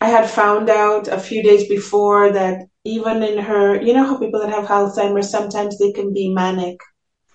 I 0.00 0.08
had 0.08 0.28
found 0.28 0.68
out 0.68 1.06
a 1.06 1.20
few 1.20 1.44
days 1.44 1.68
before 1.68 2.32
that 2.32 2.66
even 2.84 3.22
in 3.22 3.38
her, 3.38 3.80
you 3.80 3.94
know 3.94 4.04
how 4.04 4.18
people 4.18 4.40
that 4.40 4.50
have 4.50 4.66
Alzheimer's 4.66 5.30
sometimes 5.30 5.78
they 5.78 5.92
can 5.92 6.12
be 6.12 6.28
manic. 6.32 6.78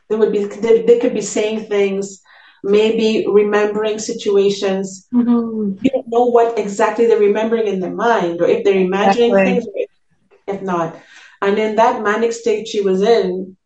They 0.07 0.15
would 0.15 0.31
be 0.31 0.45
they, 0.45 0.83
they 0.83 0.99
could 0.99 1.13
be 1.13 1.21
saying 1.21 1.65
things, 1.65 2.21
maybe 2.63 3.25
remembering 3.27 3.99
situations. 3.99 5.07
Mm-hmm. 5.13 5.83
You 5.83 5.91
don't 5.91 6.07
know 6.07 6.25
what 6.25 6.57
exactly 6.57 7.07
they're 7.07 7.19
remembering 7.19 7.67
in 7.67 7.79
their 7.79 7.93
mind, 7.93 8.41
or 8.41 8.47
if 8.47 8.63
they're 8.63 8.79
imagining 8.79 9.31
exactly. 9.31 9.62
things, 9.62 9.89
if 10.47 10.62
not. 10.62 10.95
And 11.41 11.57
in 11.57 11.75
that 11.75 12.03
manic 12.03 12.33
state 12.33 12.67
she 12.67 12.81
was 12.81 13.01
in, 13.01 13.57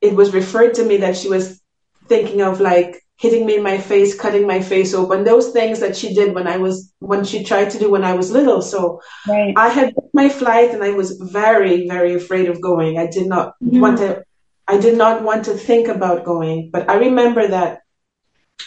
it 0.00 0.14
was 0.14 0.32
referred 0.32 0.74
to 0.74 0.84
me 0.84 0.98
that 0.98 1.16
she 1.16 1.28
was 1.28 1.60
thinking 2.06 2.42
of 2.42 2.60
like 2.60 3.02
hitting 3.18 3.44
me 3.44 3.56
in 3.56 3.62
my 3.64 3.78
face, 3.78 4.18
cutting 4.18 4.46
my 4.46 4.62
face 4.62 4.94
open, 4.94 5.24
those 5.24 5.50
things 5.50 5.80
that 5.80 5.96
she 5.96 6.14
did 6.14 6.34
when 6.34 6.46
I 6.46 6.56
was, 6.56 6.92
when 7.00 7.24
she 7.24 7.42
tried 7.42 7.70
to 7.70 7.78
do 7.78 7.90
when 7.90 8.04
I 8.04 8.14
was 8.14 8.30
little. 8.30 8.62
So 8.62 9.02
right. 9.26 9.52
I 9.56 9.68
had 9.68 9.92
my 10.12 10.28
flight 10.28 10.70
and 10.70 10.84
I 10.84 10.90
was 10.90 11.18
very, 11.18 11.88
very 11.88 12.14
afraid 12.14 12.48
of 12.48 12.60
going. 12.60 12.96
I 12.96 13.08
did 13.08 13.26
not 13.26 13.54
mm-hmm. 13.60 13.80
want 13.80 13.98
to, 13.98 14.22
I 14.68 14.78
did 14.78 14.96
not 14.96 15.22
want 15.22 15.46
to 15.46 15.54
think 15.54 15.88
about 15.88 16.24
going. 16.24 16.70
But 16.70 16.88
I 16.88 16.94
remember 16.94 17.48
that 17.48 17.80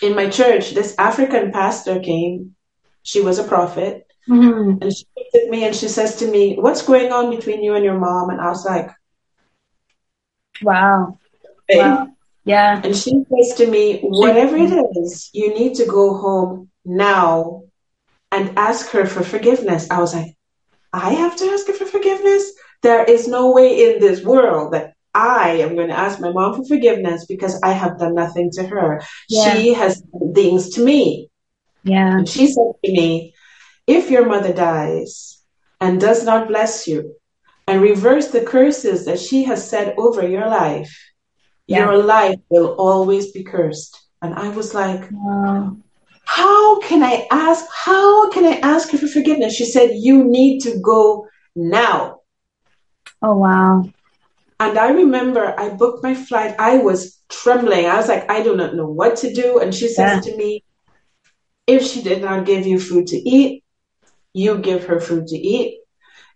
in 0.02 0.16
my 0.16 0.30
church, 0.30 0.72
this 0.72 0.96
African 1.00 1.54
pastor 1.54 2.02
came. 2.02 2.56
She 3.04 3.22
was 3.22 3.40
a 3.40 3.46
prophet. 3.46 4.06
Mm-hmm. 4.28 4.82
And 4.82 4.94
she 4.94 5.06
looked 5.18 5.36
at 5.36 5.50
me 5.50 5.64
and 5.64 5.76
she 5.76 5.88
says 5.88 6.18
to 6.18 6.28
me, 6.30 6.56
What's 6.56 6.82
going 6.82 7.12
on 7.14 7.34
between 7.34 7.64
you 7.64 7.74
and 7.74 7.86
your 7.86 7.98
mom? 7.98 8.30
And 8.30 8.42
I 8.42 8.50
was 8.50 8.66
like, 8.66 8.92
Wow. 10.62 11.20
Hey. 11.70 11.78
wow. 11.80 12.10
Yeah. 12.44 12.82
And 12.84 12.96
she 12.96 13.24
says 13.30 13.58
to 13.58 13.68
me, 13.68 14.02
whatever 14.02 14.58
it 14.58 14.72
is, 14.98 15.30
you 15.34 15.54
need 15.54 15.76
to 15.76 15.86
go 15.86 16.16
home 16.18 16.70
now 16.84 17.64
and 18.32 18.58
ask 18.58 18.90
her 18.92 19.06
for 19.06 19.24
forgiveness. 19.24 19.90
I 19.92 20.00
was 20.00 20.16
like, 20.16 20.36
I 20.94 21.14
have 21.14 21.36
to 21.38 21.46
ask 21.46 21.68
her 21.68 21.74
for 21.74 21.86
forgiveness? 21.86 22.52
There 22.82 23.04
is 23.04 23.28
no 23.28 23.52
way 23.52 23.94
in 23.94 24.00
this 24.00 24.24
world 24.24 24.74
that 24.74 24.94
I 25.14 25.58
am 25.58 25.76
going 25.76 25.90
to 25.90 25.98
ask 25.98 26.20
my 26.20 26.32
mom 26.32 26.56
for 26.56 26.66
forgiveness 26.66 27.26
because 27.26 27.60
I 27.62 27.74
have 27.74 28.00
done 28.00 28.16
nothing 28.16 28.50
to 28.54 28.64
her. 28.64 29.04
Yeah. 29.30 29.54
She 29.54 29.74
has 29.74 30.02
done 30.02 30.34
things 30.34 30.70
to 30.72 30.84
me. 30.84 31.30
Yeah. 31.84 32.18
And 32.18 32.28
she 32.28 32.48
said 32.48 32.72
to 32.84 32.92
me, 32.92 33.34
if 33.88 34.10
your 34.10 34.26
mother 34.26 34.54
dies 34.54 35.42
and 35.80 36.00
does 36.00 36.24
not 36.24 36.48
bless 36.48 36.88
you 36.88 37.16
and 37.68 37.82
reverse 37.82 38.28
the 38.28 38.42
curses 38.42 39.06
that 39.06 39.20
she 39.20 39.44
has 39.44 39.70
said 39.70 39.96
over 39.98 40.28
your 40.28 40.48
life, 40.48 41.11
yeah. 41.72 41.86
your 41.86 42.04
life 42.04 42.40
will 42.50 42.76
always 42.78 43.32
be 43.32 43.44
cursed. 43.44 43.98
And 44.22 44.34
I 44.36 44.50
was 44.50 44.74
like, 44.74 45.10
wow. 45.12 45.78
how 46.26 46.80
can 46.82 47.02
I 47.04 47.28
ask? 47.32 47.66
How 47.74 48.30
can 48.30 48.46
I 48.46 48.60
ask 48.60 48.92
her 48.92 48.98
for 48.98 49.08
forgiveness? 49.08 49.56
She 49.56 49.66
said, 49.66 49.92
you 49.96 50.24
need 50.24 50.62
to 50.62 50.80
go 50.80 51.28
now. 51.56 52.22
Oh, 53.22 53.38
wow. 53.38 53.90
And 54.60 54.78
I 54.78 54.92
remember 54.92 55.60
I 55.60 55.70
booked 55.70 56.04
my 56.04 56.14
flight. 56.14 56.56
I 56.60 56.78
was 56.78 57.20
trembling. 57.30 57.88
I 57.88 57.98
was 57.98 58.08
like, 58.08 58.30
I 58.30 58.44
do 58.44 58.56
not 58.56 58.76
know 58.76 58.88
what 58.88 59.18
to 59.18 59.34
do. 59.34 59.60
And 59.60 59.74
she 59.74 59.88
says 59.88 60.26
yeah. 60.26 60.32
to 60.32 60.38
me, 60.38 60.64
if 61.66 61.84
she 61.84 62.02
did 62.04 62.22
not 62.22 62.46
give 62.46 62.68
you 62.68 62.80
food 62.80 63.08
to 63.08 63.18
eat, 63.18 63.64
you 64.34 64.60
give 64.60 64.86
her 64.86 65.00
food 65.00 65.28
to 65.28 65.38
eat. 65.38 65.80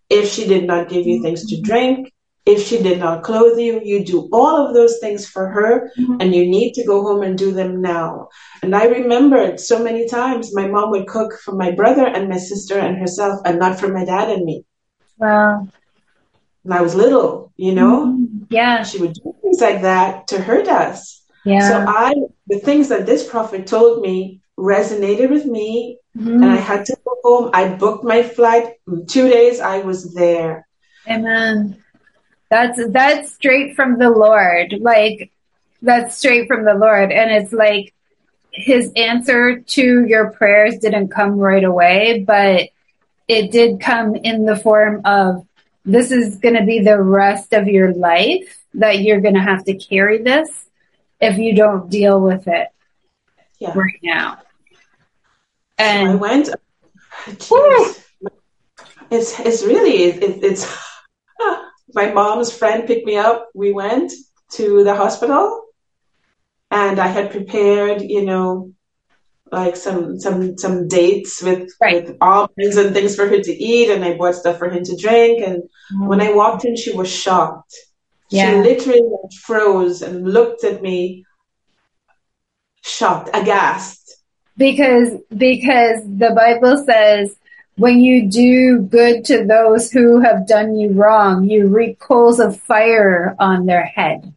If 0.10 0.30
she 0.32 0.48
did 0.48 0.66
not 0.66 0.90
give 0.90 1.06
you 1.06 1.22
things 1.22 1.46
to 1.48 1.56
mm-hmm. 1.56 1.64
drink, 1.64 2.14
if 2.46 2.68
she 2.68 2.82
did 2.82 3.00
not 3.00 3.24
clothe 3.24 3.58
you, 3.58 3.82
you 3.84 4.06
do 4.06 4.30
all 4.32 4.68
of 4.68 4.74
those 4.74 5.00
things 5.00 5.28
for 5.28 5.50
her 5.50 5.92
mm-hmm. 5.98 6.18
and 6.20 6.34
you 6.34 6.46
need 6.46 6.74
to 6.74 6.86
go 6.86 7.02
home 7.02 7.24
and 7.24 7.38
do 7.38 7.52
them 7.52 7.82
now. 7.82 8.30
And 8.62 8.76
I 8.76 8.86
remembered 8.86 9.60
so 9.60 9.84
many 9.84 10.08
times 10.08 10.54
my 10.54 10.68
mom 10.68 10.92
would 10.92 11.08
cook 11.08 11.34
for 11.44 11.56
my 11.56 11.72
brother 11.72 12.06
and 12.06 12.30
my 12.30 12.38
sister 12.38 12.78
and 12.78 12.98
herself 12.98 13.42
and 13.46 13.58
not 13.58 13.80
for 13.80 13.88
my 13.88 14.06
dad 14.06 14.30
and 14.30 14.46
me. 14.46 14.64
Wow. 15.18 15.68
And 16.64 16.74
I 16.74 16.82
was 16.82 16.94
little, 16.94 17.52
you 17.58 17.74
know? 17.74 18.08
Mm-hmm. 18.08 18.44
Yeah. 18.50 18.84
She 18.84 19.00
would 19.00 19.14
do 19.14 19.36
things 19.42 19.60
like 19.60 19.82
that 19.82 20.28
to 20.28 20.40
hurt 20.40 20.68
us. 20.68 21.24
Yeah. 21.46 21.68
So 21.68 21.86
I, 21.88 22.14
the 22.48 22.60
things 22.60 22.90
that 22.90 23.08
this 23.08 23.28
prophet 23.28 23.66
told 23.66 24.02
me 24.02 24.42
resonated 24.58 25.32
with 25.32 25.46
me 25.46 25.98
mm-hmm. 26.16 26.44
and 26.44 26.46
I 26.46 26.58
had 26.58 26.86
to 26.86 26.98
go 27.04 27.18
home. 27.24 27.50
I 27.54 27.70
booked 27.70 28.04
my 28.04 28.22
flight. 28.22 28.74
In 28.88 29.08
two 29.08 29.30
days 29.30 29.60
I 29.60 29.80
was 29.80 30.14
there. 30.14 30.68
Amen. 31.08 31.82
That's 32.50 32.80
that's 32.90 33.34
straight 33.34 33.76
from 33.76 33.98
the 33.98 34.10
Lord. 34.10 34.76
Like 34.80 35.32
that's 35.82 36.18
straight 36.18 36.48
from 36.48 36.66
the 36.66 36.76
Lord. 36.76 37.12
And 37.12 37.32
it's 37.32 37.54
like 37.54 37.94
his 38.52 38.92
answer 38.96 39.60
to 39.60 40.06
your 40.06 40.32
prayers 40.32 40.78
didn't 40.78 41.10
come 41.10 41.38
right 41.38 41.64
away, 41.64 42.24
but 42.26 42.70
it 43.28 43.52
did 43.52 43.82
come 43.82 44.16
in 44.16 44.46
the 44.46 44.56
form 44.56 45.02
of 45.06 45.46
this 45.84 46.12
is 46.12 46.38
going 46.38 46.56
to 46.56 46.66
be 46.66 46.80
the 46.80 47.02
rest 47.02 47.54
of 47.54 47.68
your 47.68 47.94
life 47.94 48.64
that 48.76 49.00
you're 49.00 49.22
going 49.22 49.36
to 49.36 49.42
have 49.42 49.64
to 49.66 49.76
carry 49.76 50.22
this 50.22 50.50
if 51.20 51.38
you 51.38 51.56
don't 51.56 51.90
deal 51.90 52.20
with 52.20 52.48
it 52.48 52.70
yeah. 53.60 53.72
right 53.76 54.00
now. 54.04 54.40
And 55.78 56.08
so 56.08 56.14
I 56.14 56.16
went. 56.16 56.50
It's 59.12 59.40
it's 59.40 59.64
really 59.64 60.06
it, 60.06 60.44
it's 60.44 60.66
ah, 61.42 61.65
my 61.96 62.12
mom's 62.12 62.56
friend 62.56 62.86
picked 62.86 63.06
me 63.06 63.18
up. 63.18 63.50
We 63.56 63.72
went 63.72 64.12
to 64.52 64.84
the 64.84 64.96
hospital 64.96 65.64
and 66.70 67.00
I 67.00 67.08
had 67.08 67.32
prepared, 67.32 68.02
you 68.02 68.26
know, 68.26 68.74
like 69.52 69.76
some 69.76 70.20
some 70.20 70.58
some 70.58 70.88
dates 70.88 71.42
with 71.42 71.72
right. 71.80 72.06
with 72.06 72.18
almonds 72.20 72.78
and 72.78 72.94
things 72.94 73.16
for 73.16 73.28
her 73.28 73.40
to 73.40 73.52
eat 73.52 73.90
and 73.90 74.04
I 74.04 74.18
bought 74.18 74.36
stuff 74.36 74.58
for 74.58 74.70
him 74.70 74.84
to 74.84 74.98
drink 74.98 75.42
and 75.42 75.64
mm. 75.94 76.08
when 76.08 76.20
I 76.20 76.34
walked 76.34 76.66
in 76.66 76.76
she 76.76 76.94
was 76.94 77.10
shocked. 77.10 77.74
Yeah. 78.30 78.52
She 78.52 78.70
literally 78.70 79.02
froze 79.44 80.02
and 80.02 80.34
looked 80.34 80.64
at 80.64 80.82
me 80.82 81.26
shocked, 82.84 83.30
aghast. 83.34 84.02
Because 84.58 85.10
because 85.30 86.02
the 86.06 86.32
Bible 86.36 86.84
says 86.86 87.38
when 87.78 88.00
you 88.00 88.30
do 88.30 88.80
good 88.80 89.26
to 89.26 89.44
those 89.44 89.92
who 89.92 90.22
have 90.22 90.48
done 90.48 90.76
you 90.76 90.94
wrong, 90.94 91.50
you 91.50 91.68
reap 91.68 92.00
coals 92.00 92.40
of 92.40 92.60
fire 92.60 93.36
on 93.40 93.66
their 93.66 93.86
head. 93.86 94.34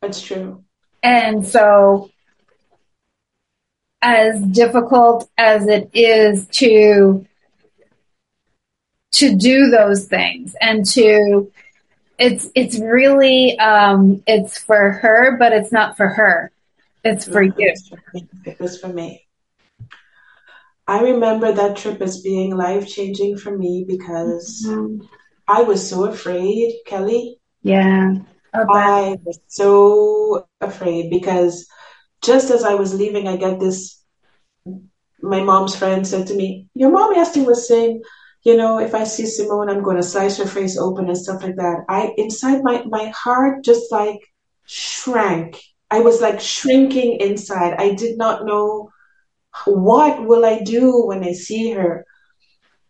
That's 0.00 0.20
true. 0.20 0.62
And 1.02 1.46
so, 1.46 2.10
as 4.00 4.40
difficult 4.42 5.28
as 5.38 5.66
it 5.66 5.90
is 5.94 6.46
to 6.48 7.26
to 9.12 9.36
do 9.36 9.68
those 9.68 10.06
things 10.06 10.56
and 10.60 10.84
to 10.84 11.52
it's 12.18 12.48
it's 12.54 12.78
really 12.80 13.58
um 13.58 14.22
it's 14.26 14.58
for 14.58 14.92
her 14.92 15.36
but 15.36 15.52
it's 15.52 15.70
not 15.70 15.96
for 15.96 16.08
her 16.08 16.50
it's 17.04 17.26
for 17.26 17.42
you 17.42 17.74
it 18.44 18.58
was 18.58 18.80
for 18.80 18.88
me 18.88 19.24
I 20.92 21.00
remember 21.00 21.50
that 21.50 21.78
trip 21.78 22.02
as 22.02 22.20
being 22.20 22.54
life 22.54 22.86
changing 22.86 23.38
for 23.38 23.56
me 23.56 23.86
because 23.88 24.66
mm-hmm. 24.68 25.06
I 25.48 25.62
was 25.62 25.88
so 25.88 26.04
afraid, 26.04 26.80
Kellie. 26.84 27.40
Yeah. 27.62 28.16
I 28.52 29.16
was 29.24 29.40
so 29.46 30.46
afraid 30.60 31.08
because 31.08 31.66
just 32.20 32.50
as 32.50 32.62
I 32.62 32.74
was 32.74 32.92
leaving, 32.92 33.26
I 33.26 33.36
get 33.36 33.58
this. 33.58 34.04
My 35.22 35.42
mom's 35.42 35.74
friend 35.74 36.06
said 36.06 36.26
to 36.26 36.34
me, 36.34 36.68
Your 36.74 36.90
mom 36.90 37.14
yesterday 37.14 37.46
was 37.46 37.66
saying, 37.66 38.02
you 38.44 38.58
know, 38.58 38.78
if 38.78 38.94
I 38.94 39.04
see 39.04 39.24
Simone, 39.24 39.70
I'm 39.70 39.82
going 39.82 39.96
to 39.96 40.02
slice 40.02 40.36
her 40.36 40.46
face 40.46 40.76
open 40.76 41.08
and 41.08 41.16
stuff 41.16 41.42
like 41.42 41.56
that. 41.56 41.86
I, 41.88 42.12
inside 42.18 42.62
my, 42.62 42.84
my 42.84 43.06
heart 43.16 43.64
just 43.64 43.90
like 43.90 44.20
shrank. 44.66 45.58
I 45.90 46.00
was 46.00 46.20
like 46.20 46.38
shrinking 46.38 47.18
inside. 47.18 47.76
I 47.78 47.94
did 47.94 48.18
not 48.18 48.44
know 48.44 48.91
What 49.66 50.26
will 50.26 50.44
I 50.44 50.60
do 50.60 51.06
when 51.06 51.24
I 51.24 51.32
see 51.32 51.70
her? 51.72 52.04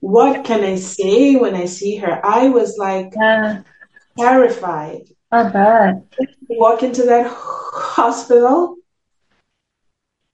What 0.00 0.44
can 0.44 0.64
I 0.64 0.76
say 0.76 1.36
when 1.36 1.54
I 1.54 1.66
see 1.66 1.96
her? 1.96 2.24
I 2.24 2.48
was 2.48 2.76
like 2.78 3.12
Yeah. 3.16 3.62
terrified. 4.18 5.02
I 5.30 5.48
bet. 5.48 6.04
Walk 6.48 6.82
into 6.82 7.04
that 7.04 7.26
hospital, 7.28 8.76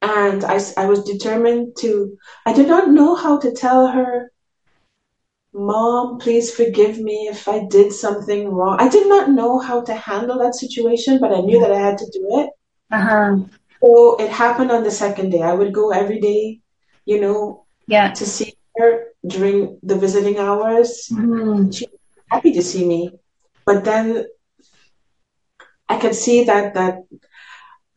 and 0.02 0.44
I, 0.44 0.60
I 0.76 0.86
was 0.86 1.04
determined 1.04 1.76
to, 1.80 2.16
I 2.46 2.52
did 2.52 2.68
not 2.68 2.90
know 2.90 3.14
how 3.14 3.38
to 3.40 3.52
tell 3.52 3.86
her, 3.88 4.30
Mom, 5.52 6.18
please 6.18 6.54
forgive 6.54 6.98
me 6.98 7.28
if 7.30 7.48
I 7.48 7.64
did 7.64 7.92
something 7.92 8.48
wrong. 8.48 8.76
I 8.78 8.88
did 8.88 9.08
not 9.08 9.30
know 9.30 9.58
how 9.58 9.82
to 9.82 9.94
handle 9.94 10.38
that 10.38 10.54
situation, 10.54 11.18
but 11.20 11.32
I 11.32 11.40
knew 11.40 11.60
that 11.60 11.72
I 11.72 11.78
had 11.78 11.98
to 11.98 12.10
do 12.12 12.40
it. 12.40 12.50
Uh-huh. 12.92 13.36
So 13.82 14.16
it 14.16 14.30
happened 14.30 14.70
on 14.70 14.82
the 14.82 14.90
second 14.90 15.30
day. 15.30 15.42
I 15.42 15.52
would 15.52 15.72
go 15.72 15.90
every 15.90 16.20
day, 16.20 16.60
you 17.04 17.20
know, 17.20 17.64
Yeah. 17.86 18.12
to 18.12 18.26
see 18.26 18.54
her 18.76 19.04
during 19.26 19.78
the 19.82 19.96
visiting 19.96 20.38
hours. 20.38 21.08
Mhm. 21.12 21.74
She 21.74 21.86
was 21.86 22.00
happy 22.30 22.52
to 22.52 22.62
see 22.62 22.84
me. 22.86 23.10
But 23.64 23.84
then 23.84 24.26
I 25.88 25.98
could 25.98 26.14
see 26.14 26.44
that 26.44 26.74
that 26.74 27.04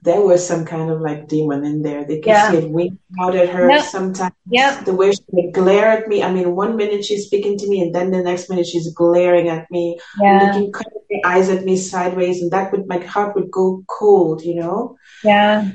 there 0.04 0.22
was 0.22 0.46
some 0.46 0.66
kind 0.66 0.90
of 0.90 1.00
like 1.02 1.28
demon 1.28 1.64
in 1.64 1.84
there. 1.84 2.04
They 2.06 2.18
could 2.18 2.34
Yeah. 2.34 2.50
see 2.52 2.58
it 2.58 2.72
winking 2.72 2.98
out 3.22 3.36
at 3.36 3.50
her 3.50 3.70
Yep. 3.70 3.84
sometimes. 3.86 4.34
Yep. 4.50 4.86
The 4.86 4.96
way 4.96 5.12
she 5.12 5.22
would 5.30 5.54
glare 5.54 5.88
at 5.98 6.08
me. 6.08 6.24
I 6.24 6.32
mean, 6.34 6.56
one 6.56 6.76
minute 6.76 7.06
she's 7.06 7.26
speaking 7.26 7.56
to 7.60 7.68
me, 7.70 7.82
and 7.84 7.94
then 7.94 8.10
the 8.10 8.24
next 8.24 8.50
minute 8.50 8.66
she's 8.66 8.90
glaring 8.94 9.48
at 9.50 9.70
me, 9.70 10.00
Yeah. 10.20 10.42
looking 10.42 10.72
kind 10.72 10.94
of 10.96 11.02
eyes 11.26 11.50
at 11.50 11.66
me 11.66 11.76
sideways, 11.78 12.42
and 12.42 12.50
that 12.52 12.72
would 12.72 12.88
my 12.88 12.98
heart 12.98 13.36
would 13.36 13.52
go 13.52 13.84
cold, 13.88 14.42
you 14.44 14.56
know. 14.56 14.96
Yeah. 15.24 15.72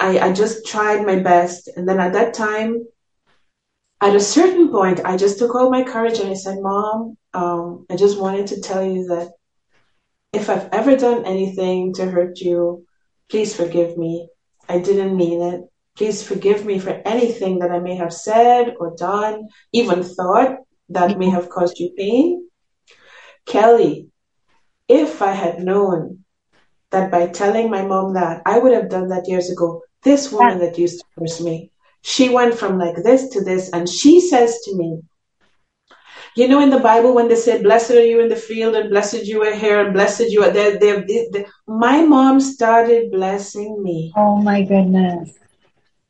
I, 0.00 0.18
I 0.18 0.32
just 0.32 0.66
tried 0.66 1.04
my 1.04 1.16
best. 1.16 1.68
And 1.76 1.88
then 1.88 2.00
at 2.00 2.12
that 2.14 2.34
time, 2.34 2.86
at 4.00 4.16
a 4.16 4.20
certain 4.20 4.70
point, 4.70 5.00
I 5.04 5.16
just 5.16 5.38
took 5.38 5.54
all 5.54 5.70
my 5.70 5.82
courage 5.82 6.18
and 6.18 6.30
I 6.30 6.34
said, 6.34 6.58
Mom, 6.60 7.16
um, 7.32 7.86
I 7.90 7.96
just 7.96 8.18
wanted 8.18 8.46
to 8.48 8.60
tell 8.60 8.84
you 8.84 9.06
that 9.06 9.32
if 10.32 10.50
I've 10.50 10.68
ever 10.72 10.96
done 10.96 11.24
anything 11.24 11.94
to 11.94 12.06
hurt 12.06 12.40
you, 12.40 12.86
please 13.30 13.54
forgive 13.54 13.96
me. 13.96 14.28
I 14.68 14.78
didn't 14.78 15.16
mean 15.16 15.42
it. 15.42 15.62
Please 15.96 16.26
forgive 16.26 16.64
me 16.64 16.78
for 16.78 17.00
anything 17.04 17.60
that 17.60 17.70
I 17.70 17.78
may 17.78 17.94
have 17.96 18.12
said 18.12 18.74
or 18.80 18.96
done, 18.96 19.48
even 19.72 20.02
thought 20.02 20.58
that 20.88 21.18
may 21.18 21.30
have 21.30 21.48
caused 21.48 21.78
you 21.78 21.90
pain. 21.96 22.48
Kellie, 23.46 24.08
if 24.88 25.22
I 25.22 25.32
had 25.32 25.60
known 25.60 26.23
that 26.94 27.10
by 27.10 27.26
telling 27.26 27.68
my 27.70 27.82
mom 27.82 28.14
that, 28.14 28.40
I 28.46 28.58
would 28.58 28.72
have 28.72 28.88
done 28.88 29.08
that 29.08 29.28
years 29.28 29.50
ago. 29.50 29.82
This 30.02 30.32
woman 30.32 30.58
that 30.60 30.78
used 30.78 31.00
to 31.00 31.04
curse 31.18 31.40
me, 31.40 31.70
she 32.02 32.28
went 32.28 32.54
from 32.54 32.78
like 32.78 32.96
this 33.02 33.28
to 33.30 33.42
this, 33.42 33.70
and 33.72 33.88
she 33.88 34.20
says 34.20 34.60
to 34.64 34.76
me, 34.76 35.02
you 36.36 36.48
know, 36.48 36.60
in 36.60 36.70
the 36.70 36.80
Bible, 36.80 37.14
when 37.14 37.28
they 37.28 37.36
say, 37.36 37.62
Blessed 37.62 37.92
are 37.92 38.04
you 38.04 38.20
in 38.20 38.28
the 38.28 38.36
field, 38.36 38.74
and 38.74 38.90
blessed 38.90 39.24
you 39.24 39.42
are 39.42 39.54
here, 39.54 39.80
and 39.80 39.92
blessed 39.92 40.28
you 40.30 40.42
are 40.42 40.50
there, 40.50 40.78
my 41.66 42.02
mom 42.02 42.40
started 42.40 43.10
blessing 43.10 43.82
me. 43.82 44.12
Oh 44.16 44.36
my 44.36 44.62
goodness. 44.62 45.38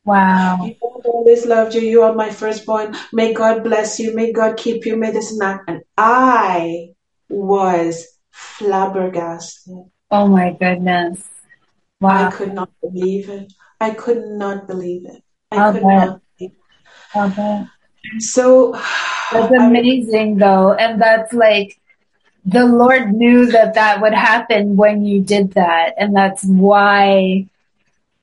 Wow. 0.03 0.59
You 0.63 0.75
know, 0.81 1.01
always 1.05 1.45
loved 1.45 1.75
you. 1.75 1.81
You 1.81 2.03
are 2.03 2.13
my 2.13 2.29
firstborn. 2.29 2.95
May 3.13 3.33
God 3.33 3.63
bless 3.63 3.99
you. 3.99 4.15
May 4.15 4.31
God 4.31 4.57
keep 4.57 4.85
you. 4.85 4.97
May 4.97 5.11
this 5.11 5.31
and 5.31 5.41
that. 5.41 5.61
And 5.67 5.81
I 5.97 6.89
was 7.29 8.05
flabbergasted. 8.31 9.89
Oh 10.11 10.27
my 10.27 10.51
goodness. 10.51 11.27
Wow. 11.99 12.27
I 12.27 12.31
could 12.31 12.53
not 12.53 12.69
believe 12.81 13.29
it. 13.29 13.51
I 13.79 13.91
could 13.91 14.23
not 14.25 14.67
believe 14.67 15.05
it. 15.05 15.23
I 15.51 15.57
I'll 15.57 15.71
could 15.73 15.81
bet. 15.81 16.05
not 16.07 16.21
believe 16.37 16.51
it. 17.15 18.21
So 18.21 18.71
That's 19.31 19.51
I- 19.53 19.65
amazing 19.65 20.37
though. 20.37 20.73
And 20.73 21.01
that's 21.01 21.33
like 21.33 21.79
the 22.45 22.65
Lord 22.65 23.11
knew 23.13 23.47
that 23.47 23.73
that 23.73 24.01
would 24.01 24.13
happen 24.13 24.75
when 24.75 25.03
you 25.03 25.21
did 25.21 25.53
that. 25.53 25.95
And 25.97 26.15
that's 26.15 26.43
why, 26.43 27.47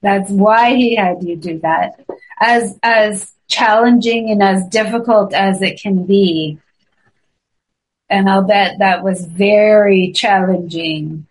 that's 0.01 0.31
why 0.31 0.75
he 0.77 0.95
had 0.95 1.23
you 1.25 1.37
do 1.37 1.59
that. 1.61 1.99
As, 2.40 2.79
as 2.83 3.33
challenging 3.49 4.31
and 4.31 4.42
as 4.42 4.66
difficult 4.68 5.35
as 5.35 5.61
it 5.61 5.81
can 5.81 6.07
be. 6.07 6.59
And 8.09 8.29
I'll 8.29 8.45
bet 8.47 8.79
that 8.79 9.03
was 9.03 9.25
very 9.27 10.12
challenging. 10.12 11.27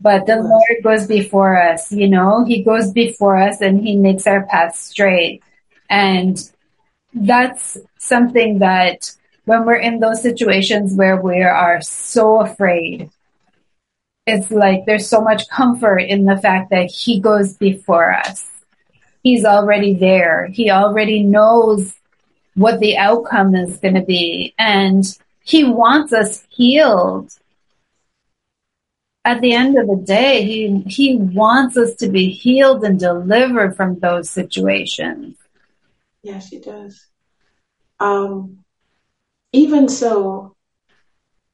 But 0.00 0.26
the. 0.26 0.36
Lord 0.36 0.82
goes 0.82 1.06
before 1.06 1.60
us, 1.60 1.90
you 1.92 2.08
know, 2.08 2.44
he 2.44 2.62
goes 2.62 2.92
before 2.92 3.36
us 3.36 3.60
and 3.60 3.80
he 3.80 3.96
makes 3.96 4.26
our 4.26 4.44
path 4.46 4.76
straight. 4.76 5.42
And 5.88 6.38
that's 7.14 7.78
something 7.98 8.58
that 8.58 9.10
when 9.44 9.64
we're 9.64 9.76
in 9.76 10.00
those 10.00 10.22
situations 10.22 10.94
where 10.94 11.20
we 11.20 11.42
are 11.42 11.80
so 11.80 12.40
afraid, 12.40 13.10
it's 14.26 14.50
like 14.50 14.86
there's 14.86 15.08
so 15.08 15.20
much 15.20 15.48
comfort 15.48 15.98
in 15.98 16.24
the 16.24 16.36
fact 16.36 16.70
that 16.70 16.90
he 16.90 17.20
goes 17.20 17.56
before 17.56 18.12
us. 18.12 18.46
He's 19.22 19.44
already 19.44 19.94
there. 19.94 20.46
He 20.46 20.70
already 20.70 21.22
knows 21.22 21.94
what 22.54 22.80
the 22.80 22.96
outcome 22.96 23.54
is 23.54 23.78
going 23.78 23.94
to 23.94 24.02
be. 24.02 24.54
And 24.58 25.04
he 25.44 25.64
wants 25.64 26.12
us 26.12 26.46
healed. 26.48 27.32
At 29.24 29.40
the 29.40 29.54
end 29.54 29.78
of 29.78 29.86
the 29.86 30.02
day, 30.04 30.44
he, 30.44 30.84
he 30.86 31.16
wants 31.16 31.76
us 31.76 31.94
to 31.96 32.08
be 32.08 32.30
healed 32.30 32.84
and 32.84 33.00
delivered 33.00 33.76
from 33.76 33.98
those 33.98 34.28
situations. 34.28 35.36
Yes, 36.22 36.48
he 36.48 36.58
does. 36.58 37.06
Um, 38.00 38.64
even 39.52 39.88
so, 39.88 40.54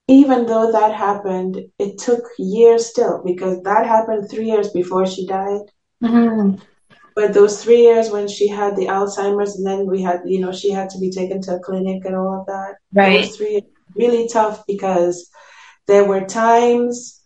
even 0.08 0.46
though 0.46 0.72
that 0.72 0.94
happened, 0.94 1.60
it 1.78 1.98
took 1.98 2.24
years 2.38 2.86
still 2.86 3.22
because 3.24 3.62
that 3.62 3.86
happened 3.86 4.28
three 4.28 4.46
years 4.46 4.70
before 4.70 5.06
she 5.06 5.26
died. 5.26 5.62
Mm-hmm. 6.02 6.56
But 7.14 7.34
those 7.34 7.62
three 7.62 7.82
years 7.82 8.10
when 8.10 8.26
she 8.26 8.48
had 8.48 8.74
the 8.74 8.86
Alzheimer's, 8.86 9.56
and 9.56 9.66
then 9.66 9.86
we 9.86 10.02
had, 10.02 10.22
you 10.24 10.40
know, 10.40 10.52
she 10.52 10.70
had 10.70 10.90
to 10.90 10.98
be 10.98 11.10
taken 11.10 11.40
to 11.42 11.56
a 11.56 11.60
clinic 11.60 12.04
and 12.04 12.16
all 12.16 12.40
of 12.40 12.46
that. 12.46 12.76
Right. 12.92 13.22
Those 13.22 13.36
three 13.36 13.50
years 13.52 13.64
really 13.94 14.28
tough 14.28 14.64
because 14.66 15.30
there 15.86 16.04
were 16.04 16.24
times 16.24 17.19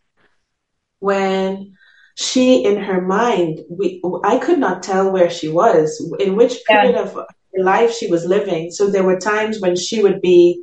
when 1.08 1.76
she, 2.16 2.64
in 2.64 2.76
her 2.88 3.00
mind, 3.02 3.60
we, 3.68 3.86
I 4.24 4.38
could 4.38 4.58
not 4.58 4.82
tell 4.82 5.10
where 5.10 5.30
she 5.38 5.48
was, 5.60 5.86
in 6.18 6.36
which 6.38 6.54
Yeah. 6.54 6.82
period 6.82 6.96
of 7.04 7.08
her 7.14 7.62
life 7.72 7.92
she 7.98 8.06
was 8.14 8.24
living. 8.36 8.70
So 8.70 8.82
there 8.88 9.08
were 9.08 9.18
times 9.34 9.60
when 9.60 9.76
she 9.76 9.96
would 10.04 10.20
be 10.20 10.62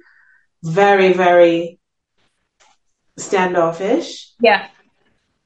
very, 0.63 1.11
very 1.13 1.79
standoffish. 3.17 4.07
Yeah. 4.39 4.61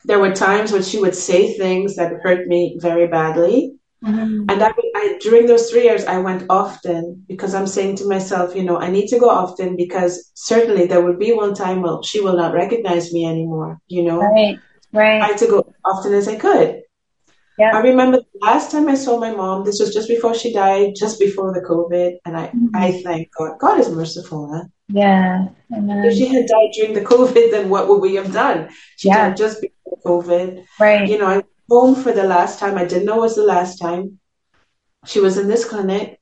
There 0.10 0.20
were 0.20 0.34
times 0.48 0.72
when 0.72 0.84
she 0.84 1.00
would 1.04 1.18
say 1.30 1.42
things 1.54 1.96
that 1.98 2.22
hurt 2.24 2.48
me 2.48 2.62
very 2.80 3.08
badly. 3.08 3.58
Mm-hmm. 4.06 4.46
And 4.50 4.64
I, 4.68 4.72
I, 5.00 5.18
during 5.26 5.46
those 5.48 5.66
three 5.70 5.86
years, 5.90 6.06
I 6.06 6.20
went 6.20 6.44
often 6.50 7.26
because 7.28 7.54
I'm 7.56 7.68
saying 7.76 7.96
to 7.98 8.08
myself, 8.16 8.56
you 8.56 8.64
know, 8.64 8.78
I 8.78 8.90
need 8.96 9.08
to 9.08 9.20
go 9.20 9.30
often 9.44 9.76
because 9.76 10.14
certainly 10.36 10.86
there 10.86 11.04
would 11.06 11.20
be 11.26 11.34
one 11.34 11.56
time 11.56 11.82
when 11.82 12.04
she 12.04 12.22
will 12.22 12.38
not 12.38 12.54
recognize 12.54 13.12
me 13.12 13.26
anymore. 13.26 13.72
You 13.88 14.04
know, 14.08 14.20
Right. 14.20 14.60
I 15.24 15.28
had 15.28 15.38
to 15.40 15.48
go 15.48 15.60
as 15.60 15.74
often 15.86 16.14
as 16.14 16.28
I 16.28 16.36
could. 16.36 16.82
Yeah. 17.58 17.72
I 17.74 17.80
remember 17.80 18.18
the 18.18 18.40
last 18.42 18.70
time 18.72 18.90
I 18.90 18.96
saw 18.96 19.18
my 19.18 19.32
mom. 19.32 19.64
This 19.64 19.80
was 19.80 19.94
just 19.94 20.10
before 20.10 20.34
she 20.36 20.52
died, 20.54 20.94
just 20.96 21.20
before 21.20 21.54
the 21.54 21.62
COVID, 21.62 22.18
and 22.26 22.36
I, 22.36 22.48
Mhm. 22.48 22.70
I 22.74 23.02
thank 23.02 23.30
God. 23.38 23.58
God 23.60 23.80
is 23.80 23.90
merciful. 23.90 24.50
Huh? 24.54 24.66
Yeah. 24.90 25.48
If 25.70 26.14
she 26.18 26.28
had 26.28 26.48
died 26.48 26.72
during 26.76 26.94
the 26.94 27.02
COVID, 27.14 27.52
then 27.52 27.70
what 27.70 27.88
would 27.88 28.02
we 28.02 28.16
have 28.16 28.32
done? 28.34 28.70
She 28.98 29.08
Yeah. 29.08 29.30
died 29.30 29.38
just 29.38 29.62
before 29.62 29.98
COVID. 30.06 30.66
Right. 30.80 31.08
You 31.08 31.18
know, 31.18 31.28
I 31.28 31.36
went 31.36 31.48
home 31.70 31.96
for 31.96 32.12
the 32.12 32.26
last 32.26 32.60
time. 32.60 32.78
I 32.78 32.86
didn't 32.86 33.06
know 33.06 33.18
it 33.20 33.28
was 33.30 33.36
the 33.36 33.44
last 33.56 33.78
time. 33.80 34.20
She 35.06 35.20
was 35.22 35.38
in 35.38 35.48
this 35.48 35.64
clinic, 35.64 36.20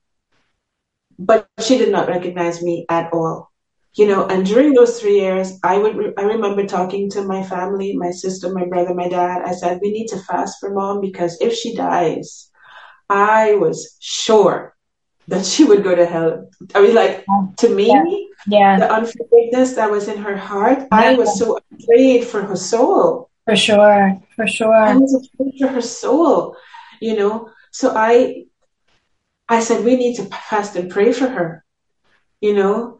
but 1.17 1.47
she 1.59 1.77
did 1.77 1.91
not 1.91 2.07
recognize 2.07 2.61
me 2.61 2.85
at 2.89 3.11
all. 3.13 3.49
You 3.95 4.07
know, 4.07 4.25
and 4.25 4.43
during 4.45 4.73
those 4.73 4.99
three 4.99 5.19
years, 5.19 5.59
I 5.63 5.77
would 5.77 5.95
re- 5.95 6.13
I 6.17 6.23
remember 6.23 6.65
talking 6.65 7.11
to 7.11 7.21
my 7.23 7.43
family, 7.43 7.95
my 7.95 8.09
sister, 8.09 8.51
my 8.51 8.65
brother, 8.65 8.93
my 8.95 9.07
dad. 9.07 9.43
I 9.45 9.53
said, 9.53 9.79
we 9.83 9.91
need 9.91 10.07
to 10.07 10.17
fast 10.17 10.59
for 10.59 10.71
mom 10.73 10.99
because 10.99 11.37
if 11.39 11.53
she 11.53 11.75
dies, 11.75 12.49
I 13.07 13.53
was 13.53 13.95
sure 13.99 14.75
that 15.27 15.45
she 15.45 15.63
would 15.63 15.83
go 15.83 15.93
to 15.93 16.05
hell. 16.05 16.49
I 16.73 16.81
mean, 16.81 16.95
like 16.95 17.23
to 17.57 17.69
me, 17.69 17.93
Yeah. 18.47 18.79
the 18.79 18.91
unforgiveness 18.91 19.73
that 19.75 19.91
was 19.91 20.07
in 20.07 20.17
her 20.17 20.35
heart, 20.35 20.87
I 20.91 21.13
was 21.13 21.37
so 21.37 21.59
afraid 21.79 22.25
for 22.25 22.41
her 22.41 22.55
soul. 22.57 23.29
For 23.45 23.55
sure. 23.55 24.17
For 24.35 24.45
I 24.45 24.47
sure. 24.47 24.99
was 24.99 25.13
afraid 25.13 25.53
for 25.59 25.67
her 25.67 25.81
soul, 25.81 26.55
you 26.99 27.15
know. 27.15 27.49
So 27.71 27.93
I, 27.95 28.45
I 29.47 29.59
said 29.59 29.85
we 29.85 29.95
need 29.95 30.15
to 30.15 30.25
fast 30.25 30.75
and 30.75 30.89
pray 30.89 31.13
for 31.13 31.27
her, 31.27 31.63
you 32.41 32.55
know. 32.55 32.99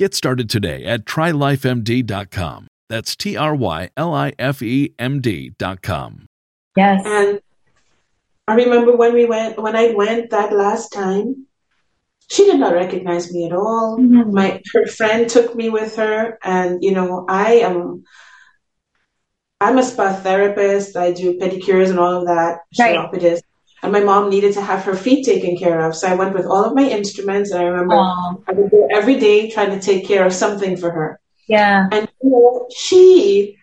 Get 0.00 0.14
started 0.14 0.48
today 0.48 0.86
at 0.86 1.04
trylifemd.com. 1.04 2.68
That's 2.88 3.14
T 3.14 3.36
R 3.36 3.54
Y 3.54 3.90
L 3.98 4.14
I 4.14 4.32
F 4.38 4.62
E 4.62 4.94
M 4.98 5.20
D.com. 5.20 6.24
Yes. 6.74 7.02
And 7.04 7.42
I 8.48 8.54
remember 8.54 8.96
when 8.96 9.12
we 9.12 9.26
went, 9.26 9.60
when 9.60 9.76
I 9.76 9.92
went 9.94 10.30
that 10.30 10.54
last 10.54 10.88
time, 10.88 11.44
she 12.28 12.46
did 12.46 12.58
not 12.58 12.72
recognize 12.72 13.30
me 13.30 13.44
at 13.44 13.52
all. 13.52 13.98
Mhm. 13.98 14.32
My 14.32 14.62
her 14.72 14.86
friend 14.86 15.28
took 15.28 15.54
me 15.54 15.68
with 15.68 15.96
her, 15.96 16.38
and 16.42 16.82
you 16.82 16.92
know, 16.92 17.26
I 17.28 17.56
am. 17.56 18.04
I'm 19.60 19.76
a 19.76 19.82
spa 19.82 20.14
therapist. 20.14 20.96
I 20.96 21.12
do 21.12 21.38
pedicures 21.38 21.90
and 21.90 21.98
all 21.98 22.22
of 22.22 22.26
that, 22.26 22.60
Right. 22.78 22.96
chiropodist. 22.96 23.44
And 23.82 23.92
my 23.92 24.00
mom 24.00 24.28
needed 24.28 24.52
to 24.54 24.60
have 24.62 24.82
her 24.84 24.94
feet 24.94 25.24
taken 25.24 25.56
care 25.56 25.80
of, 25.86 25.96
so 25.96 26.06
I 26.06 26.14
went 26.14 26.34
with 26.34 26.44
all 26.44 26.64
of 26.64 26.74
my 26.74 26.86
instruments. 26.88 27.50
And 27.50 27.60
I 27.62 27.64
remember 27.64 27.94
Aw. 27.94 28.34
I 28.48 28.52
would 28.52 28.70
go 28.70 28.86
every 28.92 29.16
day 29.18 29.50
trying 29.50 29.70
to 29.70 29.80
take 29.80 30.06
care 30.06 30.26
of 30.26 30.32
something 30.34 30.76
for 30.76 30.90
her. 30.90 31.20
Yeah. 31.48 31.88
And 31.90 32.08
you 32.22 32.30
know, 32.30 32.68
she 32.76 33.56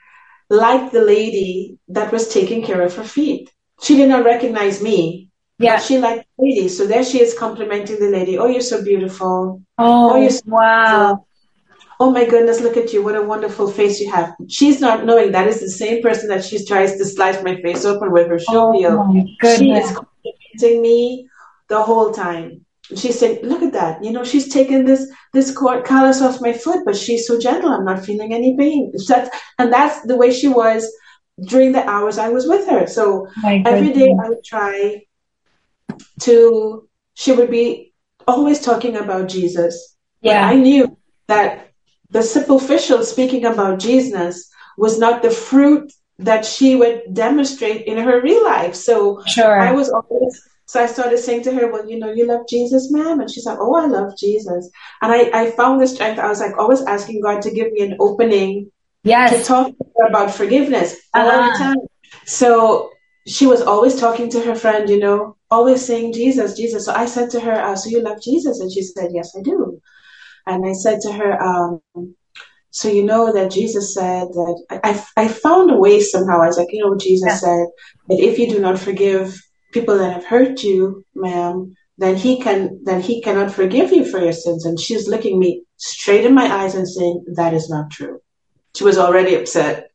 liked 0.50 0.92
the 0.94 1.02
lady 1.02 1.78
that 1.90 2.12
was 2.12 2.30
taking 2.34 2.64
care 2.64 2.82
of 2.82 2.96
her 2.96 3.04
feet. 3.04 3.52
She 3.82 3.96
did 3.96 4.10
not 4.10 4.26
recognize 4.26 4.82
me, 4.82 5.30
Yeah. 5.60 5.78
she 5.80 6.00
liked 6.00 6.26
the 6.38 6.44
lady. 6.46 6.68
So 6.68 6.88
there 6.88 7.04
she 7.04 7.22
is 7.22 7.38
complimenting 7.38 8.00
the 8.00 8.10
lady. 8.10 8.38
Oh, 8.40 8.48
you're 8.48 8.62
so 8.62 8.84
beautiful. 8.84 9.62
Oh, 9.78 10.14
Oh, 10.14 10.16
you're 10.16 10.32
so 10.32 10.42
wow. 10.48 11.26
Oh 12.00 12.12
my 12.12 12.26
goodness, 12.26 12.62
look 12.62 12.78
at 12.78 12.94
you. 12.94 13.02
What 13.04 13.16
a 13.16 13.24
wonderful 13.24 13.72
face 13.72 14.00
you 14.00 14.12
have. 14.12 14.36
She's 14.48 14.80
not 14.80 15.06
knowing 15.06 15.32
that 15.32 15.48
is 15.48 15.62
the 15.62 15.70
same 15.70 16.04
person 16.04 16.30
that 16.30 16.44
she 16.44 16.64
tries 16.64 16.96
to 16.98 17.06
slice 17.06 17.42
my 17.44 17.60
face 17.62 17.86
open 17.86 18.12
with 18.12 18.28
her 18.28 18.38
shoe 18.38 18.46
Oh 18.50 18.74
She 19.58 19.72
is 19.72 19.92
complimenting 19.92 20.82
me 20.82 21.28
the 21.70 21.82
whole 21.82 22.12
time. 22.12 22.66
She 22.96 23.12
said, 23.12 23.44
"Look 23.44 23.64
at 23.64 23.74
that. 23.74 24.04
You 24.04 24.12
know, 24.12 24.24
she's 24.24 24.48
taken 24.48 24.86
this 24.86 25.12
this 25.34 25.56
callus 25.58 26.22
off 26.22 26.40
my 26.40 26.54
foot, 26.54 26.86
but 26.86 26.96
she's 26.96 27.28
so 27.28 27.40
gentle. 27.40 27.72
I'm 27.72 27.84
not 27.84 28.06
feeling 28.06 28.32
any 28.32 28.56
pain." 28.56 28.94
That's, 29.08 29.30
and 29.58 29.74
that's 29.74 30.02
the 30.04 30.16
way 30.16 30.32
she 30.32 30.48
was 30.48 30.90
during 31.48 31.72
the 31.72 31.86
hours 31.86 32.18
I 32.18 32.30
was 32.30 32.48
with 32.48 32.68
her. 32.70 32.88
So 32.88 33.28
every 33.44 33.92
day. 33.92 34.16
I 34.24 34.30
would 34.30 34.44
try 34.44 35.04
to. 36.22 36.88
She 37.16 37.32
would 37.32 37.50
be 37.50 37.94
always 38.28 38.62
talking 38.62 38.96
about 38.96 39.28
Jesus. 39.28 39.98
Yeah. 40.22 40.48
I 40.48 40.56
knew 40.56 40.98
that 41.28 41.67
the 42.12 42.24
superficial 42.24 43.04
speaking 43.04 43.46
about 43.46 43.80
Jesus 43.80 44.50
was 44.78 44.98
not 45.00 45.22
the 45.22 45.32
fruit 45.32 45.92
that 46.20 46.46
she 46.46 46.76
would 46.76 47.02
demonstrate 47.14 47.86
in 47.86 47.98
her 47.98 48.22
real 48.22 48.44
life. 48.44 48.76
So 48.76 49.22
Sure. 49.28 49.60
I 49.60 49.72
was 49.72 49.90
always, 49.90 50.42
so 50.66 50.82
I 50.82 50.88
started 50.88 51.20
saying 51.20 51.44
to 51.44 51.52
her, 51.54 51.72
Well, 51.72 51.88
you 51.90 51.98
know, 52.00 52.12
you 52.12 52.26
love 52.26 52.48
Jesus, 52.50 52.92
ma'am? 52.92 53.20
And 53.20 53.30
she's 53.30 53.46
like, 53.46 53.60
Oh, 53.60 53.76
I 53.76 53.86
love 53.86 54.18
Jesus. 54.18 54.70
And 55.02 55.12
I, 55.12 55.30
I 55.42 55.52
found 55.52 55.82
the 55.82 55.88
strength. 55.88 56.20
I 56.20 56.28
was 56.28 56.40
like, 56.40 56.58
always 56.58 56.82
asking 56.84 57.22
God 57.22 57.42
to 57.44 57.52
give 57.52 57.72
me 57.72 57.82
an 57.82 57.98
opening 58.00 58.72
to 59.04 59.10
yes. 59.10 59.48
talk 59.48 59.68
to 59.68 59.86
her 59.98 60.08
about 60.08 60.32
forgiveness 60.32 60.96
all 61.14 61.30
Uh-huh. 61.30 61.52
the 61.52 61.58
time. 61.64 61.78
So 62.26 62.92
she 63.28 63.46
was 63.46 63.62
always 63.62 64.00
talking 64.00 64.30
to 64.32 64.40
her 64.42 64.56
friend, 64.56 64.90
you 64.90 65.00
know, 65.00 65.36
always 65.52 65.86
saying 65.86 66.14
Jesus, 66.14 66.56
Jesus. 66.56 66.86
So 66.86 66.94
I 66.94 67.06
said 67.06 67.30
to 67.32 67.40
her, 67.40 67.54
uh, 67.54 67.76
So 67.76 67.90
you 67.90 68.02
love 68.02 68.22
Jesus? 68.22 68.60
And 68.60 68.72
she 68.72 68.82
said, 68.82 69.12
Yes, 69.14 69.36
I 69.38 69.42
do. 69.42 69.82
And 70.48 70.66
I 70.66 70.74
said 70.74 71.02
to 71.02 71.12
her, 71.12 71.42
um, 71.42 71.82
so 72.72 72.90
you 72.90 73.04
know 73.04 73.34
that 73.34 73.52
Jesus 73.52 73.94
said 73.94 74.28
that 74.28 74.66
I, 74.84 75.04
I, 75.16 75.28
found 75.28 75.72
a 75.72 75.78
way 75.78 76.00
somehow. 76.00 76.42
I 76.42 76.48
was 76.48 76.58
like, 76.58 76.72
you 76.72 76.84
know, 76.84 76.96
Jesus 76.98 77.28
Yeah. 77.28 77.36
said 77.36 77.68
that 78.08 78.20
if 78.20 78.38
you 78.40 78.50
do 78.50 78.60
not 78.60 78.80
forgive 78.80 79.42
people 79.72 79.98
that 79.98 80.14
have 80.14 80.26
hurt 80.26 80.64
you, 80.64 81.04
ma'am, 81.16 81.76
then 81.98 82.16
he 82.16 82.40
can 82.40 82.82
then 82.84 83.02
he 83.02 83.22
cannot 83.22 83.52
forgive 83.52 83.92
you 83.92 84.06
for 84.06 84.20
your 84.20 84.34
sins. 84.34 84.66
And 84.66 84.80
she's 84.80 85.08
looking 85.08 85.40
me 85.40 85.64
straight 85.78 86.26
in 86.26 86.34
my 86.34 86.46
eyes 86.46 86.76
and 86.76 86.88
saying, 86.88 87.26
That 87.36 87.54
is 87.54 87.70
not 87.70 87.90
true. 87.90 88.20
She 88.76 88.84
was 88.84 88.98
already 88.98 89.36
upset. 89.36 89.90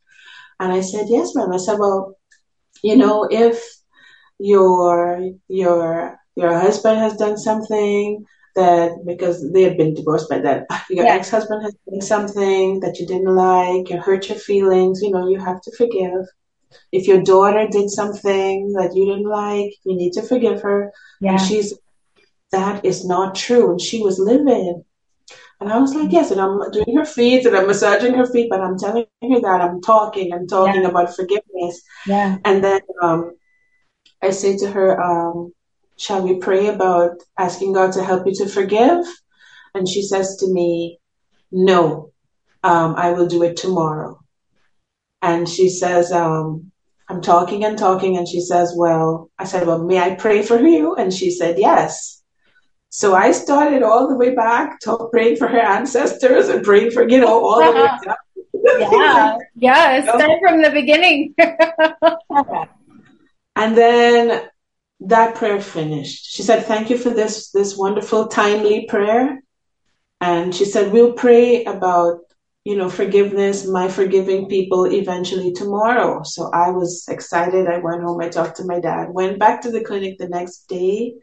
And 0.58 0.72
I 0.72 0.80
said, 0.80 1.06
Yes, 1.08 1.34
ma'am. 1.34 1.52
I 1.52 1.58
said, 1.58 1.78
Well, 1.78 2.16
you 2.82 2.96
know, 2.96 3.28
if 3.30 3.62
your 4.38 5.30
your 5.48 6.18
your 6.34 6.58
husband 6.58 6.98
has 6.98 7.16
done 7.16 7.36
something 7.36 8.24
that 8.54 8.90
because 9.06 9.36
they 9.52 9.62
had 9.62 9.76
been 9.76 9.94
divorced 9.94 10.28
by 10.28 10.38
then, 10.38 10.66
your 10.90 11.06
Yeah. 11.06 11.14
ex-husband 11.14 11.62
has 11.62 11.74
done 11.88 12.00
something 12.00 12.80
that 12.80 12.98
you 12.98 13.06
didn't 13.06 13.34
like, 13.34 13.90
you 13.90 13.98
hurt 13.98 14.28
your 14.28 14.38
feelings, 14.38 15.00
you 15.02 15.10
know, 15.10 15.28
you 15.28 15.38
have 15.38 15.60
to 15.62 15.76
forgive. 15.76 16.26
If 16.90 17.06
your 17.06 17.22
daughter 17.22 17.66
did 17.70 17.90
something 17.90 18.72
that 18.74 18.94
you 18.94 19.04
didn't 19.06 19.28
like, 19.28 19.72
you 19.84 19.94
need 19.96 20.12
to 20.14 20.22
forgive 20.22 20.62
her. 20.62 20.92
Yeah. 21.20 21.32
And 21.32 21.40
she's 21.40 21.74
that 22.52 22.84
is 22.84 23.04
not 23.04 23.34
true. 23.34 23.70
And 23.70 23.80
she 23.80 24.02
was 24.02 24.18
living. 24.18 24.84
And 25.60 25.72
I 25.72 25.78
was 25.78 25.94
like, 25.94 26.10
yes, 26.12 26.30
and 26.30 26.40
I'm 26.40 26.58
doing 26.72 26.96
her 26.96 27.04
feet 27.04 27.46
and 27.46 27.56
I'm 27.56 27.66
massaging 27.66 28.14
her 28.14 28.26
feet, 28.26 28.48
but 28.50 28.60
I'm 28.60 28.78
telling 28.78 29.06
her 29.22 29.40
that 29.40 29.60
I'm 29.60 29.80
talking, 29.80 30.32
I'm 30.32 30.46
talking 30.46 30.82
Yeah. 30.82 30.88
about 30.88 31.14
forgiveness. 31.14 31.82
Yeah. 32.06 32.36
And 32.44 32.62
then 32.64 32.80
um, 33.00 33.36
I 34.20 34.30
say 34.30 34.56
to 34.58 34.70
her, 34.70 35.00
um, 35.00 35.52
shall 36.02 36.20
we 36.20 36.34
pray 36.34 36.66
about 36.66 37.22
asking 37.38 37.74
God 37.74 37.92
to 37.92 38.02
help 38.02 38.26
you 38.26 38.34
to 38.34 38.48
forgive? 38.48 39.06
And 39.72 39.88
she 39.88 40.02
says 40.02 40.34
to 40.40 40.52
me, 40.52 40.98
no, 41.52 42.10
um, 42.64 42.96
I 42.96 43.12
will 43.12 43.28
do 43.28 43.44
it 43.44 43.56
tomorrow. 43.56 44.20
And 45.22 45.48
she 45.48 45.68
says, 45.68 46.10
um, 46.10 46.72
I'm 47.08 47.20
talking 47.20 47.64
and 47.64 47.78
talking. 47.78 48.16
And 48.16 48.26
she 48.26 48.40
says, 48.40 48.74
well, 48.76 49.30
I 49.38 49.44
said, 49.44 49.64
well, 49.64 49.84
may 49.84 50.00
I 50.00 50.16
pray 50.16 50.42
for 50.42 50.58
you? 50.58 50.96
And 50.96 51.14
she 51.14 51.30
said, 51.30 51.56
yes. 51.56 52.20
So 52.88 53.14
I 53.14 53.30
started 53.30 53.84
all 53.84 54.08
the 54.08 54.16
way 54.16 54.34
back, 54.34 54.80
to 54.80 55.08
praying 55.12 55.36
for 55.36 55.46
her 55.46 55.60
ancestors 55.60 56.48
and 56.48 56.64
praying 56.64 56.90
for, 56.90 57.08
you 57.08 57.20
know, 57.20 57.46
all 57.46 57.62
the 57.62 57.72
way 57.72 57.88
down. 58.04 58.16
yeah, 58.80 59.36
yeah, 59.54 60.02
start 60.02 60.40
from 60.42 60.62
the 60.62 60.70
beginning. 60.70 61.32
and 63.56 63.76
then 63.76 64.48
that 65.06 65.34
prayer 65.34 65.60
finished. 65.60 66.32
She 66.32 66.42
said, 66.42 66.66
"Thank 66.66 66.90
you 66.90 66.98
for 66.98 67.10
this 67.10 67.50
this 67.50 67.76
wonderful 67.76 68.28
timely 68.28 68.86
prayer." 68.86 69.42
And 70.20 70.54
she 70.54 70.64
said, 70.64 70.92
"We'll 70.92 71.14
pray 71.14 71.64
about 71.64 72.20
you 72.64 72.76
know 72.76 72.88
forgiveness, 72.88 73.66
my 73.66 73.88
forgiving 73.88 74.48
people 74.48 74.86
eventually 74.86 75.52
tomorrow." 75.52 76.22
So 76.22 76.50
I 76.52 76.70
was 76.70 77.04
excited. 77.08 77.66
I 77.66 77.78
went 77.78 78.02
home. 78.02 78.20
I 78.20 78.28
talked 78.28 78.56
to 78.58 78.64
my 78.64 78.80
dad. 78.80 79.12
Went 79.12 79.38
back 79.38 79.62
to 79.62 79.70
the 79.70 79.84
clinic 79.84 80.18
the 80.18 80.28
next 80.28 80.68
day, 80.68 81.14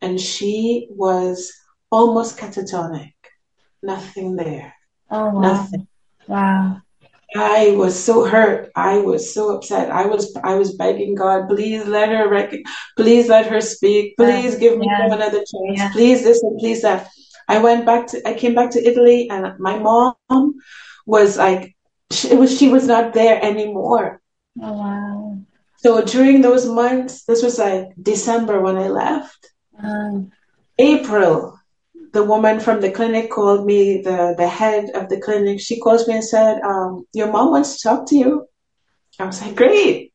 and 0.00 0.20
she 0.20 0.88
was 0.90 1.52
almost 1.90 2.38
catatonic. 2.38 3.14
Nothing 3.82 4.36
there. 4.36 4.74
Oh 5.10 5.30
wow! 5.30 5.40
Nothing. 5.40 5.88
Wow. 6.28 6.82
I 7.36 7.72
was 7.72 7.98
so 8.02 8.24
hurt. 8.24 8.70
I 8.74 8.98
was 8.98 9.32
so 9.32 9.56
upset. 9.56 9.90
I 9.90 10.06
was 10.06 10.34
I 10.42 10.54
was 10.54 10.74
begging 10.76 11.14
God, 11.14 11.48
please 11.48 11.86
let 11.86 12.08
her 12.10 12.28
rec- 12.28 12.64
please 12.96 13.28
let 13.28 13.46
her 13.46 13.60
speak. 13.60 14.16
Please 14.16 14.56
give 14.56 14.78
me 14.78 14.88
another 14.90 15.44
chance. 15.44 15.92
Please 15.92 16.24
this 16.24 16.42
and 16.42 16.58
please 16.58 16.82
that. 16.82 17.08
I 17.48 17.58
went 17.58 17.86
back 17.86 18.08
to 18.08 18.28
I 18.28 18.34
came 18.34 18.54
back 18.54 18.70
to 18.70 18.84
Italy 18.84 19.28
and 19.30 19.58
my 19.58 19.78
mom 19.78 20.54
was 21.06 21.36
like 21.36 21.76
she 22.10 22.34
was 22.34 22.56
she 22.56 22.68
was 22.68 22.86
not 22.86 23.14
there 23.14 23.42
anymore. 23.42 24.20
Oh 24.60 24.72
wow. 24.72 25.38
So 25.78 26.02
during 26.02 26.40
those 26.40 26.66
months, 26.66 27.24
this 27.24 27.42
was 27.42 27.58
like 27.58 27.90
December 28.00 28.60
when 28.60 28.76
I 28.76 28.88
left. 28.88 29.52
Um, 29.78 30.32
April, 30.78 31.55
the 32.16 32.24
woman 32.24 32.58
from 32.60 32.80
the 32.80 32.90
clinic 32.90 33.30
called 33.30 33.66
me, 33.66 34.00
the, 34.00 34.34
the 34.38 34.48
head 34.48 34.88
of 34.94 35.10
the 35.10 35.20
clinic. 35.20 35.60
She 35.60 35.78
calls 35.78 36.08
me 36.08 36.14
and 36.14 36.24
said, 36.24 36.62
um, 36.62 37.04
Your 37.12 37.30
mom 37.30 37.50
wants 37.50 37.76
to 37.76 37.88
talk 37.88 38.08
to 38.08 38.16
you. 38.16 38.46
I 39.18 39.26
was 39.26 39.42
like, 39.42 39.54
Great. 39.54 40.14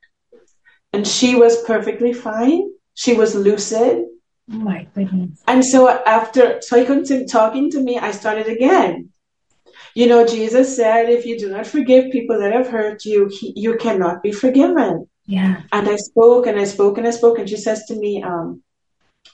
And 0.93 1.07
she 1.07 1.35
was 1.35 1.63
perfectly 1.63 2.11
fine. 2.11 2.71
She 2.95 3.13
was 3.13 3.35
lucid. 3.35 4.05
Oh 4.51 4.55
my 4.55 4.87
goodness. 4.95 5.43
And 5.45 5.63
so 5.63 5.89
after, 5.89 6.59
so 6.61 6.79
he 6.79 6.85
continued 6.85 7.29
talking 7.29 7.69
to 7.69 7.79
me, 7.79 7.99
I 7.99 8.11
started 8.11 8.47
again. 8.47 9.09
You 9.93 10.07
know, 10.07 10.25
Jesus 10.25 10.75
said, 10.75 11.07
if 11.09 11.23
you 11.27 11.37
do 11.37 11.49
not 11.51 11.67
forgive 11.67 12.11
people 12.11 12.39
that 12.39 12.51
have 12.51 12.67
hurt 12.67 13.05
you, 13.05 13.29
he, 13.31 13.53
you 13.55 13.77
cannot 13.77 14.23
be 14.23 14.31
forgiven. 14.31 15.07
Yeah. 15.27 15.61
And 15.71 15.87
I 15.87 15.97
spoke 15.97 16.47
and 16.47 16.59
I 16.59 16.63
spoke 16.63 16.97
and 16.97 17.05
I 17.05 17.11
spoke. 17.11 17.37
And 17.37 17.47
she 17.47 17.57
says 17.57 17.85
to 17.85 17.95
me, 17.95 18.23
um, 18.23 18.63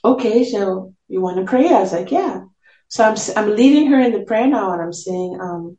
okay, 0.04 0.44
so 0.44 0.94
you 1.08 1.22
want 1.22 1.38
to 1.38 1.46
pray? 1.46 1.70
I 1.70 1.80
was 1.80 1.94
like, 1.94 2.12
yeah. 2.12 2.42
So 2.90 3.04
I'm, 3.04 3.18
I'm 3.36 3.56
leading 3.56 3.88
her 3.88 4.00
in 4.00 4.14
the 4.14 4.22
prayer 4.22 4.48
now 4.48 4.72
and 4.72 4.82
I'm 4.82 4.94
saying, 4.94 5.40
um, 5.42 5.78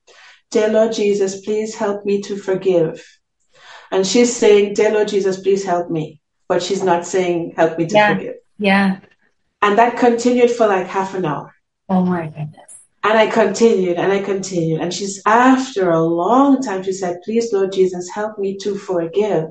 Dear 0.50 0.68
Lord 0.68 0.92
Jesus, 0.92 1.40
please 1.42 1.74
help 1.74 2.04
me 2.04 2.22
to 2.22 2.36
forgive. 2.36 3.04
And 3.90 4.06
she's 4.06 4.34
saying, 4.34 4.74
Dear 4.74 4.92
Lord 4.92 5.08
Jesus, 5.08 5.40
please 5.40 5.64
help 5.64 5.90
me. 5.90 6.20
But 6.48 6.62
she's 6.62 6.82
not 6.82 7.04
saying, 7.04 7.54
help 7.56 7.78
me 7.78 7.86
to 7.86 7.94
yeah. 7.94 8.14
forgive. 8.14 8.36
Yeah. 8.58 9.00
And 9.60 9.78
that 9.78 9.98
continued 9.98 10.50
for 10.50 10.66
like 10.66 10.86
half 10.86 11.14
an 11.14 11.24
hour. 11.24 11.54
Oh 11.88 12.04
my 12.04 12.26
goodness. 12.26 12.74
And 13.04 13.18
I 13.18 13.26
continued 13.26 13.96
and 13.96 14.12
I 14.12 14.22
continued. 14.22 14.80
And 14.80 14.92
she's, 14.92 15.22
after 15.24 15.90
a 15.90 16.00
long 16.00 16.62
time, 16.62 16.82
she 16.82 16.92
said, 16.92 17.18
Please, 17.24 17.52
Lord 17.52 17.72
Jesus, 17.72 18.10
help 18.10 18.38
me 18.38 18.56
to 18.58 18.76
forgive. 18.76 19.50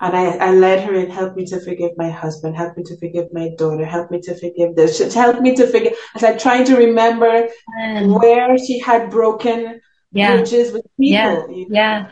And 0.00 0.16
I, 0.16 0.36
I 0.36 0.50
led 0.52 0.84
her 0.84 0.94
in, 0.94 1.10
help 1.10 1.36
me 1.36 1.46
to 1.46 1.60
forgive 1.60 1.92
my 1.96 2.10
husband, 2.10 2.56
help 2.56 2.76
me 2.76 2.84
to 2.84 2.98
forgive 2.98 3.32
my 3.32 3.50
daughter, 3.56 3.84
help 3.84 4.10
me 4.10 4.20
to 4.22 4.34
forgive 4.34 4.76
this, 4.76 4.98
just 4.98 5.14
help 5.14 5.40
me 5.40 5.54
to 5.56 5.66
forgive. 5.66 5.94
As 6.14 6.24
I 6.24 6.36
tried 6.36 6.66
to 6.66 6.76
remember 6.76 7.48
mm. 7.78 8.20
where 8.20 8.58
she 8.58 8.78
had 8.78 9.10
broken 9.10 9.80
yeah. 10.12 10.36
bridges 10.36 10.72
with 10.72 10.82
people. 10.98 11.46
Yeah. 11.48 11.64
yeah. 11.68 12.10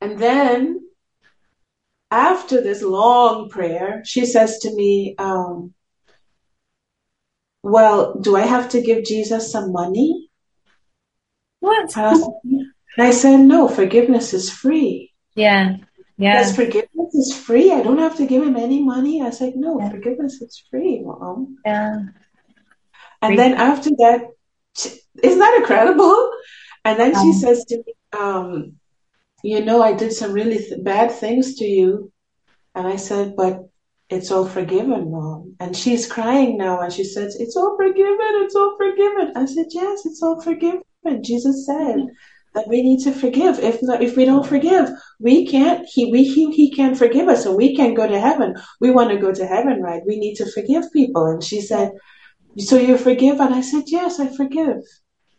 And 0.00 0.18
then 0.18 0.88
after 2.10 2.60
this 2.60 2.82
long 2.82 3.48
prayer, 3.48 4.02
she 4.04 4.26
says 4.26 4.58
to 4.60 4.74
me, 4.74 5.14
um, 5.18 5.74
well, 7.62 8.14
do 8.20 8.36
I 8.36 8.42
have 8.42 8.68
to 8.70 8.82
give 8.82 9.04
Jesus 9.04 9.50
some 9.50 9.72
money? 9.72 10.28
What? 11.60 11.96
And 11.96 12.72
I 12.98 13.10
said, 13.10 13.38
no, 13.38 13.68
forgiveness 13.68 14.34
is 14.34 14.50
free. 14.50 15.12
Yeah. 15.34 15.78
Yeah. 16.16 16.38
Because 16.38 16.56
forgiveness 16.56 17.14
is 17.14 17.36
free. 17.36 17.72
I 17.72 17.82
don't 17.82 17.98
have 17.98 18.16
to 18.16 18.26
give 18.26 18.42
him 18.42 18.56
any 18.56 18.82
money. 18.82 19.22
I 19.22 19.30
said, 19.30 19.56
no, 19.56 19.80
yeah. 19.80 19.90
forgiveness 19.90 20.40
is 20.40 20.62
free, 20.70 21.00
mom. 21.02 21.58
Yeah. 21.64 22.04
And 23.20 23.38
then 23.38 23.54
after 23.54 23.90
that, 23.90 24.28
isn't 25.22 25.38
that 25.38 25.56
incredible? 25.58 26.30
And 26.84 27.00
then 27.00 27.16
um, 27.16 27.22
she 27.22 27.32
says 27.32 27.64
to 27.66 27.78
me, 27.78 27.94
um, 28.18 28.74
you 29.42 29.64
know, 29.64 29.82
I 29.82 29.92
did 29.94 30.12
some 30.12 30.32
really 30.32 30.58
th- 30.58 30.84
bad 30.84 31.10
things 31.10 31.56
to 31.56 31.64
you. 31.64 32.12
And 32.74 32.86
I 32.86 32.96
said, 32.96 33.34
but 33.36 33.68
it's 34.10 34.30
all 34.30 34.46
forgiven, 34.46 35.10
mom. 35.10 35.56
And 35.60 35.76
she's 35.76 36.10
crying 36.10 36.58
now 36.58 36.80
and 36.80 36.92
she 36.92 37.04
says, 37.04 37.36
it's 37.36 37.56
all 37.56 37.76
forgiven. 37.76 38.16
It's 38.20 38.54
all 38.54 38.76
forgiven. 38.76 39.32
I 39.36 39.46
said, 39.46 39.66
yes, 39.70 40.04
it's 40.04 40.22
all 40.22 40.40
forgiven. 40.40 40.82
Jesus 41.22 41.66
said, 41.66 41.96
that 42.54 42.68
we 42.68 42.82
need 42.82 43.02
to 43.02 43.12
forgive. 43.12 43.58
If 43.58 43.82
not, 43.82 44.02
if 44.02 44.16
we 44.16 44.24
don't 44.24 44.46
forgive, 44.46 44.88
we 45.18 45.46
can't. 45.46 45.86
He 45.86 46.10
we 46.10 46.24
he, 46.24 46.50
he 46.52 46.70
can't 46.70 46.96
forgive 46.96 47.28
us, 47.28 47.42
so 47.42 47.54
we 47.54 47.76
can't 47.76 47.96
go 47.96 48.06
to 48.06 48.20
heaven. 48.20 48.54
We 48.80 48.90
want 48.90 49.10
to 49.10 49.18
go 49.18 49.32
to 49.32 49.46
heaven, 49.46 49.82
right? 49.82 50.02
We 50.06 50.18
need 50.18 50.36
to 50.36 50.50
forgive 50.50 50.92
people. 50.92 51.26
And 51.26 51.42
she 51.42 51.60
said, 51.60 51.92
"So 52.58 52.76
you 52.76 52.96
forgive?" 52.96 53.40
And 53.40 53.54
I 53.54 53.60
said, 53.60 53.84
"Yes, 53.86 54.20
I 54.20 54.28
forgive." 54.28 54.82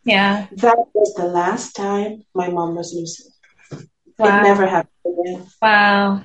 Yeah. 0.04 0.46
That 0.52 0.76
was 0.94 1.14
the 1.14 1.26
last 1.26 1.74
time 1.74 2.22
my 2.34 2.48
mom 2.48 2.76
was 2.76 2.94
lucid. 2.94 3.32
Wow. 4.18 4.38
It 4.38 4.42
never 4.42 4.66
happened 4.66 5.18
again. 5.18 5.46
Wow. 5.60 6.22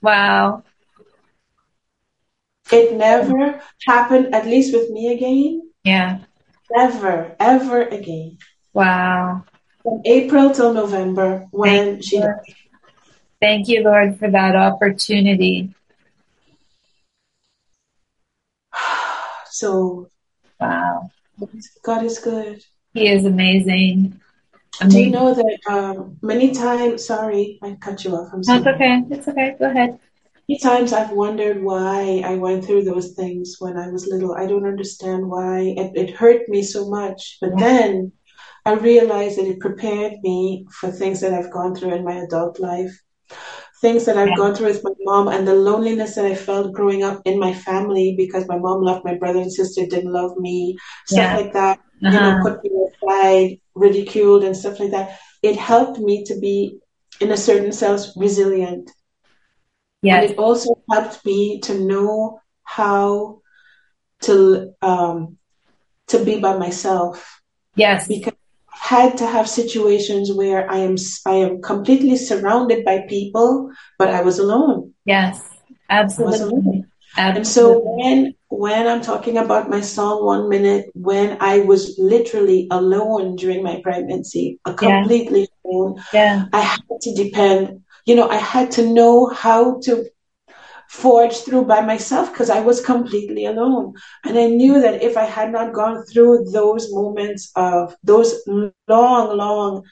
Wow. 0.00 0.64
It 2.72 2.96
never 2.96 3.60
happened, 3.86 4.34
at 4.34 4.46
least 4.46 4.74
with 4.74 4.90
me 4.90 5.12
again. 5.12 5.70
Yeah. 5.84 6.20
Never, 6.70 7.36
ever 7.38 7.82
again. 7.82 8.38
Wow 8.72 9.44
from 9.82 10.00
April 10.04 10.50
till 10.50 10.72
November 10.72 11.46
when 11.50 11.94
Thank 11.94 12.04
she 12.04 12.16
you. 12.16 12.34
Thank 13.40 13.68
you, 13.68 13.82
Lord, 13.82 14.18
for 14.18 14.30
that 14.30 14.56
opportunity. 14.56 15.74
So, 19.54 20.08
wow. 20.58 21.10
God 21.84 22.04
is 22.04 22.18
good. 22.18 22.64
He 22.94 23.06
is 23.06 23.26
amazing. 23.26 24.18
amazing. 24.80 24.88
Do 24.88 25.04
you 25.04 25.10
know 25.10 25.34
that 25.34 25.58
um, 25.68 26.16
many 26.22 26.52
times, 26.52 27.06
sorry, 27.06 27.58
I 27.62 27.76
cut 27.78 28.02
you 28.02 28.16
off. 28.16 28.30
I'm 28.32 28.42
sorry. 28.42 28.60
That's 28.60 28.74
okay. 28.74 29.02
It's 29.10 29.28
okay. 29.28 29.54
Go 29.58 29.70
ahead. 29.70 29.98
Many 30.48 30.58
times 30.58 30.94
I've 30.94 31.10
wondered 31.10 31.62
why 31.62 32.22
I 32.24 32.36
went 32.36 32.64
through 32.64 32.84
those 32.84 33.12
things 33.12 33.56
when 33.58 33.76
I 33.76 33.88
was 33.88 34.06
little. 34.06 34.34
I 34.34 34.46
don't 34.46 34.66
understand 34.66 35.28
why 35.28 35.74
it, 35.76 35.92
it 35.94 36.16
hurt 36.16 36.48
me 36.48 36.62
so 36.62 36.88
much. 36.88 37.36
But 37.40 37.50
yeah. 37.50 37.66
then 37.66 38.12
I 38.64 38.74
realized 38.74 39.38
that 39.38 39.46
it 39.46 39.60
prepared 39.60 40.14
me 40.22 40.66
for 40.70 40.90
things 40.90 41.20
that 41.20 41.34
I've 41.34 41.50
gone 41.50 41.74
through 41.74 41.94
in 41.94 42.04
my 42.04 42.14
adult 42.14 42.60
life, 42.60 42.92
things 43.80 44.04
that 44.06 44.16
I've 44.16 44.36
gone 44.36 44.54
through 44.54 44.68
with 44.68 44.84
my 44.84 44.92
mom, 45.00 45.28
and 45.28 45.46
the 45.46 45.54
loneliness 45.54 46.14
that 46.14 46.26
I 46.26 46.34
felt 46.34 46.72
growing 46.72 47.02
up 47.02 47.22
in 47.24 47.38
my 47.40 47.52
family 47.52 48.14
because 48.16 48.46
my 48.46 48.58
mom 48.58 48.82
loved 48.82 49.04
my 49.04 49.14
brother 49.14 49.40
and 49.40 49.52
sister, 49.52 49.84
didn't 49.86 50.12
love 50.12 50.36
me, 50.36 50.76
stuff 51.06 51.18
yeah. 51.18 51.36
like 51.36 51.52
that. 51.54 51.78
Uh-huh. 51.78 52.10
You 52.10 52.20
know, 52.20 52.30
uh-huh. 52.30 52.42
put 52.42 52.64
me 52.64 52.70
aside, 52.86 53.60
ridiculed, 53.74 54.44
and 54.44 54.56
stuff 54.56 54.78
like 54.78 54.92
that. 54.92 55.18
It 55.42 55.56
helped 55.56 55.98
me 55.98 56.24
to 56.24 56.38
be, 56.38 56.78
in 57.20 57.32
a 57.32 57.36
certain 57.36 57.72
sense, 57.72 58.12
resilient. 58.16 58.90
Yes. 60.02 60.22
And 60.22 60.32
it 60.32 60.38
also 60.38 60.82
helped 60.90 61.24
me 61.24 61.60
to 61.60 61.78
know 61.78 62.40
how 62.62 63.40
to 64.22 64.74
um, 64.82 65.38
to 66.08 66.24
be 66.24 66.38
by 66.38 66.56
myself. 66.56 67.40
Yes. 67.74 68.08
Because 68.08 68.31
had 68.92 69.16
to 69.18 69.26
have 69.26 69.48
situations 69.48 70.32
where 70.32 70.70
I 70.70 70.78
am 70.88 70.96
I 71.26 71.36
am 71.44 71.62
completely 71.62 72.16
surrounded 72.16 72.84
by 72.84 73.06
people, 73.08 73.70
but 73.98 74.08
I 74.08 74.20
was 74.22 74.38
alone. 74.38 74.92
Yes, 75.04 75.40
absolutely. 75.88 76.40
Alone. 76.40 76.88
absolutely. 77.16 77.38
And 77.38 77.46
so 77.46 77.62
when 77.98 78.34
when 78.48 78.86
I'm 78.86 79.00
talking 79.00 79.38
about 79.38 79.70
my 79.70 79.80
song 79.80 80.24
one 80.24 80.48
minute, 80.48 80.90
when 80.94 81.38
I 81.40 81.60
was 81.60 81.96
literally 81.98 82.68
alone 82.70 83.36
during 83.36 83.62
my 83.62 83.80
pregnancy, 83.82 84.60
completely 84.76 85.42
yeah. 85.48 85.56
alone, 85.64 86.02
yeah. 86.12 86.44
I 86.52 86.60
had 86.60 86.82
to 87.00 87.14
depend. 87.14 87.80
You 88.04 88.16
know, 88.16 88.28
I 88.28 88.40
had 88.54 88.72
to 88.72 88.86
know 88.86 89.28
how 89.28 89.80
to 89.84 90.04
forged 90.92 91.46
through 91.46 91.64
by 91.64 91.80
myself 91.80 92.30
because 92.30 92.50
I 92.50 92.60
was 92.60 92.84
completely 92.84 93.46
alone. 93.46 93.94
And 94.24 94.38
I 94.38 94.48
knew 94.48 94.78
that 94.82 95.02
if 95.02 95.16
I 95.16 95.24
had 95.24 95.50
not 95.50 95.72
gone 95.72 96.04
through 96.04 96.50
those 96.52 96.92
moments 96.92 97.50
of 97.56 97.96
those 98.04 98.46
long, 98.46 99.38
long 99.38 99.84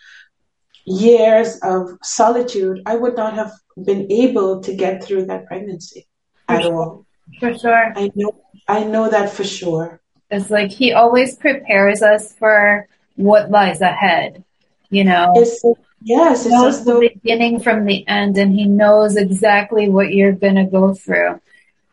years 0.85 1.59
of 1.63 1.89
solitude, 2.03 2.83
I 2.85 2.97
would 2.97 3.17
not 3.17 3.33
have 3.33 3.51
been 3.83 4.13
able 4.13 4.61
to 4.61 4.75
get 4.75 5.03
through 5.03 5.25
that 5.27 5.47
pregnancy 5.47 6.07
for 6.47 6.55
at 6.57 6.63
sure. 6.65 6.75
all. 6.75 7.07
For 7.39 7.59
sure. 7.59 7.93
I 7.97 8.11
know 8.15 8.33
I 8.69 8.85
know 8.85 9.09
that 9.09 9.31
for 9.31 9.45
sure. 9.45 10.03
It's 10.31 10.51
like 10.51 10.71
he 10.71 10.93
always 10.93 11.35
prepares 11.35 12.03
us 12.03 12.35
for 12.35 12.87
what 13.17 13.51
lies 13.51 13.81
ahead. 13.81 14.45
You 14.91 15.05
know, 15.05 15.33
it's, 15.35 15.65
yes, 16.03 16.45
he 16.45 16.51
knows 16.51 16.85
the 16.85 16.99
beginning 16.99 17.61
from 17.61 17.85
the 17.85 18.07
end, 18.07 18.37
and 18.39 18.55
he 18.55 18.65
knows 18.65 19.17
exactly 19.17 19.89
what 19.89 20.13
you're 20.13 20.33
going 20.33 20.57
to 20.57 20.65
go 20.65 20.95
through. 20.95 21.41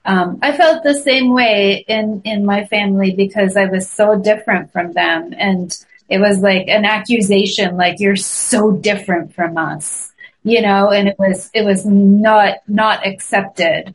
Um, 0.05 0.39
I 0.41 0.55
felt 0.55 0.83
the 0.83 0.93
same 0.93 1.33
way 1.33 1.83
in 1.87 2.21
in 2.23 2.45
my 2.45 2.65
family 2.65 3.11
because 3.11 3.57
I 3.57 3.65
was 3.65 3.89
so 3.89 4.17
different 4.17 4.71
from 4.71 4.93
them, 4.93 5.33
and 5.37 5.77
it 6.09 6.19
was 6.19 6.39
like 6.39 6.67
an 6.69 6.85
accusation, 6.85 7.75
like 7.75 7.99
you're 7.99 8.15
so 8.15 8.71
different 8.71 9.35
from 9.35 9.57
us, 9.57 10.13
you 10.43 10.61
know, 10.61 10.91
and 10.91 11.09
it 11.09 11.19
was 11.19 11.49
it 11.53 11.65
was 11.65 11.85
not 11.85 12.59
not 12.67 13.05
accepted, 13.05 13.93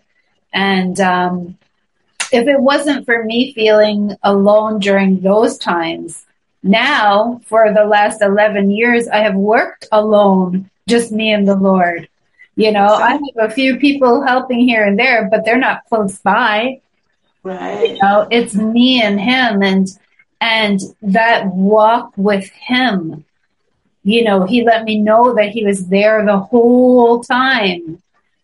and 0.53 1.01
um, 1.01 1.57
if 2.31 2.47
it 2.47 2.61
wasn't 2.61 3.07
for 3.07 3.25
me 3.25 3.53
feeling 3.55 4.17
alone 4.23 4.81
during 4.81 5.21
those 5.21 5.57
times, 5.57 6.27
now 6.63 7.41
for 7.47 7.73
the 7.73 7.85
last 7.85 8.23
11 8.23 8.71
years, 8.71 9.09
I 9.09 9.19
have 9.19 9.35
worked 9.35 9.87
alone, 9.93 10.71
just 10.89 11.13
me 11.13 11.33
and 11.33 11.47
the 11.47 11.57
Lord. 11.57 12.09
You 12.55 12.71
know, 12.71 12.87
I 12.87 13.13
have 13.13 13.51
a 13.51 13.51
few 13.51 13.79
people 13.79 14.23
helping 14.23 14.61
here 14.61 14.85
and 14.85 14.99
there, 14.99 15.29
but 15.31 15.45
they're 15.45 15.59
not 15.59 15.85
close 15.89 16.19
by. 16.19 16.81
Right. 17.43 17.91
You 17.91 17.99
know, 18.03 18.29
it's 18.31 18.55
me 18.55 19.03
and 19.03 19.19
him 19.19 19.63
and, 19.63 19.89
and 20.41 20.81
that 21.01 21.47
walk 21.47 22.13
with 22.17 22.49
him. 22.51 23.25
You 24.05 24.25
know, 24.25 24.45
he 24.45 24.65
let 24.65 24.85
me 24.85 24.99
know 24.99 25.35
that 25.35 25.51
he 25.51 25.65
was 25.65 25.87
there 25.89 26.25
the 26.25 26.39
whole 26.39 27.23
time 27.23 28.03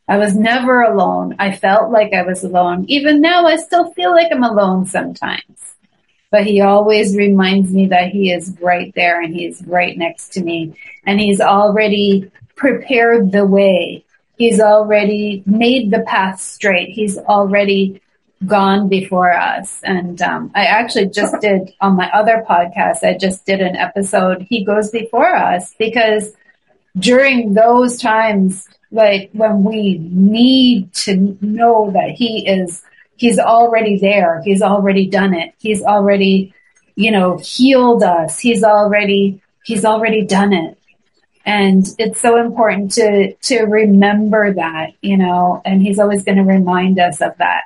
I 0.08 0.16
was 0.16 0.34
never 0.34 0.80
alone. 0.80 1.36
I 1.38 1.54
felt 1.54 1.90
like 1.90 2.14
I 2.14 2.22
was 2.22 2.42
alone. 2.42 2.86
Even 2.88 3.20
now, 3.20 3.44
I 3.44 3.56
still 3.56 3.92
feel 3.92 4.10
like 4.10 4.32
I'm 4.32 4.42
alone 4.42 4.86
sometimes. 4.86 5.74
But 6.31 6.47
he 6.47 6.61
always 6.61 7.16
reminds 7.16 7.72
me 7.72 7.87
that 7.87 8.11
he 8.11 8.31
is 8.31 8.55
right 8.61 8.93
there 8.95 9.20
and 9.20 9.35
he's 9.35 9.62
right 9.66 9.97
next 9.97 10.35
to 10.35 10.43
me. 10.43 10.74
And 11.07 11.18
he's 11.18 11.41
already 11.41 12.31
prepared 12.55 13.33
the 13.33 13.47
way. 13.47 14.05
He's 14.37 14.61
already 14.61 15.43
made 15.47 15.91
the 15.91 16.01
path 16.01 16.41
straight. 16.41 16.91
He's 16.91 17.18
already 17.18 18.03
gone 18.47 18.89
before 18.89 19.33
us. 19.33 19.81
And 19.83 20.20
um, 20.22 20.53
I 20.55 20.66
actually 20.66 21.09
just 21.09 21.41
did 21.41 21.72
on 21.81 21.97
my 21.97 22.11
other 22.11 22.45
podcast, 22.49 23.03
I 23.03 23.16
just 23.16 23.47
did 23.47 23.61
an 23.61 23.76
episode, 23.76 24.47
He 24.49 24.64
Goes 24.64 24.91
Before 24.91 25.35
Us, 25.35 25.74
because 25.79 26.33
during 26.97 27.55
those 27.55 28.01
times, 28.01 28.68
like 28.91 29.31
when 29.33 29.64
we 29.64 29.99
need 29.99 30.93
to 30.95 31.37
know 31.41 31.91
that 31.93 32.11
he 32.11 32.47
is 32.49 32.83
he's 33.18 33.38
already 33.38 33.98
there 33.98 34.40
he's 34.44 34.62
already 34.62 35.06
done 35.06 35.34
it 35.34 35.54
he's 35.58 35.82
already 35.82 36.54
you 36.94 37.10
know 37.10 37.38
healed 37.38 38.02
us 38.02 38.38
he's 38.38 38.64
already 38.64 39.42
he's 39.64 39.84
already 39.84 40.24
done 40.24 40.52
it 40.52 40.78
and 41.44 41.86
it's 41.98 42.20
so 42.20 42.38
important 42.38 42.92
to 42.92 43.34
to 43.36 43.62
remember 43.64 44.54
that 44.54 44.92
you 45.02 45.16
know 45.16 45.60
and 45.64 45.82
he's 45.82 45.98
always 45.98 46.24
going 46.24 46.38
to 46.38 46.44
remind 46.44 46.98
us 46.98 47.20
of 47.20 47.36
that 47.38 47.62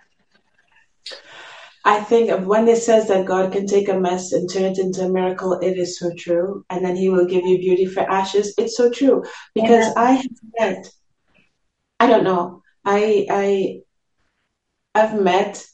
I 1.85 1.99
think 2.01 2.47
when 2.47 2.69
it 2.69 2.77
says 2.77 3.09
that 3.09 3.27
God 3.27 3.51
can 3.51 3.67
take 3.67 3.89
a 3.89 3.99
mess 3.99 4.31
and 4.31 4.49
turn 4.49 4.63
it 4.63 4.79
into 4.79 5.05
a 5.05 5.09
miracle, 5.09 5.55
it 5.55 5.77
is 5.77 5.99
so 5.99 6.13
true. 6.17 6.65
And 6.71 6.85
then 6.85 6.95
He 6.95 7.09
will 7.09 7.27
give 7.27 7.45
you 7.45 7.59
beauty 7.59 7.87
for 7.87 8.09
ashes. 8.09 8.55
It's 8.57 8.77
so 8.77 8.89
true 8.89 9.25
because 9.53 9.87
yeah. 9.87 9.93
I 9.97 10.11
have 10.13 10.31
met 10.61 10.87
I 12.03 12.09
don't 12.09 12.25
know. 12.25 12.63
I 12.85 13.27
I 13.31 13.81
I've 14.95 15.21
met 15.21 15.65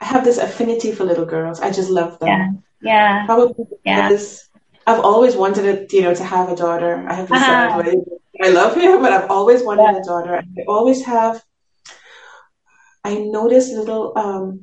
I 0.00 0.06
have 0.06 0.24
this 0.24 0.38
affinity 0.38 0.90
for 0.90 1.04
little 1.04 1.24
girls. 1.24 1.60
I 1.60 1.70
just 1.70 1.88
love 1.88 2.18
them. 2.18 2.28
Yeah. 2.28 2.50
Yeah. 2.82 3.26
Probably 3.26 3.54
because 3.84 4.50
yeah. 4.56 4.60
I've 4.86 5.00
always 5.00 5.36
wanted 5.36 5.64
it, 5.64 5.92
you 5.92 6.02
know, 6.02 6.12
to 6.12 6.24
have 6.24 6.48
a 6.48 6.56
daughter. 6.56 7.06
I 7.08 7.14
have 7.14 7.30
uh-huh. 7.30 7.82
I 8.42 8.48
love 8.48 8.74
him, 8.74 9.00
but 9.00 9.12
I've 9.12 9.30
always 9.30 9.62
wanted 9.62 9.92
yeah. 9.92 9.98
a 9.98 10.04
daughter. 10.04 10.34
I 10.36 10.62
always 10.66 11.04
have 11.04 11.44
I 13.04 13.18
notice 13.18 13.70
little 13.70 14.12
um 14.18 14.60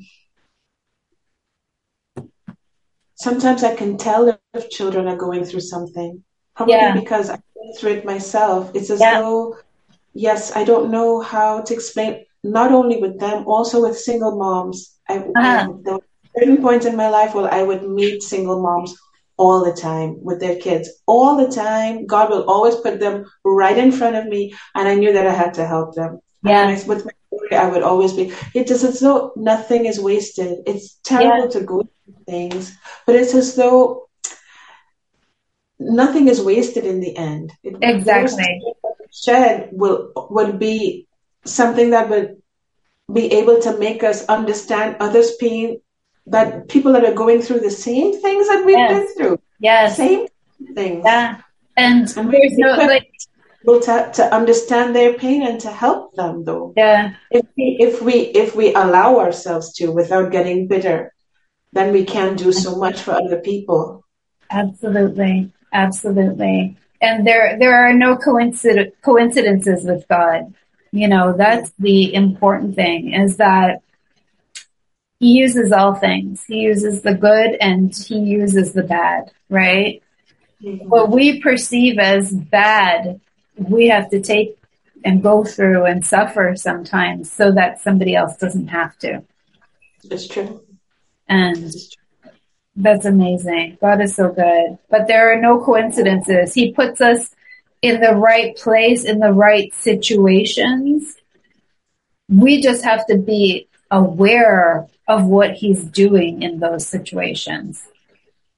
sometimes 3.15 3.63
I 3.63 3.75
can 3.75 3.97
tell 3.97 4.37
if 4.53 4.69
children 4.69 5.07
are 5.07 5.17
going 5.17 5.45
through 5.45 5.61
something. 5.61 6.21
Probably 6.55 6.75
yeah. 6.75 6.93
because 6.93 7.29
I've 7.29 7.41
been 7.55 7.73
through 7.77 7.91
it 7.91 8.05
myself. 8.05 8.71
It's 8.73 8.89
as 8.89 8.99
yeah. 8.99 9.21
though 9.21 9.57
yes, 10.13 10.53
I 10.53 10.65
don't 10.65 10.91
know 10.91 11.21
how 11.21 11.61
to 11.61 11.73
explain, 11.73 12.25
not 12.43 12.71
only 12.71 12.97
with 12.97 13.19
them, 13.19 13.45
also 13.47 13.81
with 13.81 13.97
single 13.97 14.37
moms. 14.37 14.97
I, 15.07 15.17
uh-huh. 15.17 15.73
There 15.83 15.93
were 15.95 16.03
certain 16.37 16.61
points 16.61 16.85
in 16.85 16.95
my 16.95 17.09
life 17.09 17.33
where 17.33 17.51
I 17.53 17.63
would 17.63 17.89
meet 17.89 18.23
single 18.23 18.61
moms 18.61 18.95
all 19.37 19.63
the 19.63 19.73
time 19.73 20.21
with 20.21 20.39
their 20.39 20.57
kids, 20.57 20.89
all 21.05 21.37
the 21.37 21.53
time. 21.53 22.05
God 22.05 22.29
will 22.29 22.49
always 22.49 22.75
put 22.75 22.99
them 22.99 23.25
right 23.43 23.77
in 23.77 23.91
front 23.91 24.15
of 24.15 24.25
me, 24.27 24.53
and 24.75 24.87
I 24.87 24.95
knew 24.95 25.13
that 25.13 25.27
I 25.27 25.33
had 25.33 25.53
to 25.55 25.65
help 25.65 25.95
them. 25.95 26.19
Yeah. 26.43 26.71
with 26.85 27.05
my 27.05 27.11
story, 27.27 27.55
I 27.55 27.69
would 27.69 27.83
always 27.83 28.13
be. 28.13 28.33
It 28.53 28.67
just 28.67 28.83
as 28.83 28.99
though 28.99 29.33
nothing 29.35 29.85
is 29.85 29.99
wasted. 29.99 30.59
It's 30.65 30.99
terrible 31.03 31.45
yeah. 31.45 31.59
to 31.59 31.61
go 31.61 31.81
through 31.81 32.23
things, 32.25 32.77
but 33.05 33.15
it's 33.15 33.33
as 33.33 33.55
though 33.55 34.09
nothing 35.79 36.27
is 36.27 36.41
wasted 36.41 36.85
in 36.85 36.99
the 36.99 37.15
end. 37.15 37.53
It, 37.63 37.77
exactly 37.81 38.61
shed 39.11 39.69
will 39.71 40.11
would 40.29 40.59
be 40.59 41.07
something 41.45 41.91
that 41.91 42.09
would 42.09 42.41
be 43.11 43.33
able 43.33 43.59
to 43.61 43.77
make 43.77 44.03
us 44.03 44.25
understand 44.25 44.97
others' 44.99 45.35
pain, 45.37 45.81
that 46.27 46.67
people 46.67 46.93
that 46.93 47.05
are 47.05 47.13
going 47.13 47.41
through 47.41 47.59
the 47.59 47.71
same 47.71 48.21
things 48.21 48.47
that 48.47 48.63
we've 48.65 48.77
yes. 48.77 48.91
been 48.91 49.15
through. 49.15 49.39
Yes. 49.59 49.97
Same 49.97 50.27
things. 50.75 51.01
Yeah. 51.05 51.41
And, 51.75 52.17
and 52.17 52.31
there's 52.31 52.57
no 52.57 52.75
like 52.77 53.11
to, 53.65 54.11
to 54.15 54.35
understand 54.35 54.95
their 54.95 55.13
pain 55.13 55.45
and 55.45 55.59
to 55.61 55.71
help 55.71 56.15
them 56.15 56.43
though. 56.43 56.73
Yeah. 56.75 57.15
If 57.31 57.45
we 57.57 57.77
if 57.79 58.01
we 58.01 58.13
if 58.13 58.55
we 58.55 58.73
allow 58.73 59.19
ourselves 59.19 59.73
to 59.75 59.91
without 59.91 60.31
getting 60.31 60.67
bitter, 60.67 61.13
then 61.71 61.93
we 61.93 62.03
can 62.03 62.35
do 62.35 62.51
so 62.51 62.75
much 62.75 63.01
for 63.01 63.13
other 63.13 63.39
people. 63.39 64.03
Absolutely. 64.51 65.51
Absolutely 65.71 66.77
and 67.01 67.25
there 67.25 67.57
there 67.59 67.75
are 67.75 67.93
no 67.93 68.17
coincident 68.17 68.93
coincidences 69.01 69.83
with 69.85 70.07
God. 70.07 70.53
You 70.91 71.07
know, 71.07 71.33
that's 71.37 71.71
the 71.79 72.13
important 72.13 72.75
thing 72.75 73.13
is 73.13 73.37
that 73.37 73.81
he 75.19 75.33
uses 75.33 75.71
all 75.71 75.95
things. 75.95 76.43
He 76.45 76.61
uses 76.61 77.01
the 77.01 77.13
good 77.13 77.57
and 77.59 77.95
he 77.95 78.19
uses 78.19 78.73
the 78.73 78.83
bad, 78.83 79.31
right? 79.49 80.01
Mm-hmm. 80.63 80.87
What 80.87 81.11
we 81.11 81.41
perceive 81.41 81.99
as 81.99 82.31
bad, 82.33 83.19
we 83.57 83.87
have 83.89 84.09
to 84.11 84.21
take 84.21 84.57
and 85.03 85.23
go 85.23 85.43
through 85.43 85.85
and 85.85 86.05
suffer 86.05 86.55
sometimes 86.55 87.31
so 87.31 87.51
that 87.51 87.81
somebody 87.81 88.15
else 88.15 88.37
doesn't 88.37 88.67
have 88.67 88.97
to. 88.99 89.23
It's 90.03 90.27
true. 90.27 90.61
And 91.27 91.57
it's 91.57 91.89
true. 91.89 92.31
That's 92.75 93.05
amazing. 93.05 93.77
God 93.81 94.01
is 94.01 94.15
so 94.15 94.29
good. 94.29 94.77
But 94.89 95.07
there 95.07 95.33
are 95.33 95.39
no 95.39 95.63
coincidences. 95.63 96.53
He 96.53 96.71
puts 96.71 97.01
us 97.01 97.33
in 97.82 98.01
the 98.01 98.13
right 98.15 98.55
place, 98.57 99.03
in 99.03 99.19
the 99.19 99.32
right 99.32 99.73
situations. 99.73 101.15
We 102.27 102.61
just 102.61 102.84
have 102.84 103.05
to 103.07 103.17
be 103.17 103.67
aware 103.89 104.88
of 105.07 105.25
what 105.25 105.53
He's 105.53 105.84
doing 105.84 106.43
in 106.43 106.59
those 106.59 106.86
situations. 106.86 107.84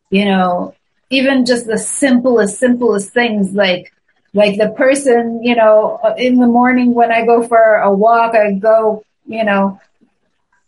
You 0.10 0.26
know, 0.26 0.76
even 1.10 1.46
just 1.46 1.68
the 1.68 1.78
simplest, 1.78 2.60
simplest 2.60 3.14
things 3.14 3.54
like, 3.54 3.94
like 4.34 4.58
the 4.58 4.70
person, 4.70 5.44
you 5.44 5.56
know, 5.56 6.00
in 6.18 6.40
the 6.40 6.48
morning 6.48 6.94
when 6.94 7.12
I 7.12 7.26
go 7.26 7.48
for 7.48 7.76
a 7.76 7.94
walk, 7.94 8.36
I 8.36 8.54
go, 8.54 9.04
you 9.26 9.46
know, 9.46 9.80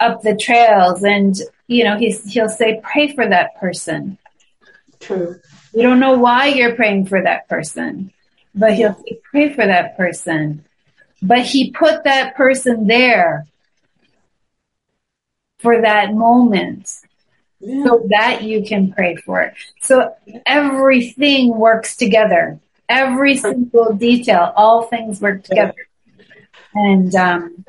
up 0.04 0.22
the 0.22 0.36
trails 0.36 1.04
and 1.04 1.36
you 1.68 1.84
know 1.84 1.98
he's 1.98 2.24
he'll 2.32 2.50
say 2.50 2.80
pray 2.84 3.14
for 3.14 3.28
that 3.28 3.56
person 3.60 4.18
true 5.00 5.40
you 5.74 5.82
don't 5.82 6.00
know 6.00 6.18
why 6.18 6.48
you're 6.48 6.76
praying 6.76 7.06
for 7.06 7.22
that 7.22 7.48
person 7.48 8.12
but 8.56 8.74
he'll 8.74 8.96
say 8.96 9.20
pray 9.32 9.54
for 9.54 9.66
that 9.66 9.98
person. 9.98 10.66
But 11.22 11.46
he 11.46 11.72
put 11.72 12.04
that 12.04 12.36
person 12.36 12.88
there 12.88 13.48
for 15.60 15.82
that 15.82 16.14
moment. 16.14 16.90
Yeah. 17.66 17.86
so 17.86 18.06
that 18.10 18.44
you 18.44 18.66
can 18.66 18.92
pray 18.92 19.16
for 19.16 19.42
it. 19.42 19.54
So 19.82 20.14
everything 20.46 21.58
works 21.58 21.96
together. 21.96 22.60
Every 22.90 23.38
single 23.38 23.94
detail 23.94 24.52
all 24.58 24.84
things 24.84 25.22
work 25.22 25.44
together. 25.44 25.74
And 26.76 27.16
um, 27.16 27.66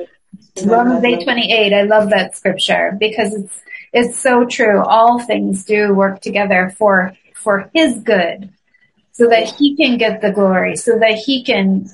Romans 0.64 1.04
eight 1.04 1.22
twenty 1.22 1.52
eight. 1.52 1.72
I 1.72 1.82
love 1.82 2.10
that 2.10 2.36
scripture 2.36 2.96
because 2.98 3.34
it's 3.34 3.62
it's 3.92 4.18
so 4.18 4.46
true. 4.46 4.82
All 4.82 5.20
things 5.20 5.64
do 5.64 5.94
work 5.94 6.20
together 6.20 6.74
for 6.76 7.12
for 7.34 7.70
His 7.72 7.98
good, 7.98 8.50
so 9.14 9.28
that 9.28 9.54
He 9.56 9.74
can 9.76 9.96
get 9.96 10.20
the 10.20 10.30
glory, 10.30 10.76
so 10.76 10.98
that 10.98 11.14
He 11.14 11.42
can. 11.42 11.88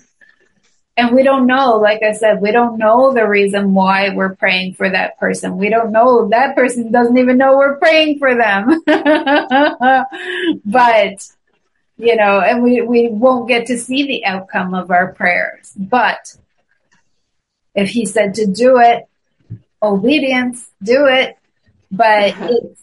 And 0.97 1.15
we 1.15 1.23
don't 1.23 1.47
know, 1.47 1.77
like 1.77 2.03
I 2.03 2.13
said, 2.13 2.43
we 2.43 2.53
don't 2.53 2.77
know 2.77 3.15
the 3.15 3.27
reason 3.27 3.73
why 3.73 4.11
we're 4.11 4.35
praying 4.35 4.75
for 4.75 4.91
that 4.91 5.19
person. 5.19 5.57
We 5.57 5.71
don't 5.71 5.93
know 5.93 6.29
that 6.29 6.55
person 6.55 6.93
doesn't 6.93 7.17
even 7.17 7.39
know 7.39 7.57
we're 7.57 7.79
praying 7.79 8.19
for 8.19 8.35
them. 8.35 8.83
but 10.67 11.27
you 12.01 12.17
know, 12.17 12.41
and 12.41 12.63
we, 12.63 12.81
we 12.81 13.09
won't 13.09 13.47
get 13.47 13.67
to 13.67 13.79
see 13.79 14.07
the 14.07 14.25
outcome 14.25 14.75
of 14.75 14.91
our 14.91 15.13
prayers. 15.13 15.73
But 15.77 16.35
if 17.75 17.91
he 17.91 18.07
said 18.07 18.35
to 18.35 18.47
do 18.47 18.79
it, 18.79 19.07
obedience, 19.83 20.71
do 20.83 21.07
it. 21.07 21.37
But 21.91 22.33
mm-hmm. 22.33 22.49
it's, 22.51 22.80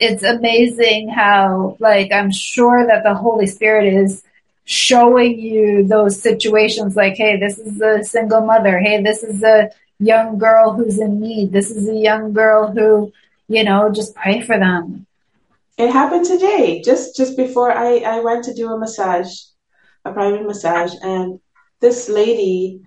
it's 0.00 0.22
amazing 0.22 1.10
how, 1.10 1.76
like, 1.78 2.10
I'm 2.10 2.32
sure 2.32 2.86
that 2.86 3.04
the 3.04 3.14
Holy 3.14 3.46
Spirit 3.46 3.92
is 3.92 4.22
showing 4.64 5.38
you 5.38 5.86
those 5.86 6.20
situations 6.20 6.96
like, 6.96 7.16
hey, 7.16 7.38
this 7.38 7.58
is 7.58 7.80
a 7.80 8.02
single 8.02 8.40
mother. 8.40 8.78
Hey, 8.78 9.02
this 9.02 9.22
is 9.22 9.42
a 9.42 9.70
young 9.98 10.38
girl 10.38 10.72
who's 10.72 10.98
in 10.98 11.20
need. 11.20 11.52
This 11.52 11.70
is 11.70 11.88
a 11.88 11.94
young 11.94 12.32
girl 12.32 12.72
who, 12.72 13.12
you 13.48 13.62
know, 13.62 13.92
just 13.92 14.14
pray 14.14 14.40
for 14.40 14.58
them. 14.58 15.06
It 15.76 15.92
happened 15.92 16.24
today, 16.24 16.82
just 16.82 17.16
just 17.16 17.36
before 17.36 17.70
I, 17.72 17.98
I 17.98 18.20
went 18.20 18.44
to 18.44 18.54
do 18.54 18.72
a 18.72 18.78
massage, 18.78 19.32
a 20.04 20.12
private 20.12 20.46
massage, 20.46 20.94
and 21.02 21.40
this 21.80 22.08
lady 22.08 22.82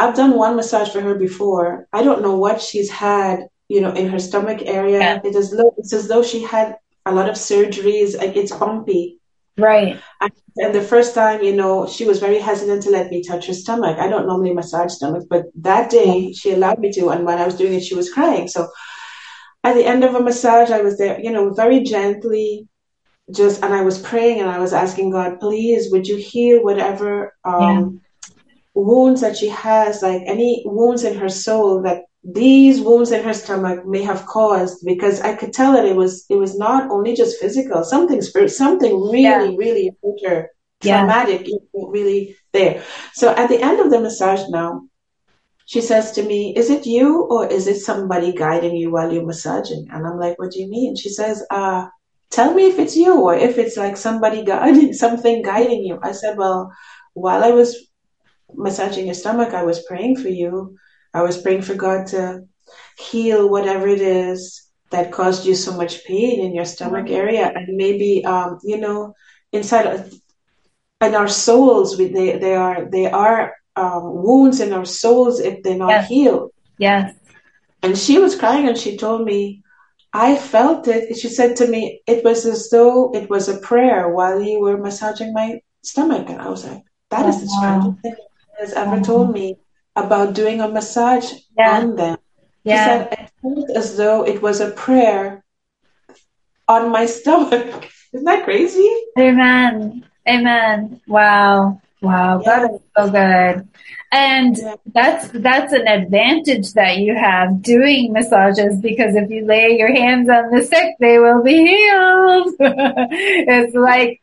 I've 0.00 0.16
done 0.16 0.34
one 0.34 0.56
massage 0.56 0.90
for 0.90 1.02
her 1.02 1.14
before. 1.14 1.86
I 1.92 2.02
don't 2.02 2.22
know 2.22 2.38
what 2.38 2.62
she's 2.62 2.90
had, 2.90 3.49
you 3.70 3.80
know, 3.80 3.92
in 3.92 4.08
her 4.08 4.18
stomach 4.18 4.60
area. 4.64 4.98
Yeah. 4.98 5.20
It 5.22 5.36
is 5.36 5.52
look, 5.52 5.74
it's 5.78 5.92
as 5.92 6.08
though 6.08 6.24
she 6.24 6.42
had 6.42 6.76
a 7.06 7.14
lot 7.14 7.28
of 7.28 7.36
surgeries. 7.36 8.18
Like 8.18 8.36
it's 8.36 8.50
bumpy. 8.50 9.20
Right. 9.56 10.00
And 10.56 10.74
the 10.74 10.82
first 10.82 11.14
time, 11.14 11.44
you 11.44 11.54
know, 11.54 11.86
she 11.86 12.04
was 12.04 12.18
very 12.18 12.40
hesitant 12.40 12.82
to 12.82 12.90
let 12.90 13.10
me 13.10 13.22
touch 13.22 13.46
her 13.46 13.54
stomach. 13.54 13.96
I 13.98 14.08
don't 14.08 14.26
normally 14.26 14.52
massage 14.52 14.92
stomach, 14.94 15.24
but 15.30 15.44
that 15.60 15.88
day 15.88 16.32
she 16.32 16.52
allowed 16.52 16.80
me 16.80 16.90
to. 16.92 17.10
And 17.10 17.24
when 17.24 17.38
I 17.38 17.46
was 17.46 17.56
doing 17.56 17.74
it, 17.74 17.84
she 17.84 17.94
was 17.94 18.12
crying. 18.12 18.48
So 18.48 18.68
at 19.62 19.74
the 19.74 19.84
end 19.84 20.02
of 20.02 20.16
a 20.16 20.20
massage, 20.20 20.70
I 20.72 20.80
was 20.80 20.98
there, 20.98 21.20
you 21.20 21.30
know, 21.30 21.52
very 21.52 21.80
gently, 21.84 22.66
just, 23.30 23.62
and 23.62 23.72
I 23.72 23.82
was 23.82 24.00
praying 24.00 24.40
and 24.40 24.50
I 24.50 24.58
was 24.58 24.72
asking 24.72 25.10
God, 25.10 25.38
please, 25.38 25.92
would 25.92 26.08
you 26.08 26.16
heal 26.16 26.64
whatever 26.64 27.32
um, 27.44 28.00
wounds 28.74 29.20
that 29.20 29.36
she 29.36 29.48
has, 29.50 30.02
like 30.02 30.22
any 30.26 30.64
wounds 30.66 31.04
in 31.04 31.16
her 31.18 31.28
soul 31.28 31.82
that 31.82 32.02
these 32.22 32.80
wounds 32.80 33.12
in 33.12 33.24
her 33.24 33.32
stomach 33.32 33.86
may 33.86 34.02
have 34.02 34.26
caused 34.26 34.84
because 34.84 35.20
I 35.20 35.34
could 35.34 35.52
tell 35.52 35.72
that 35.72 35.86
it 35.86 35.96
was 35.96 36.26
it 36.28 36.36
was 36.36 36.58
not 36.58 36.90
only 36.90 37.14
just 37.14 37.40
physical, 37.40 37.82
something 37.82 38.20
spirit, 38.20 38.50
something 38.50 38.92
really, 38.92 39.22
yeah. 39.22 39.56
really 39.56 39.90
her, 40.26 40.50
traumatic, 40.82 41.46
yeah. 41.46 41.56
really 41.72 42.36
there. 42.52 42.82
So 43.14 43.34
at 43.34 43.48
the 43.48 43.60
end 43.62 43.80
of 43.80 43.90
the 43.90 44.00
massage 44.00 44.48
now, 44.50 44.82
she 45.70 45.80
says 45.80 46.10
to 46.12 46.22
me, 46.24 46.52
Is 46.56 46.68
it 46.68 46.84
you 46.84 47.22
or 47.22 47.46
is 47.46 47.68
it 47.68 47.78
somebody 47.78 48.32
guiding 48.32 48.74
you 48.74 48.90
while 48.90 49.12
you're 49.12 49.24
massaging? 49.24 49.86
And 49.92 50.04
I'm 50.06 50.18
like, 50.18 50.38
What 50.38 50.50
do 50.50 50.60
you 50.60 50.68
mean? 50.68 50.96
She 50.96 51.08
says, 51.08 51.44
uh, 51.50 51.86
tell 52.30 52.52
me 52.52 52.66
if 52.66 52.78
it's 52.78 52.96
you 52.96 53.20
or 53.20 53.36
if 53.36 53.56
it's 53.56 53.76
like 53.76 53.96
somebody 53.96 54.44
guiding 54.44 54.92
something 55.04 55.42
guiding 55.42 55.84
you. 55.84 56.00
I 56.02 56.12
said, 56.12 56.36
Well, 56.36 56.72
while 57.14 57.44
I 57.44 57.52
was 57.52 57.88
massaging 58.52 59.06
your 59.06 59.14
stomach, 59.14 59.54
I 59.54 59.62
was 59.62 59.84
praying 59.84 60.16
for 60.16 60.28
you. 60.28 60.76
I 61.12 61.22
was 61.22 61.40
praying 61.40 61.62
for 61.62 61.74
God 61.74 62.06
to 62.08 62.44
heal 62.98 63.48
whatever 63.48 63.88
it 63.88 64.00
is 64.00 64.70
that 64.90 65.12
caused 65.12 65.46
you 65.46 65.54
so 65.54 65.76
much 65.76 66.04
pain 66.04 66.40
in 66.40 66.54
your 66.54 66.64
stomach 66.64 67.06
mm-hmm. 67.06 67.14
area. 67.14 67.52
And 67.54 67.76
maybe, 67.76 68.24
um, 68.24 68.58
you 68.62 68.78
know, 68.78 69.14
inside 69.52 69.86
of, 69.86 70.12
in 71.00 71.14
our 71.14 71.28
souls, 71.28 71.96
we, 71.98 72.08
they, 72.08 72.38
they 72.38 72.54
are, 72.54 72.84
they 72.84 73.10
are 73.10 73.54
um, 73.76 74.22
wounds 74.22 74.60
in 74.60 74.72
our 74.72 74.84
souls 74.84 75.40
if 75.40 75.62
they're 75.62 75.76
not 75.76 75.90
yes. 75.90 76.08
healed. 76.08 76.50
Yes. 76.78 77.14
And 77.82 77.96
she 77.96 78.18
was 78.18 78.36
crying 78.36 78.68
and 78.68 78.76
she 78.76 78.96
told 78.96 79.24
me, 79.24 79.62
I 80.12 80.36
felt 80.36 80.88
it. 80.88 81.16
She 81.16 81.28
said 81.28 81.56
to 81.56 81.68
me, 81.68 82.02
it 82.06 82.24
was 82.24 82.44
as 82.44 82.68
though 82.68 83.12
it 83.14 83.30
was 83.30 83.48
a 83.48 83.58
prayer 83.58 84.10
while 84.10 84.42
you 84.42 84.60
were 84.60 84.76
massaging 84.76 85.32
my 85.32 85.60
stomach. 85.82 86.28
And 86.28 86.40
I 86.42 86.48
was 86.48 86.64
like, 86.64 86.82
that 87.10 87.26
is 87.26 87.40
the 87.40 87.48
strangest 87.48 88.02
thing 88.02 88.16
has 88.58 88.72
ever 88.72 89.00
told 89.00 89.32
me 89.32 89.56
about 89.96 90.34
doing 90.34 90.60
a 90.60 90.68
massage 90.68 91.32
yeah. 91.56 91.78
on 91.78 91.96
them. 91.96 92.18
Yeah. 92.64 92.74
He 92.74 92.88
said 92.88 93.12
it 93.12 93.30
felt 93.42 93.70
as 93.76 93.96
though 93.96 94.26
it 94.26 94.42
was 94.42 94.60
a 94.60 94.70
prayer 94.70 95.44
on 96.68 96.90
my 96.90 97.06
stomach. 97.06 97.90
Isn't 98.12 98.24
that 98.24 98.44
crazy? 98.44 98.88
Amen. 99.18 100.06
Amen. 100.28 101.00
Wow. 101.06 101.80
Wow. 102.02 102.42
Yeah. 102.44 102.58
That 102.58 102.70
is 102.72 102.80
so 102.96 103.10
good. 103.10 103.68
And 104.12 104.56
yeah. 104.56 104.74
that's 104.92 105.28
that's 105.28 105.72
an 105.72 105.86
advantage 105.86 106.72
that 106.72 106.98
you 106.98 107.14
have 107.14 107.62
doing 107.62 108.12
massages 108.12 108.80
because 108.80 109.14
if 109.14 109.30
you 109.30 109.46
lay 109.46 109.78
your 109.78 109.94
hands 109.94 110.28
on 110.28 110.50
the 110.50 110.64
sick, 110.64 110.96
they 110.98 111.18
will 111.18 111.42
be 111.42 111.64
healed. 111.64 112.54
it's 112.60 113.74
like 113.74 114.20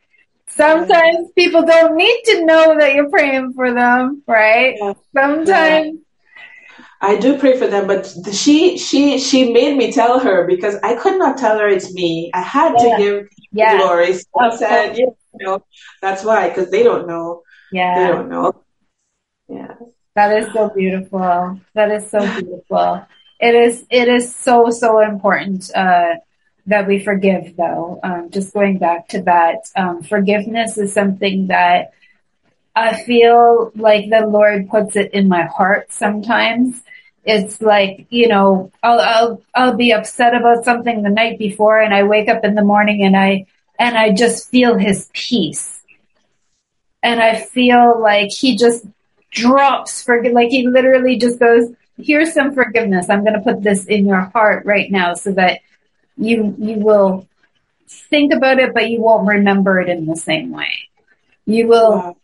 sometimes 0.58 1.30
people 1.34 1.64
don't 1.64 1.96
need 1.96 2.22
to 2.26 2.44
know 2.44 2.76
that 2.78 2.94
you're 2.94 3.08
praying 3.08 3.54
for 3.54 3.72
them, 3.72 4.22
right? 4.26 4.74
Yeah. 4.78 4.92
Sometimes. 5.14 6.00
I 7.00 7.16
do 7.16 7.38
pray 7.38 7.56
for 7.56 7.68
them, 7.68 7.86
but 7.86 8.12
she 8.32 8.76
she 8.76 9.18
she 9.20 9.52
made 9.52 9.76
me 9.76 9.92
tell 9.92 10.18
her 10.18 10.46
because 10.48 10.74
I 10.82 10.96
could 10.96 11.16
not 11.16 11.38
tell 11.38 11.56
her 11.58 11.68
it's 11.68 11.92
me. 11.94 12.30
I 12.34 12.42
had 12.42 12.74
yeah. 12.76 12.96
to 12.96 13.02
give 13.02 13.28
yeah. 13.52 13.78
glory. 13.78 14.14
So 14.14 14.26
I 14.40 14.56
said, 14.56 14.98
you 14.98 15.14
know, 15.34 15.64
that's 16.02 16.24
why 16.24 16.48
because 16.48 16.72
they 16.72 16.82
don't 16.82 17.06
know. 17.06 17.42
Yeah, 17.70 17.94
they 17.98 18.08
don't 18.08 18.28
know. 18.28 18.64
Yeah, 19.48 19.74
that 20.16 20.36
is 20.42 20.52
so 20.52 20.70
beautiful. 20.70 21.60
That 21.74 21.92
is 21.92 22.10
so 22.10 22.18
beautiful. 22.18 23.06
It 23.38 23.54
is. 23.54 23.86
It 23.90 24.08
is 24.08 24.34
so 24.34 24.70
so 24.70 25.00
important. 25.00 25.70
Uh, 25.72 26.16
that 26.68 26.86
we 26.86 27.02
forgive 27.02 27.56
though. 27.56 27.98
Um, 28.02 28.30
just 28.30 28.54
going 28.54 28.78
back 28.78 29.08
to 29.08 29.22
that, 29.22 29.68
um, 29.74 30.02
forgiveness 30.02 30.78
is 30.78 30.92
something 30.92 31.48
that 31.48 31.92
I 32.76 33.02
feel 33.02 33.72
like 33.74 34.08
the 34.08 34.26
Lord 34.26 34.68
puts 34.68 34.94
it 34.94 35.12
in 35.12 35.28
my 35.28 35.44
heart 35.44 35.92
sometimes. 35.92 36.80
It's 37.24 37.60
like, 37.60 38.06
you 38.10 38.28
know, 38.28 38.70
I'll, 38.82 39.00
I'll, 39.00 39.42
I'll 39.54 39.76
be 39.76 39.92
upset 39.92 40.34
about 40.34 40.64
something 40.64 41.02
the 41.02 41.10
night 41.10 41.38
before 41.38 41.80
and 41.80 41.92
I 41.92 42.04
wake 42.04 42.28
up 42.28 42.44
in 42.44 42.54
the 42.54 42.64
morning 42.64 43.02
and 43.02 43.16
I, 43.16 43.46
and 43.78 43.96
I 43.96 44.12
just 44.12 44.50
feel 44.50 44.76
his 44.76 45.10
peace. 45.12 45.82
And 47.02 47.20
I 47.20 47.40
feel 47.40 48.00
like 48.00 48.30
he 48.30 48.56
just 48.56 48.84
drops 49.30 50.02
for, 50.02 50.22
like 50.30 50.50
he 50.50 50.66
literally 50.66 51.16
just 51.16 51.38
goes, 51.38 51.72
here's 51.96 52.34
some 52.34 52.54
forgiveness. 52.54 53.08
I'm 53.08 53.24
going 53.24 53.34
to 53.34 53.40
put 53.40 53.62
this 53.62 53.86
in 53.86 54.06
your 54.06 54.20
heart 54.20 54.66
right 54.66 54.90
now 54.90 55.14
so 55.14 55.32
that 55.32 55.60
you 56.18 56.54
you 56.58 56.76
will 56.76 57.26
think 57.88 58.32
about 58.32 58.58
it, 58.58 58.74
but 58.74 58.90
you 58.90 59.00
won't 59.00 59.26
remember 59.26 59.80
it 59.80 59.88
in 59.88 60.06
the 60.06 60.16
same 60.16 60.50
way. 60.50 60.72
You 61.46 61.68
will 61.68 62.18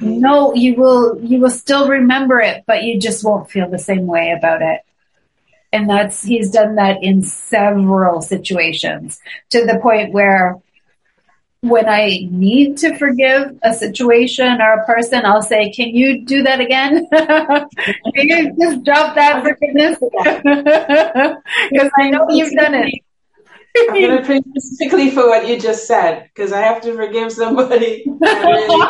no, 0.00 0.54
you 0.54 0.74
will 0.74 1.18
you 1.22 1.40
will 1.40 1.50
still 1.50 1.88
remember 1.88 2.40
it, 2.40 2.64
but 2.66 2.82
you 2.82 3.00
just 3.00 3.24
won't 3.24 3.50
feel 3.50 3.68
the 3.68 3.78
same 3.78 4.06
way 4.06 4.34
about 4.36 4.62
it. 4.62 4.80
And 5.72 5.88
that's 5.88 6.22
he's 6.22 6.50
done 6.50 6.76
that 6.76 7.02
in 7.02 7.22
several 7.22 8.20
situations 8.20 9.20
to 9.50 9.64
the 9.64 9.78
point 9.80 10.12
where 10.12 10.58
when 11.60 11.88
I 11.88 12.28
need 12.30 12.76
to 12.78 12.96
forgive 12.96 13.58
a 13.62 13.74
situation 13.74 14.60
or 14.60 14.74
a 14.74 14.86
person, 14.86 15.24
I'll 15.24 15.42
say, 15.42 15.70
"Can 15.70 15.88
you 15.88 16.24
do 16.24 16.42
that 16.42 16.60
again? 16.60 17.08
Can 17.12 17.68
you 18.14 18.56
just 18.60 18.84
drop 18.84 19.14
that 19.16 19.42
forgiveness?" 19.42 19.98
Because 21.70 21.90
I 21.98 22.10
know 22.10 22.26
you've 22.30 22.52
done 22.52 22.74
it. 22.74 22.94
I'm 23.76 23.94
going 23.94 24.16
to 24.18 24.22
pray 24.24 24.40
specifically 24.40 25.10
for 25.10 25.26
what 25.28 25.48
you 25.48 25.58
just 25.58 25.86
said 25.86 26.30
because 26.34 26.52
I 26.52 26.60
have 26.60 26.82
to 26.82 26.94
forgive 26.94 27.32
somebody. 27.32 28.04
I 28.22 28.42
really, 28.42 28.82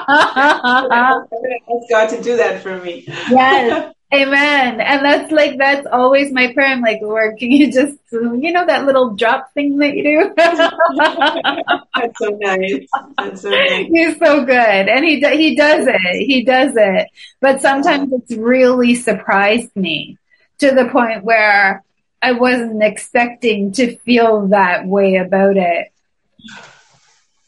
ask 0.91 1.91
God 1.91 2.09
to 2.11 2.23
do 2.23 2.37
that 2.37 2.63
for 2.63 2.79
me. 2.79 3.05
Yes. 3.07 3.93
Amen. 4.15 4.81
And 4.81 5.05
that's 5.05 5.33
like, 5.33 5.59
that's 5.59 5.85
always 5.91 6.31
my 6.33 6.53
prayer. 6.53 6.69
I'm 6.69 6.81
like, 6.81 7.01
Lord, 7.03 7.39
can 7.39 7.51
you 7.51 7.73
just, 7.73 7.99
you 8.13 8.53
know, 8.53 8.65
that 8.65 8.87
little 8.87 9.17
drop 9.17 9.53
thing 9.53 9.79
that 9.79 9.97
you 9.97 10.05
do? 10.05 10.33
that's 10.37 12.19
so 12.19 12.39
nice. 12.41 12.87
That's 13.19 13.43
so 13.43 13.51
nice. 13.51 13.87
He's 13.89 14.17
so 14.19 14.45
good. 14.45 14.89
And 14.89 15.05
he, 15.05 15.19
he 15.37 15.57
does 15.57 15.89
it. 15.89 16.25
He 16.25 16.45
does 16.45 16.73
it. 16.77 17.09
But 17.41 17.61
sometimes 17.61 18.13
uh-huh. 18.13 18.21
it's 18.23 18.37
really 18.37 18.95
surprised 18.95 19.75
me 19.75 20.19
to 20.59 20.71
the 20.71 20.89
point 20.89 21.25
where 21.25 21.83
I 22.23 22.33
wasn't 22.33 22.83
expecting 22.83 23.73
to 23.73 23.97
feel 23.99 24.49
that 24.49 24.87
way 24.87 25.17
about 25.17 25.57
it. 25.57 25.93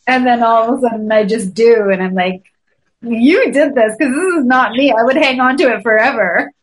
And 0.07 0.27
then 0.27 0.43
all 0.43 0.73
of 0.73 0.79
a 0.79 0.89
sudden 0.89 1.11
I 1.11 1.25
just 1.25 1.55
do. 1.55 1.91
And 1.91 2.03
I'm 2.03 2.14
like, 2.14 2.45
you 3.03 3.53
did 3.53 3.75
this 3.75 3.97
because 3.99 4.14
this 4.14 4.35
is 4.35 4.45
not 4.45 4.73
me. 4.73 4.93
I 4.93 5.03
would 5.03 5.16
hang 5.16 5.41
on 5.41 5.57
to 5.59 5.75
it 5.75 5.83
forever. 5.83 6.53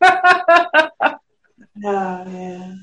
Oh, 1.84 1.90
oh 1.90 2.30
yeah. 2.30 2.74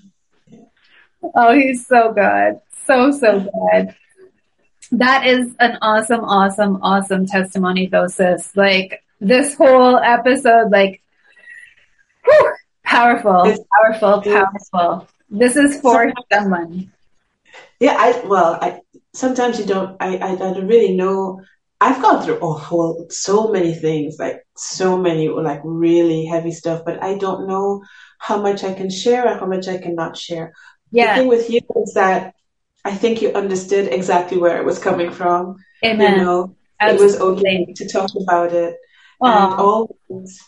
Oh, 1.35 1.53
he's 1.53 1.87
so 1.87 2.13
good. 2.13 2.59
So, 2.85 3.11
so 3.11 3.39
good. 3.39 3.95
That 4.91 5.25
is 5.25 5.55
an 5.59 5.79
awesome, 5.81 6.23
awesome, 6.23 6.79
awesome 6.83 7.25
testimony, 7.25 7.87
though, 7.87 8.07
sis. 8.07 8.55
Like, 8.55 9.03
this 9.19 9.55
whole 9.55 9.97
episode, 9.97 10.69
like, 10.69 11.01
whew, 12.23 12.53
powerful, 12.83 13.65
powerful, 13.81 14.21
powerful. 14.21 15.07
This 15.29 15.55
is 15.55 15.81
for 15.81 16.11
someone. 16.31 16.91
Yeah, 17.79 17.95
I, 17.97 18.25
well, 18.25 18.57
I, 18.61 18.81
sometimes 19.13 19.59
you 19.59 19.65
don't, 19.65 19.97
I, 19.99 20.17
I 20.17 20.35
don't 20.35 20.67
really 20.67 20.95
know. 20.95 21.41
I've 21.81 22.01
gone 22.01 22.23
through 22.23 22.39
a 22.39 22.53
whole, 22.53 23.07
so 23.09 23.51
many 23.51 23.73
things, 23.73 24.17
like, 24.17 24.45
so 24.55 24.97
many, 24.97 25.27
like, 25.27 25.61
really 25.63 26.25
heavy 26.25 26.51
stuff, 26.51 26.83
but 26.85 27.03
I 27.03 27.17
don't 27.17 27.47
know 27.47 27.83
how 28.19 28.41
much 28.41 28.63
I 28.63 28.73
can 28.73 28.89
share 28.89 29.27
and 29.27 29.39
how 29.39 29.47
much 29.47 29.67
I 29.67 29.77
cannot 29.77 30.15
share. 30.15 30.53
Yeah. 30.91 31.15
The 31.15 31.19
thing 31.19 31.29
with 31.29 31.49
you 31.49 31.59
is 31.83 31.93
that 31.95 32.35
I 32.85 32.95
think 32.95 33.21
you 33.21 33.33
understood 33.33 33.87
exactly 33.91 34.37
where 34.37 34.57
it 34.57 34.65
was 34.65 34.79
coming 34.79 35.11
from. 35.11 35.57
Amen. 35.83 36.19
You 36.19 36.25
know, 36.25 36.55
Absolutely. 36.79 37.03
it 37.03 37.05
was 37.05 37.19
okay 37.19 37.73
to 37.73 37.89
talk 37.89 38.11
about 38.21 38.53
it. 38.53 38.75
Aww. 39.21 39.51
And 39.51 39.53
always, 39.59 40.39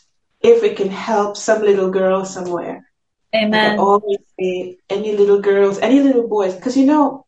if 0.41 0.63
it 0.63 0.77
can 0.77 0.89
help 0.89 1.35
some 1.35 1.61
little 1.61 1.89
girl 1.89 2.23
somewhere. 2.23 2.87
Amen. 3.35 3.79
Always 3.79 4.19
be 4.37 4.79
any 4.89 5.15
little 5.15 5.41
girls, 5.41 5.79
any 5.79 6.01
little 6.01 6.27
boys, 6.27 6.55
because 6.55 6.77
you 6.77 6.85
know, 6.85 7.25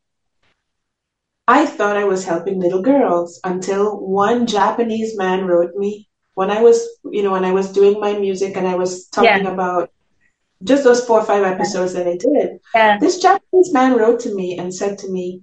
I 1.47 1.65
thought 1.65 1.97
I 1.97 2.03
was 2.03 2.25
helping 2.25 2.59
little 2.59 2.81
girls 2.81 3.39
until 3.43 3.99
one 3.99 4.47
Japanese 4.47 5.17
man 5.17 5.45
wrote 5.45 5.75
me 5.75 6.07
when 6.33 6.51
I 6.51 6.61
was, 6.61 6.87
you 7.03 7.23
know, 7.23 7.31
when 7.31 7.45
I 7.45 7.51
was 7.51 7.71
doing 7.71 7.99
my 7.99 8.13
music 8.13 8.57
and 8.57 8.67
I 8.67 8.75
was 8.75 9.07
talking 9.07 9.45
yeah. 9.45 9.51
about 9.51 9.89
just 10.63 10.83
those 10.83 11.03
four 11.05 11.19
or 11.21 11.25
five 11.25 11.43
episodes 11.43 11.93
that 11.93 12.07
I 12.07 12.17
did, 12.17 12.59
yeah. 12.75 12.97
this 12.99 13.19
Japanese 13.19 13.73
man 13.73 13.97
wrote 13.97 14.19
to 14.21 14.35
me 14.35 14.57
and 14.57 14.73
said 14.73 14.99
to 14.99 15.09
me, 15.09 15.41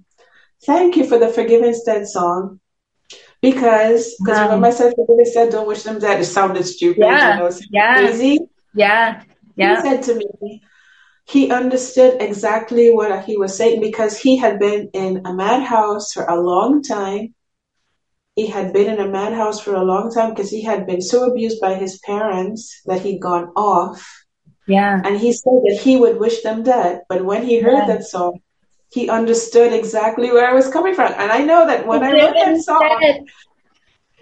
Thank 0.65 0.95
you 0.95 1.05
for 1.05 1.19
the 1.19 1.27
Forgive 1.27 1.63
Instead 1.63 2.07
song. 2.07 2.59
Because, 3.41 4.15
because 4.19 4.37
um, 4.37 4.45
remember 4.45 4.67
I 4.67 4.71
said, 4.71 4.93
Forgive 4.95 5.19
Instead, 5.19 5.51
don't 5.51 5.67
wish 5.67 5.83
them 5.83 5.99
dead. 5.99 6.21
It 6.21 6.25
sounded 6.25 6.65
stupid, 6.65 7.01
yeah, 7.01 7.33
you 7.33 7.39
know, 7.41 7.51
yeah, 7.71 7.95
crazy. 7.95 8.39
Yeah, 8.73 9.23
yeah. 9.55 9.75
He 9.75 9.81
said 9.81 10.03
to 10.03 10.15
me, 10.15 10.63
he 11.25 11.51
understood 11.51 12.21
exactly 12.21 12.91
what 12.91 13.25
he 13.25 13.37
was 13.37 13.57
saying 13.57 13.81
because 13.81 14.17
he 14.17 14.37
had 14.37 14.59
been 14.59 14.89
in 14.93 15.25
a 15.25 15.33
madhouse 15.33 16.13
for 16.13 16.25
a 16.25 16.39
long 16.39 16.83
time. 16.83 17.33
He 18.35 18.47
had 18.47 18.73
been 18.73 18.93
in 18.93 18.99
a 18.99 19.07
madhouse 19.07 19.59
for 19.59 19.75
a 19.75 19.83
long 19.83 20.11
time 20.11 20.31
because 20.31 20.51
he 20.51 20.61
had 20.61 20.85
been 20.85 21.01
so 21.01 21.23
abused 21.31 21.61
by 21.61 21.75
his 21.75 21.99
parents 21.99 22.81
that 22.85 23.01
he'd 23.01 23.21
gone 23.21 23.51
off 23.55 24.25
yeah. 24.67 25.01
And 25.03 25.17
he 25.19 25.31
said 25.31 25.61
that 25.65 25.79
he 25.81 25.97
would 25.97 26.19
wish 26.19 26.41
them 26.41 26.63
dead. 26.63 27.01
But 27.07 27.25
when 27.25 27.43
he 27.43 27.59
heard 27.59 27.87
yeah. 27.87 27.87
that 27.87 28.03
song, 28.03 28.39
he 28.91 29.09
understood 29.09 29.73
exactly 29.73 30.31
where 30.31 30.49
I 30.49 30.53
was 30.53 30.69
coming 30.69 30.95
from. 30.95 31.13
And 31.13 31.31
I 31.31 31.39
know 31.39 31.67
that 31.67 31.85
when 31.85 32.03
I 32.03 32.11
wrote 32.11 32.35
that 32.35 32.61
song, 32.61 33.27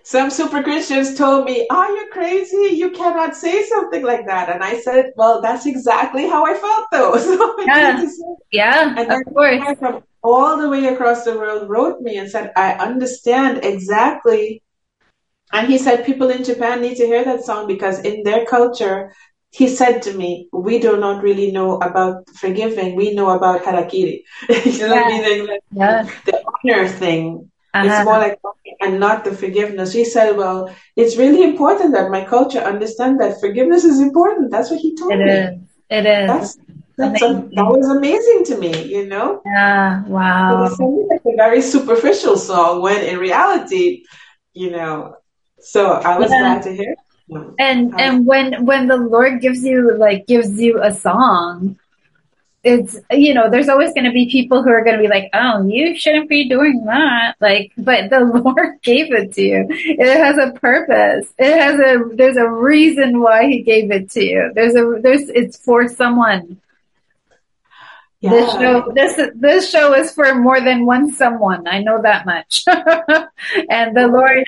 some 0.04 0.30
super 0.30 0.62
Christians 0.62 1.16
told 1.16 1.46
me, 1.46 1.66
Are 1.70 1.90
you 1.90 2.10
crazy? 2.12 2.76
You 2.76 2.92
cannot 2.92 3.36
say 3.36 3.64
something 3.66 4.04
like 4.04 4.26
that. 4.28 4.50
And 4.50 4.62
I 4.62 4.80
said, 4.82 5.12
Well, 5.16 5.42
that's 5.42 5.66
exactly 5.66 6.28
how 6.28 6.46
I 6.46 6.54
felt 6.56 6.88
though. 6.92 7.14
So 7.24 7.56
yeah. 7.66 8.06
yeah. 8.52 8.96
And 8.98 9.10
then 9.10 9.22
of 9.26 9.34
course. 9.34 9.80
from 9.80 10.04
all 10.22 10.58
the 10.58 10.70
way 10.70 10.86
across 10.88 11.24
the 11.24 11.38
world 11.38 11.70
wrote 11.70 12.02
me 12.02 12.18
and 12.18 12.30
said, 12.30 12.52
I 12.56 12.74
understand 12.74 13.64
exactly. 13.64 14.62
And 15.54 15.68
he 15.68 15.78
said, 15.78 16.06
People 16.06 16.30
in 16.30 16.44
Japan 16.44 16.82
need 16.82 16.98
to 16.98 17.06
hear 17.06 17.24
that 17.24 17.46
song 17.46 17.68
because 17.68 18.00
in 18.00 18.24
their 18.24 18.46
culture, 18.46 19.14
he 19.52 19.68
said 19.68 20.02
to 20.02 20.14
me, 20.18 20.50
"We 20.52 20.80
do 20.80 20.98
not 20.98 21.22
really 21.22 21.52
know 21.52 21.78
about 21.78 22.28
forgiving. 22.32 22.96
We 22.96 23.14
know 23.14 23.30
about 23.30 23.62
harakiri. 23.62 24.24
you 24.50 24.80
know, 24.80 24.96
yeah. 24.96 25.08
meaning 25.08 25.48
like 25.48 25.62
yeah. 25.72 26.10
the 26.26 26.42
honor 26.66 26.88
thing. 26.88 27.52
Uh-huh. 27.74 27.88
It's 27.88 28.06
more 28.06 28.18
like 28.20 28.40
and 28.82 29.00
not 29.00 29.24
the 29.24 29.32
forgiveness." 29.32 29.92
He 29.94 30.06
said, 30.06 30.38
"Well, 30.38 30.74
it's 30.96 31.18
really 31.18 31.44
important 31.44 31.94
that 31.94 32.12
my 32.12 32.24
culture 32.26 32.60
understand 32.60 33.20
that 33.22 33.40
forgiveness 33.40 33.84
is 33.84 34.00
important." 34.00 34.52
That's 34.52 34.70
what 34.70 34.80
he 34.80 34.96
told 34.96 35.14
it 35.14 35.20
me. 35.20 35.32
Is. 35.32 35.60
It 35.90 36.06
is. 36.06 36.28
That's, 36.28 36.58
that's 36.98 37.22
a, 37.22 37.50
that 37.56 37.66
was 37.66 37.90
amazing 37.90 38.46
to 38.46 38.58
me, 38.58 38.84
you 38.84 39.08
know. 39.08 39.42
Yeah, 39.46 40.04
wow. 40.06 40.52
It 40.54 40.60
was 40.62 40.80
like 41.10 41.22
a 41.26 41.36
very 41.36 41.62
superficial 41.62 42.38
song 42.38 42.82
when 42.82 43.04
in 43.04 43.18
reality, 43.18 44.04
you 44.54 44.72
know. 44.72 45.16
So 45.60 45.94
I 45.94 46.20
was 46.20 46.30
yeah. 46.30 46.40
glad 46.40 46.64
to 46.64 46.76
hear 46.76 46.96
and 47.60 47.94
and 48.00 48.26
when 48.26 48.66
when 48.66 48.88
the 48.88 48.98
Lord 48.98 49.42
gives 49.42 49.64
you 49.64 49.96
like 49.98 50.28
gives 50.28 50.60
you 50.60 50.82
a 50.82 50.94
song, 50.94 51.78
it's 52.64 52.98
you 53.12 53.34
know 53.34 53.50
there's 53.50 53.68
always 53.68 53.94
going 53.94 54.06
to 54.06 54.12
be 54.12 54.32
people 54.32 54.64
who 54.64 54.70
are 54.70 54.84
going 54.84 54.96
to 54.96 55.02
be 55.02 55.10
like 55.10 55.30
oh 55.34 55.66
you 55.68 55.98
shouldn't 55.98 56.30
be 56.30 56.48
doing 56.48 56.86
that. 56.86 57.36
Like 57.42 57.74
but 57.78 58.10
the 58.10 58.20
lord 58.46 58.82
gave 58.82 59.12
it 59.12 59.34
to 59.34 59.42
you. 59.42 59.68
It 59.70 60.18
has 60.18 60.38
a 60.38 60.58
purpose. 60.58 61.34
It 61.38 61.58
has 61.58 61.80
a 61.80 62.16
there's 62.16 62.38
a 62.38 62.50
reason 62.50 63.22
why 63.22 63.48
he 63.48 63.64
gave 63.64 63.92
it 63.92 64.10
to 64.12 64.24
you. 64.24 64.52
There's 64.56 64.76
a 64.76 65.00
there's 65.02 65.28
it's 65.30 65.58
for 65.58 65.88
someone. 65.90 66.62
Yeah. 68.22 68.30
this 68.30 68.54
show 68.54 68.92
this 68.96 69.32
this 69.36 69.70
show 69.70 69.94
is 69.94 70.14
for 70.14 70.34
more 70.34 70.62
than 70.62 70.86
one 70.86 71.12
someone. 71.14 71.68
I 71.68 71.80
know 71.80 72.02
that 72.02 72.26
much. 72.26 72.64
And 73.70 73.96
the 73.96 74.08
lord 74.08 74.46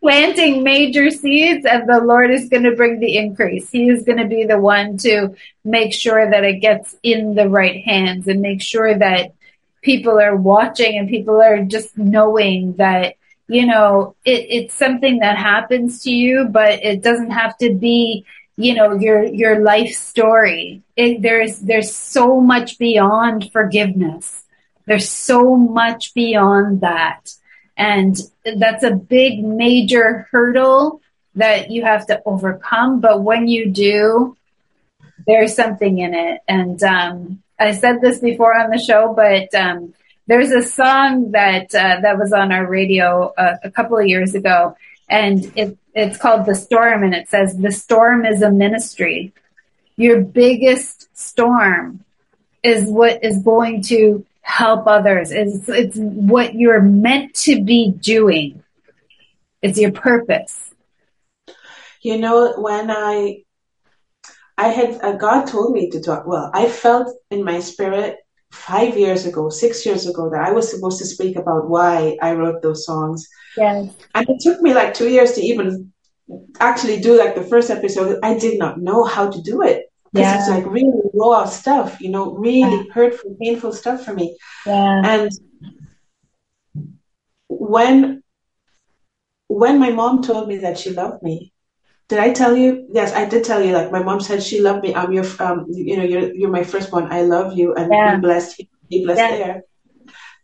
planting 0.00 0.62
major 0.62 1.10
seeds 1.10 1.66
and 1.66 1.88
the 1.88 2.00
Lord 2.00 2.30
is 2.30 2.48
going 2.48 2.64
to 2.64 2.76
bring 2.76 3.00
the 3.00 3.16
increase. 3.16 3.70
He 3.70 3.88
is 3.88 4.04
going 4.04 4.18
to 4.18 4.26
be 4.26 4.44
the 4.44 4.58
one 4.58 4.96
to 4.98 5.34
make 5.64 5.92
sure 5.92 6.30
that 6.30 6.44
it 6.44 6.60
gets 6.60 6.96
in 7.02 7.34
the 7.34 7.48
right 7.48 7.82
hands 7.84 8.28
and 8.28 8.40
make 8.40 8.62
sure 8.62 8.96
that 8.96 9.32
people 9.82 10.18
are 10.20 10.36
watching 10.36 10.98
and 10.98 11.08
people 11.08 11.40
are 11.40 11.62
just 11.64 11.96
knowing 11.96 12.74
that, 12.74 13.14
you 13.48 13.66
know, 13.66 14.14
it, 14.24 14.46
it's 14.48 14.74
something 14.74 15.20
that 15.20 15.36
happens 15.36 16.02
to 16.02 16.10
you, 16.10 16.46
but 16.50 16.84
it 16.84 17.02
doesn't 17.02 17.30
have 17.30 17.56
to 17.58 17.74
be, 17.74 18.24
you 18.56 18.74
know, 18.74 18.94
your, 18.94 19.24
your 19.24 19.60
life 19.60 19.94
story. 19.94 20.82
It, 20.96 21.22
there's, 21.22 21.58
there's 21.60 21.94
so 21.94 22.40
much 22.40 22.78
beyond 22.78 23.50
forgiveness. 23.52 24.44
There's 24.86 25.08
so 25.08 25.56
much 25.56 26.14
beyond 26.14 26.80
that 26.80 27.32
and 27.78 28.16
that's 28.56 28.82
a 28.82 28.90
big 28.90 29.42
major 29.42 30.26
hurdle 30.32 31.00
that 31.36 31.70
you 31.70 31.84
have 31.84 32.08
to 32.08 32.20
overcome. 32.26 33.00
But 33.00 33.22
when 33.22 33.46
you 33.46 33.70
do, 33.70 34.36
there's 35.26 35.54
something 35.54 35.98
in 35.98 36.12
it. 36.12 36.40
And 36.48 36.82
um, 36.82 37.42
I 37.58 37.72
said 37.72 38.00
this 38.00 38.18
before 38.18 38.58
on 38.58 38.70
the 38.70 38.78
show, 38.78 39.14
but 39.14 39.54
um, 39.54 39.94
there's 40.26 40.50
a 40.50 40.62
song 40.62 41.30
that 41.30 41.72
uh, 41.74 42.00
that 42.02 42.18
was 42.18 42.32
on 42.32 42.50
our 42.50 42.66
radio 42.66 43.32
uh, 43.38 43.56
a 43.62 43.70
couple 43.70 43.96
of 43.96 44.06
years 44.06 44.34
ago, 44.34 44.76
and 45.08 45.50
it, 45.56 45.78
it's 45.94 46.18
called 46.18 46.46
"The 46.46 46.54
Storm," 46.54 47.02
and 47.02 47.14
it 47.14 47.28
says, 47.28 47.56
"The 47.56 47.72
storm 47.72 48.26
is 48.26 48.42
a 48.42 48.50
ministry. 48.50 49.32
Your 49.96 50.20
biggest 50.20 51.16
storm 51.16 52.04
is 52.62 52.90
what 52.90 53.24
is 53.24 53.38
going 53.38 53.82
to 53.84 54.26
help 54.48 54.86
others. 54.86 55.30
It's, 55.30 55.68
it's 55.68 55.96
what 55.96 56.54
you're 56.54 56.80
meant 56.80 57.34
to 57.46 57.62
be 57.62 57.90
doing. 57.90 58.62
It's 59.60 59.78
your 59.78 59.92
purpose. 59.92 60.74
You 62.00 62.18
know, 62.18 62.54
when 62.56 62.90
I, 62.90 63.44
I 64.56 64.68
had, 64.68 65.00
uh, 65.02 65.12
God 65.12 65.44
told 65.46 65.72
me 65.72 65.90
to 65.90 66.00
talk, 66.00 66.26
well, 66.26 66.50
I 66.54 66.68
felt 66.68 67.14
in 67.30 67.44
my 67.44 67.60
spirit 67.60 68.16
five 68.50 68.96
years 68.96 69.26
ago, 69.26 69.50
six 69.50 69.84
years 69.84 70.06
ago, 70.08 70.30
that 70.30 70.40
I 70.40 70.52
was 70.52 70.70
supposed 70.70 70.98
to 71.00 71.06
speak 71.06 71.36
about 71.36 71.68
why 71.68 72.16
I 72.22 72.32
wrote 72.32 72.62
those 72.62 72.86
songs. 72.86 73.28
Yes. 73.56 73.92
And 74.14 74.26
it 74.28 74.40
took 74.40 74.62
me 74.62 74.72
like 74.72 74.94
two 74.94 75.10
years 75.10 75.32
to 75.32 75.42
even 75.42 75.92
actually 76.58 77.00
do 77.00 77.18
like 77.18 77.34
the 77.34 77.44
first 77.44 77.68
episode. 77.70 78.18
I 78.22 78.38
did 78.38 78.58
not 78.58 78.80
know 78.80 79.04
how 79.04 79.30
to 79.30 79.42
do 79.42 79.60
it 79.62 79.87
because 80.12 80.26
yeah. 80.26 80.38
it's 80.38 80.48
like 80.48 80.66
really 80.66 81.02
raw 81.14 81.44
stuff, 81.44 82.00
you 82.00 82.10
know, 82.10 82.34
really 82.34 82.76
yeah. 82.76 82.92
hurtful, 82.92 83.36
painful 83.40 83.72
stuff 83.72 84.04
for 84.04 84.14
me. 84.14 84.36
Yeah. 84.66 85.02
And 85.04 85.30
when 87.48 88.22
when 89.48 89.78
my 89.78 89.90
mom 89.90 90.22
told 90.22 90.48
me 90.48 90.58
that 90.58 90.78
she 90.78 90.90
loved 90.90 91.22
me, 91.22 91.52
did 92.08 92.18
I 92.18 92.32
tell 92.32 92.56
you? 92.56 92.88
Yes, 92.92 93.12
I 93.12 93.26
did 93.26 93.44
tell 93.44 93.62
you. 93.62 93.72
Like 93.72 93.92
my 93.92 94.02
mom 94.02 94.20
said, 94.20 94.42
she 94.42 94.60
loved 94.60 94.82
me. 94.82 94.94
I'm 94.94 95.12
your, 95.12 95.26
um, 95.40 95.66
you 95.68 95.96
know, 95.96 96.04
you're 96.04 96.34
you're 96.34 96.50
my 96.50 96.64
firstborn. 96.64 97.12
I 97.12 97.22
love 97.22 97.56
you, 97.56 97.74
and 97.74 97.92
yeah. 97.92 98.16
be 98.16 98.20
blessed. 98.22 98.62
Be 98.88 99.04
blessed 99.04 99.20
yeah. 99.20 99.36
there. 99.36 99.62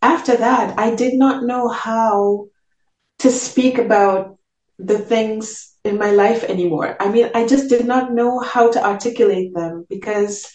After 0.02 0.36
that, 0.36 0.78
I 0.78 0.94
did 0.94 1.14
not 1.14 1.44
know 1.44 1.68
how 1.68 2.48
to 3.20 3.30
speak 3.30 3.78
about 3.78 4.38
the 4.78 4.98
things 4.98 5.73
in 5.84 5.98
my 5.98 6.10
life 6.10 6.44
anymore. 6.44 6.96
I 6.98 7.08
mean, 7.10 7.30
I 7.34 7.46
just 7.46 7.68
did 7.68 7.86
not 7.86 8.12
know 8.12 8.40
how 8.40 8.70
to 8.70 8.82
articulate 8.82 9.54
them 9.54 9.86
because 9.88 10.50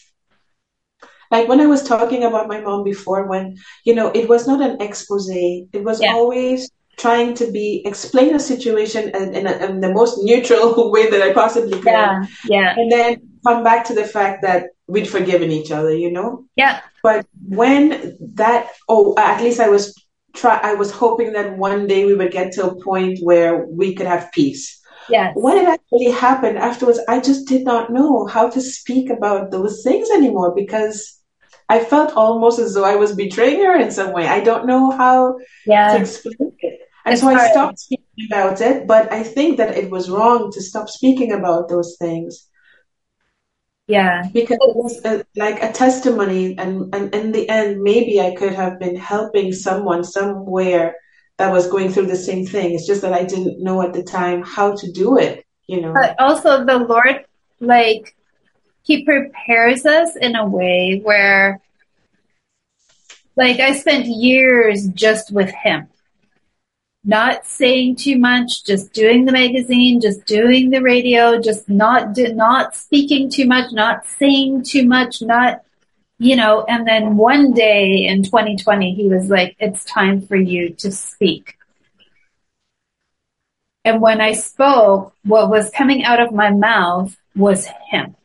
like 1.32 1.48
when 1.48 1.62
I 1.62 1.68
was 1.68 1.84
talking 1.84 2.24
about 2.24 2.48
my 2.48 2.60
mom 2.60 2.84
before, 2.84 3.28
when, 3.28 3.58
you 3.86 3.94
know, 3.94 4.10
it 4.10 4.28
was 4.28 4.48
not 4.48 4.62
an 4.62 4.82
expose, 4.82 5.30
it 5.30 5.84
was 5.84 6.02
yeah. 6.02 6.14
always 6.14 6.72
trying 6.98 7.34
to 7.36 7.50
be 7.52 7.82
explain 7.86 8.36
a 8.36 8.40
situation 8.40 9.10
in, 9.16 9.34
in, 9.36 9.48
a, 9.48 9.54
in, 9.66 9.80
the 9.80 9.94
most 9.94 10.20
neutral 10.24 10.92
way 10.92 11.10
that 11.10 11.22
I 11.22 11.32
possibly 11.32 11.80
could. 11.80 11.86
Yeah, 11.86 12.26
yeah. 12.46 12.74
And 12.76 12.92
then 12.92 13.30
come 13.46 13.64
back 13.64 13.86
to 13.86 13.94
the 13.94 14.04
fact 14.04 14.42
that 14.42 14.72
we'd 14.88 15.08
forgiven 15.08 15.52
each 15.52 15.72
other, 15.72 15.96
you 15.96 16.12
know? 16.12 16.46
Yeah. 16.56 16.82
But 17.04 17.26
when 17.48 18.18
that, 18.36 18.72
oh, 18.90 19.14
at 19.18 19.42
least 19.42 19.60
I 19.60 19.70
was 19.70 19.96
try, 20.36 20.60
I 20.62 20.74
was 20.74 20.92
hoping 20.92 21.34
that 21.34 21.58
one 21.58 21.88
day 21.88 22.06
we 22.06 22.16
would 22.16 22.32
get 22.32 22.52
to 22.54 22.68
a 22.68 22.84
point 22.84 23.20
where 23.22 23.66
we 23.66 23.96
could 23.96 24.08
have 24.08 24.32
peace. 24.32 24.79
Yes. 25.10 25.34
When 25.34 25.58
it 25.58 25.68
actually 25.68 26.12
happened 26.12 26.58
afterwards, 26.58 27.00
I 27.08 27.20
just 27.20 27.48
did 27.48 27.66
not 27.66 27.92
know 27.92 28.26
how 28.28 28.50
to 28.50 28.62
speak 28.62 29.10
about 29.10 29.52
those 29.52 29.84
things 29.84 30.10
anymore 30.12 30.54
because 30.56 31.20
I 31.70 31.84
felt 31.84 32.14
almost 32.16 32.60
as 32.60 32.74
though 32.74 32.86
I 32.86 32.96
was 32.96 33.16
betraying 33.16 33.64
her 33.64 33.76
in 33.80 33.92
some 33.92 34.14
way. 34.14 34.28
I 34.28 34.42
don't 34.42 34.68
know 34.68 34.92
how 34.92 35.38
yeah. 35.66 35.94
to 35.94 36.00
explain 36.00 36.36
it. 36.60 36.80
And 37.06 37.14
It's 37.14 37.22
so 37.22 37.30
I 37.30 37.38
stopped 37.38 37.80
speaking 37.80 38.28
about 38.32 38.62
it, 38.62 38.88
but 38.88 39.12
I 39.12 39.24
think 39.24 39.58
that 39.58 39.78
it 39.78 39.90
was 39.92 40.10
wrong 40.10 40.52
to 40.54 40.62
stop 40.62 40.90
speaking 40.90 41.32
about 41.32 41.70
those 41.70 41.98
things 42.00 42.48
Yeah. 43.88 44.24
because 44.34 44.58
it 44.62 44.76
was 44.76 45.02
a, 45.06 45.24
like 45.36 45.64
a 45.64 45.72
testimony 45.72 46.58
and, 46.58 46.94
and 46.94 47.14
in 47.16 47.32
the 47.32 47.50
end 47.50 47.82
maybe 47.82 48.22
i 48.22 48.36
could 48.36 48.54
have 48.54 48.80
been 48.80 48.96
helping 48.96 49.52
someone 49.52 50.04
somewhere 50.04 50.96
that 51.40 51.52
was 51.52 51.68
going 51.68 51.92
through 51.92 52.06
the 52.06 52.16
same 52.16 52.46
thing 52.46 52.74
it's 52.76 52.86
just 52.86 53.02
that 53.02 53.14
i 53.14 53.24
didn't 53.24 53.60
know 53.60 53.82
at 53.82 53.94
the 53.94 54.04
time 54.04 54.44
how 54.44 54.76
to 54.76 54.92
do 54.92 55.18
it 55.18 55.46
you 55.70 55.82
know 55.82 55.94
But 55.94 56.16
also 56.20 56.66
the 56.66 56.80
Lord, 56.80 57.26
like, 57.60 58.16
He 58.82 59.06
prepares 59.06 59.86
us 59.86 60.16
in 60.16 60.36
a 60.36 60.48
way 60.48 61.00
where, 61.04 61.62
like, 63.36 63.60
I 63.60 63.74
spent 63.74 64.08
years 64.08 64.88
just 64.88 65.32
with 65.32 65.52
Him. 65.52 65.88
Not 67.04 67.46
saying 67.46 67.98
too 67.98 68.18
much, 68.18 68.66
just 68.66 68.94
doing 68.94 69.26
the 69.26 69.32
magazine, 69.32 70.02
just 70.02 70.26
doing 70.26 70.72
the 70.72 70.82
radio, 70.82 71.40
just 71.40 71.70
not 71.70 72.18
not 72.18 72.76
speaking 72.76 73.30
too 73.30 73.46
much, 73.46 73.72
not 73.72 74.08
saying 74.08 74.64
too 74.64 74.88
much, 74.88 75.22
not 75.22 75.62
you 76.20 76.36
know. 76.36 76.64
And 76.68 76.88
then 76.88 77.18
one 77.18 77.54
day 77.54 78.06
in 78.06 78.24
2020, 78.24 78.94
he 78.94 79.10
was 79.10 79.30
like, 79.30 79.56
"It's 79.60 79.84
time 79.86 80.22
for 80.22 80.36
you 80.36 80.70
to 80.76 80.92
speak." 80.92 81.56
And 83.84 84.02
when 84.02 84.22
I 84.22 84.34
spoke, 84.34 85.14
what 85.24 85.50
was 85.50 85.72
coming 85.72 86.04
out 86.04 86.20
of 86.20 86.34
my 86.34 86.52
mouth 86.52 87.18
was 87.36 87.68
him. 87.90 88.16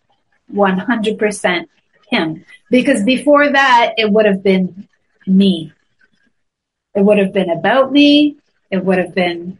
100% 0.52 1.68
him. 2.08 2.44
Because 2.70 3.02
before 3.04 3.50
that, 3.50 3.94
it 3.96 4.10
would 4.10 4.26
have 4.26 4.42
been 4.42 4.88
me. 5.26 5.72
It 6.94 7.02
would 7.02 7.18
have 7.18 7.32
been 7.32 7.50
about 7.50 7.92
me. 7.92 8.36
It 8.70 8.84
would 8.84 8.98
have 8.98 9.14
been 9.14 9.58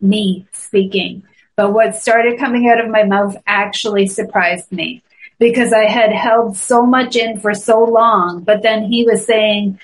me 0.00 0.46
speaking. 0.52 1.22
But 1.56 1.72
what 1.72 1.96
started 1.96 2.38
coming 2.38 2.68
out 2.68 2.80
of 2.80 2.90
my 2.90 3.02
mouth 3.02 3.36
actually 3.46 4.06
surprised 4.06 4.70
me 4.70 5.02
because 5.38 5.72
I 5.72 5.84
had 5.84 6.12
held 6.12 6.56
so 6.56 6.84
much 6.86 7.16
in 7.16 7.40
for 7.40 7.54
so 7.54 7.84
long. 7.84 8.42
But 8.42 8.62
then 8.62 8.84
he 8.84 9.04
was 9.04 9.26
saying, 9.26 9.80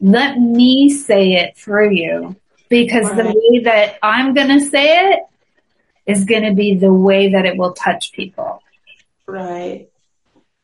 let 0.00 0.38
me 0.38 0.90
say 0.90 1.32
it 1.32 1.56
through 1.56 1.90
you 1.90 2.36
because 2.68 3.08
the 3.10 3.24
way 3.24 3.60
that 3.64 3.98
I'm 4.02 4.34
going 4.34 4.48
to 4.48 4.60
say 4.60 5.12
it 5.12 5.20
is 6.06 6.24
going 6.24 6.44
to 6.44 6.54
be 6.54 6.74
the 6.74 6.92
way 6.92 7.30
that 7.32 7.46
it 7.46 7.56
will 7.56 7.74
touch 7.74 8.12
people. 8.12 8.62
right 9.26 9.88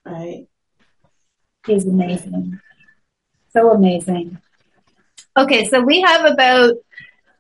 right 0.05 0.49
He's 1.69 1.87
amazing. 1.87 2.61
So 3.53 3.71
amazing. 3.73 4.39
Okay, 5.37 5.67
so 5.67 5.81
we 5.81 6.01
have 6.01 6.25
about 6.25 6.75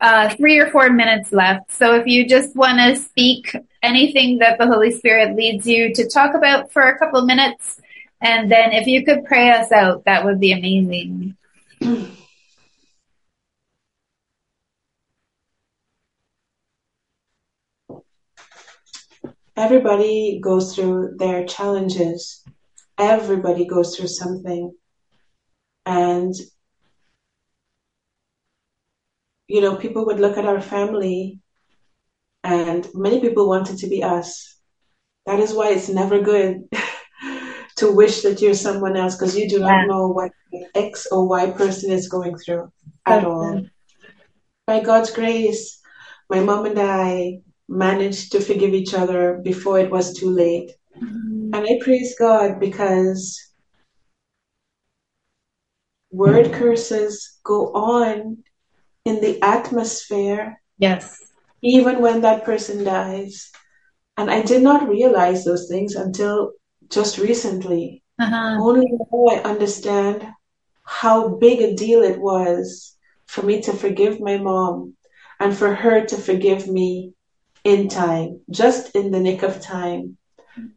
uh, 0.00 0.28
three 0.36 0.58
or 0.58 0.70
four 0.70 0.90
minutes 0.90 1.32
left. 1.32 1.72
So 1.72 1.94
if 1.94 2.06
you 2.06 2.28
just 2.28 2.54
want 2.54 2.78
to 2.78 2.96
speak 2.96 3.56
anything 3.82 4.38
that 4.38 4.58
the 4.58 4.66
Holy 4.66 4.90
Spirit 4.90 5.36
leads 5.36 5.66
you 5.66 5.94
to 5.94 6.08
talk 6.08 6.34
about 6.34 6.72
for 6.72 6.82
a 6.82 6.98
couple 6.98 7.20
of 7.20 7.26
minutes, 7.26 7.80
and 8.20 8.50
then 8.50 8.72
if 8.72 8.86
you 8.86 9.04
could 9.04 9.24
pray 9.24 9.50
us 9.50 9.72
out, 9.72 10.04
that 10.04 10.24
would 10.24 10.40
be 10.40 10.52
amazing. 10.52 11.36
everybody 19.58 20.38
goes 20.40 20.74
through 20.74 21.16
their 21.18 21.44
challenges. 21.44 22.44
Everybody 22.96 23.66
goes 23.66 23.96
through 23.96 24.08
something. 24.08 24.72
And 25.84 26.34
you 29.48 29.60
know 29.60 29.76
people 29.76 30.04
would 30.06 30.20
look 30.20 30.36
at 30.36 30.44
our 30.44 30.60
family 30.60 31.40
and 32.48 32.88
many 32.94 33.20
people 33.20 33.46
wanted 33.48 33.78
to 33.78 33.86
be 33.88 34.02
us. 34.02 34.56
That 35.26 35.40
is 35.40 35.52
why 35.52 35.70
it's 35.72 35.88
never 35.90 36.20
good 36.20 36.68
to 37.76 37.92
wish 37.92 38.22
that 38.22 38.40
you're 38.40 38.54
someone 38.54 38.96
else 38.96 39.14
because 39.16 39.36
you 39.36 39.48
do 39.48 39.58
Yeah. 39.60 39.66
not 39.68 39.86
know 39.86 40.08
what 40.08 40.32
x 40.74 41.06
or 41.12 41.28
y 41.28 41.50
person 41.50 41.92
is 41.92 42.08
going 42.08 42.36
through 42.38 42.72
at 43.06 43.24
all. 43.24 43.66
by 44.66 44.80
god's 44.80 45.10
grace 45.10 45.80
my 46.32 46.40
mom 46.40 46.64
and 46.66 46.78
i 46.78 47.40
managed 47.68 48.32
to 48.32 48.40
forgive 48.40 48.72
each 48.80 48.94
other 48.94 49.40
before 49.50 49.78
it 49.78 49.90
was 49.90 50.14
too 50.18 50.30
late. 50.30 50.70
Mm-hmm. 50.96 51.54
And 51.54 51.62
I 51.70 51.78
praise 51.84 52.14
God 52.18 52.58
because 52.58 53.38
word 56.10 56.52
curses 56.52 57.38
go 57.44 57.72
on 57.74 58.38
in 59.04 59.20
the 59.20 59.40
atmosphere 59.42 60.60
Yes. 60.78 61.18
Even 61.62 62.00
when 62.00 62.22
that 62.22 62.44
person 62.44 62.84
dies. 62.84 63.50
And 64.16 64.30
I 64.30 64.42
did 64.42 64.62
not 64.62 64.88
realize 64.88 65.44
those 65.44 65.68
things 65.68 65.94
until 65.94 66.52
just 66.90 67.18
recently. 67.18 68.02
Uh-huh. 68.18 68.58
Only 68.60 68.86
now 68.90 69.26
I 69.30 69.42
understand 69.42 70.26
how 70.84 71.28
big 71.28 71.60
a 71.60 71.74
deal 71.74 72.02
it 72.02 72.18
was 72.18 72.96
for 73.26 73.42
me 73.42 73.60
to 73.62 73.72
forgive 73.72 74.20
my 74.20 74.38
mom 74.38 74.96
and 75.38 75.56
for 75.56 75.74
her 75.74 76.04
to 76.06 76.16
forgive 76.16 76.66
me 76.66 77.12
in 77.62 77.88
time, 77.88 78.40
just 78.50 78.96
in 78.96 79.10
the 79.10 79.20
nick 79.20 79.42
of 79.42 79.60
time. 79.60 80.16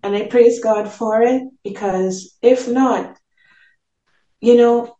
And 0.03 0.15
I 0.15 0.27
praise 0.27 0.61
God 0.61 0.91
for 0.91 1.21
it 1.21 1.43
because 1.63 2.37
if 2.41 2.67
not, 2.67 3.17
you 4.41 4.57
know, 4.57 4.97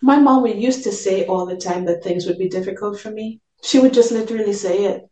my 0.00 0.18
mom 0.18 0.42
would 0.42 0.60
used 0.60 0.84
to 0.84 0.92
say 0.92 1.26
all 1.26 1.46
the 1.46 1.56
time 1.56 1.84
that 1.84 2.02
things 2.02 2.26
would 2.26 2.38
be 2.38 2.48
difficult 2.48 2.98
for 2.98 3.10
me. 3.10 3.41
She 3.62 3.78
would 3.78 3.94
just 3.94 4.12
literally 4.12 4.52
say 4.52 4.84
it. 4.84 5.08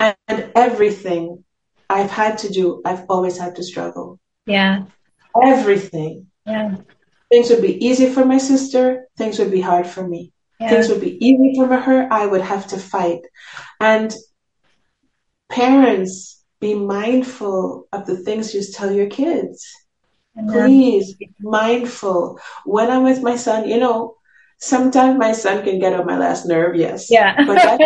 And, 0.00 0.16
and 0.28 0.52
everything 0.54 1.44
I've 1.88 2.10
had 2.10 2.38
to 2.38 2.48
do, 2.48 2.82
I've 2.84 3.04
always 3.08 3.38
had 3.38 3.56
to 3.56 3.62
struggle. 3.62 4.18
Yeah. 4.46 4.84
Everything. 5.42 6.26
Yeah. 6.46 6.76
Things 7.30 7.50
would 7.50 7.62
be 7.62 7.84
easy 7.84 8.10
for 8.10 8.24
my 8.24 8.38
sister, 8.38 9.06
things 9.16 9.38
would 9.38 9.50
be 9.50 9.60
hard 9.60 9.86
for 9.86 10.06
me. 10.06 10.32
Yeah. 10.60 10.70
Things 10.70 10.88
would 10.88 11.00
be 11.00 11.24
easy 11.24 11.54
for 11.56 11.76
her, 11.76 12.08
I 12.10 12.26
would 12.26 12.42
have 12.42 12.66
to 12.68 12.78
fight. 12.78 13.22
And 13.80 14.14
parents, 15.48 16.42
be 16.60 16.74
mindful 16.74 17.86
of 17.92 18.06
the 18.06 18.16
things 18.16 18.54
you 18.54 18.62
tell 18.72 18.90
your 18.90 19.08
kids. 19.08 19.70
Please 20.36 21.14
be 21.14 21.30
mindful. 21.40 22.40
When 22.64 22.90
I'm 22.90 23.04
with 23.04 23.22
my 23.22 23.36
son, 23.36 23.68
you 23.68 23.78
know, 23.78 24.16
sometimes 24.64 25.18
my 25.18 25.32
son 25.32 25.62
can 25.62 25.78
get 25.78 25.92
on 25.92 26.06
my 26.06 26.18
last 26.18 26.46
nerve, 26.46 26.74
yes. 26.76 27.10
Yeah. 27.10 27.34
But 27.46 27.56
that, 27.56 27.80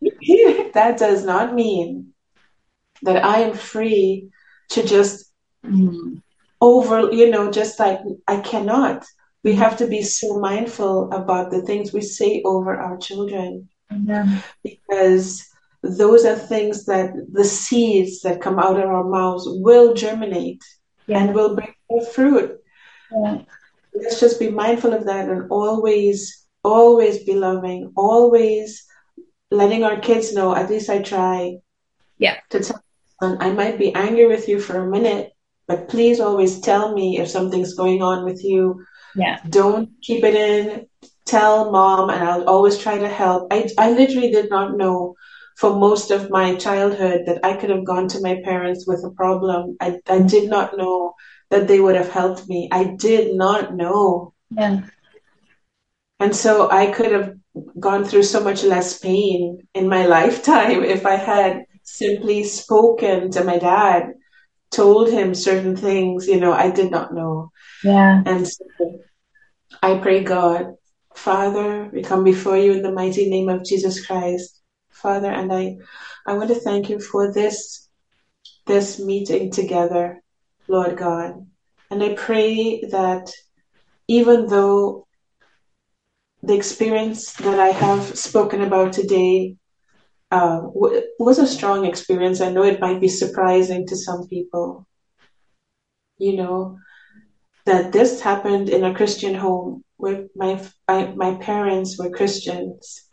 that 0.74 0.98
does 0.98 1.24
not 1.24 1.54
mean 1.54 2.12
that 3.02 3.24
I 3.24 3.40
am 3.40 3.54
free 3.54 4.28
to 4.70 4.82
just 4.82 5.32
over, 6.60 7.12
you 7.12 7.30
know, 7.30 7.50
just 7.50 7.78
like 7.78 8.00
I 8.26 8.40
cannot. 8.40 9.04
We 9.44 9.54
have 9.54 9.76
to 9.78 9.86
be 9.86 10.02
so 10.02 10.38
mindful 10.40 11.12
about 11.12 11.50
the 11.50 11.62
things 11.62 11.92
we 11.92 12.02
say 12.02 12.42
over 12.44 12.76
our 12.76 12.98
children 12.98 13.68
Yeah. 13.90 14.42
because 14.62 15.46
those 15.82 16.24
are 16.26 16.34
things 16.36 16.84
that 16.86 17.14
the 17.32 17.44
seeds 17.44 18.20
that 18.22 18.40
come 18.40 18.58
out 18.58 18.78
of 18.78 18.88
our 18.90 19.04
mouths 19.04 19.44
will 19.46 19.94
germinate 19.94 20.62
and 21.08 21.34
will 21.34 21.54
bring 21.54 21.74
forth 21.86 22.12
fruit. 22.12 22.58
Yeah. 23.12 23.42
Let's 24.02 24.20
just 24.20 24.38
be 24.38 24.50
mindful 24.50 24.92
of 24.92 25.04
that 25.06 25.28
and 25.28 25.50
always, 25.50 26.46
always 26.64 27.24
be 27.24 27.34
loving, 27.34 27.92
always 27.96 28.84
letting 29.50 29.84
our 29.84 29.98
kids 29.98 30.34
know, 30.34 30.54
at 30.54 30.70
least 30.70 30.90
I 30.90 31.02
try 31.02 31.58
Yeah. 32.18 32.36
to 32.50 32.60
tell 32.60 32.82
them, 33.20 33.38
I 33.40 33.50
might 33.50 33.78
be 33.78 33.94
angry 33.94 34.26
with 34.26 34.48
you 34.48 34.60
for 34.60 34.76
a 34.78 34.90
minute, 34.90 35.32
but 35.66 35.88
please 35.88 36.20
always 36.20 36.60
tell 36.60 36.94
me 36.94 37.18
if 37.18 37.28
something's 37.28 37.74
going 37.74 38.02
on 38.02 38.24
with 38.24 38.44
you. 38.44 38.84
Yeah. 39.14 39.38
Don't 39.48 39.90
keep 40.02 40.22
it 40.24 40.34
in. 40.34 40.86
Tell 41.24 41.70
mom, 41.70 42.10
and 42.10 42.22
I'll 42.22 42.48
always 42.48 42.78
try 42.78 42.98
to 42.98 43.08
help. 43.08 43.52
I, 43.52 43.68
I 43.76 43.90
literally 43.90 44.30
did 44.30 44.48
not 44.50 44.76
know 44.76 45.14
for 45.56 45.76
most 45.76 46.10
of 46.10 46.30
my 46.30 46.54
childhood 46.54 47.22
that 47.26 47.40
I 47.42 47.54
could 47.54 47.70
have 47.70 47.84
gone 47.84 48.08
to 48.08 48.20
my 48.22 48.40
parents 48.44 48.86
with 48.86 49.04
a 49.04 49.10
problem. 49.10 49.76
I, 49.80 49.98
I 50.08 50.20
did 50.22 50.48
not 50.48 50.76
know 50.76 51.14
that 51.50 51.68
they 51.68 51.80
would 51.80 51.96
have 51.96 52.10
helped 52.10 52.48
me. 52.48 52.68
I 52.70 52.84
did 52.84 53.34
not 53.34 53.74
know. 53.74 54.34
Yeah. 54.50 54.82
And 56.20 56.34
so 56.34 56.70
I 56.70 56.90
could 56.90 57.12
have 57.12 57.34
gone 57.78 58.04
through 58.04 58.24
so 58.24 58.42
much 58.42 58.62
less 58.64 58.98
pain 58.98 59.66
in 59.74 59.88
my 59.88 60.06
lifetime 60.16 60.82
if 60.82 61.06
I 61.06 61.16
had 61.16 61.64
simply 61.82 62.44
spoken 62.44 63.30
to 63.30 63.44
my 63.44 63.58
dad 63.58 64.14
told 64.70 65.10
him 65.10 65.34
certain 65.34 65.76
things, 65.76 66.26
you 66.26 66.38
know, 66.38 66.52
I 66.52 66.70
did 66.70 66.90
not 66.90 67.14
know. 67.14 67.50
Yeah. 67.82 68.22
And 68.26 68.46
so 68.46 68.64
I 69.82 69.98
pray 69.98 70.24
God, 70.24 70.74
Father, 71.14 71.90
we 71.92 72.02
come 72.02 72.24
before 72.24 72.56
you 72.56 72.72
in 72.72 72.82
the 72.82 72.92
mighty 72.92 73.30
name 73.30 73.48
of 73.48 73.64
Jesus 73.64 74.06
Christ. 74.06 74.60
Father, 74.90 75.30
and 75.30 75.52
I, 75.52 75.78
I 76.26 76.34
want 76.34 76.48
to 76.48 76.56
thank 76.56 76.90
you 76.90 77.00
for 77.00 77.32
this, 77.32 77.88
this 78.66 78.98
meeting 78.98 79.50
together, 79.50 80.22
Lord 80.68 80.96
God. 80.96 81.46
And 81.90 82.02
I 82.02 82.14
pray 82.14 82.82
that 82.90 83.32
even 84.06 84.46
though 84.46 85.06
the 86.42 86.54
experience 86.54 87.32
that 87.34 87.58
I 87.58 87.68
have 87.68 88.16
spoken 88.16 88.62
about 88.62 88.92
today 88.92 89.56
uh, 90.30 90.60
w- 90.60 91.02
was 91.18 91.38
a 91.38 91.46
strong 91.46 91.84
experience. 91.84 92.40
I 92.40 92.50
know 92.50 92.62
it 92.62 92.80
might 92.80 93.00
be 93.00 93.08
surprising 93.08 93.86
to 93.86 93.96
some 93.96 94.28
people, 94.28 94.86
you 96.18 96.36
know, 96.36 96.78
that 97.64 97.92
this 97.92 98.20
happened 98.20 98.68
in 98.68 98.84
a 98.84 98.94
Christian 98.94 99.34
home 99.34 99.84
where 99.96 100.26
my, 100.36 100.62
my, 100.86 101.06
my 101.16 101.34
parents 101.36 101.98
were 101.98 102.10
Christians, 102.10 103.04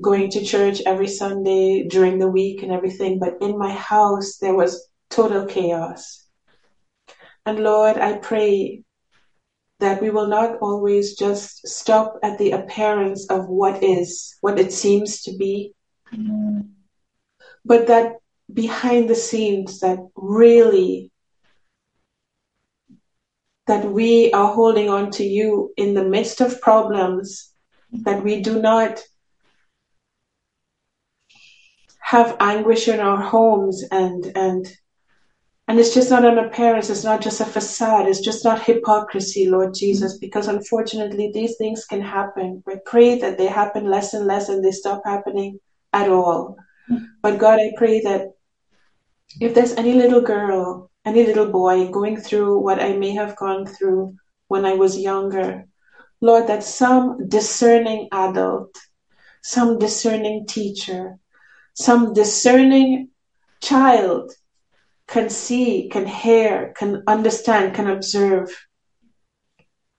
going 0.00 0.30
to 0.30 0.44
church 0.44 0.80
every 0.86 1.08
Sunday 1.08 1.86
during 1.86 2.18
the 2.18 2.28
week 2.28 2.62
and 2.62 2.72
everything. 2.72 3.18
But 3.18 3.36
in 3.42 3.58
my 3.58 3.72
house, 3.72 4.38
there 4.38 4.54
was 4.54 4.88
total 5.10 5.44
chaos. 5.46 6.26
And 7.46 7.60
Lord, 7.60 7.96
I 7.96 8.18
pray 8.18 8.84
that 9.80 10.02
we 10.02 10.10
will 10.10 10.26
not 10.26 10.58
always 10.60 11.16
just 11.16 11.66
stop 11.66 12.18
at 12.22 12.38
the 12.38 12.52
appearance 12.52 13.28
of 13.30 13.48
what 13.48 13.82
is, 13.82 14.36
what 14.40 14.58
it 14.58 14.72
seems 14.72 15.22
to 15.22 15.36
be, 15.36 15.74
mm. 16.12 16.68
but 17.64 17.86
that 17.86 18.16
behind 18.52 19.08
the 19.08 19.14
scenes 19.14 19.80
that 19.80 19.98
really 20.14 21.10
that 23.66 23.84
we 23.84 24.32
are 24.32 24.52
holding 24.52 24.90
on 24.90 25.12
to 25.12 25.22
you 25.22 25.72
in 25.76 25.94
the 25.94 26.04
midst 26.04 26.40
of 26.40 26.60
problems 26.60 27.52
that 27.92 28.22
we 28.24 28.40
do 28.40 28.60
not 28.60 29.00
have 32.00 32.36
anguish 32.40 32.88
in 32.88 32.98
our 32.98 33.22
homes 33.22 33.84
and 33.92 34.32
and 34.34 34.76
and 35.70 35.78
it's 35.78 35.94
just 35.94 36.10
not 36.10 36.24
an 36.24 36.38
appearance, 36.38 36.90
it's 36.90 37.04
not 37.04 37.20
just 37.20 37.40
a 37.40 37.44
facade, 37.44 38.08
it's 38.08 38.18
just 38.18 38.44
not 38.44 38.60
hypocrisy, 38.60 39.48
Lord 39.48 39.72
Jesus, 39.72 40.18
because 40.18 40.48
unfortunately 40.48 41.30
these 41.32 41.56
things 41.58 41.84
can 41.84 42.00
happen. 42.00 42.60
We 42.66 42.74
pray 42.84 43.20
that 43.20 43.38
they 43.38 43.46
happen 43.46 43.88
less 43.88 44.12
and 44.12 44.26
less 44.26 44.48
and 44.48 44.64
they 44.64 44.72
stop 44.72 45.02
happening 45.04 45.60
at 45.92 46.08
all. 46.10 46.56
But 47.22 47.38
God, 47.38 47.60
I 47.60 47.70
pray 47.76 48.00
that 48.00 48.32
if 49.40 49.54
there's 49.54 49.74
any 49.74 49.92
little 49.92 50.22
girl, 50.22 50.90
any 51.04 51.24
little 51.24 51.46
boy 51.46 51.88
going 51.88 52.16
through 52.16 52.58
what 52.58 52.82
I 52.82 52.94
may 52.94 53.12
have 53.12 53.36
gone 53.36 53.64
through 53.64 54.16
when 54.48 54.64
I 54.64 54.74
was 54.74 54.98
younger, 54.98 55.66
Lord, 56.20 56.48
that 56.48 56.64
some 56.64 57.28
discerning 57.28 58.08
adult, 58.10 58.76
some 59.44 59.78
discerning 59.78 60.48
teacher, 60.48 61.16
some 61.74 62.12
discerning 62.12 63.10
child 63.62 64.32
can 65.10 65.28
see, 65.28 65.88
can 65.88 66.06
hear, 66.06 66.72
can 66.76 67.02
understand, 67.08 67.74
can 67.74 67.88
observe, 67.88 68.48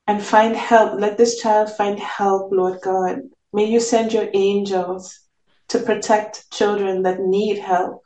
and 0.07 0.23
find 0.23 0.55
help. 0.55 0.99
Let 0.99 1.17
this 1.17 1.41
child 1.41 1.69
find 1.75 1.99
help, 1.99 2.51
Lord 2.53 2.79
God. 2.81 3.19
May 3.51 3.65
you 3.65 3.81
send 3.81 4.13
your 4.13 4.29
angels 4.33 5.19
to 5.67 5.79
protect 5.79 6.49
children 6.51 7.03
that 7.03 7.19
need 7.19 7.59
help, 7.59 8.01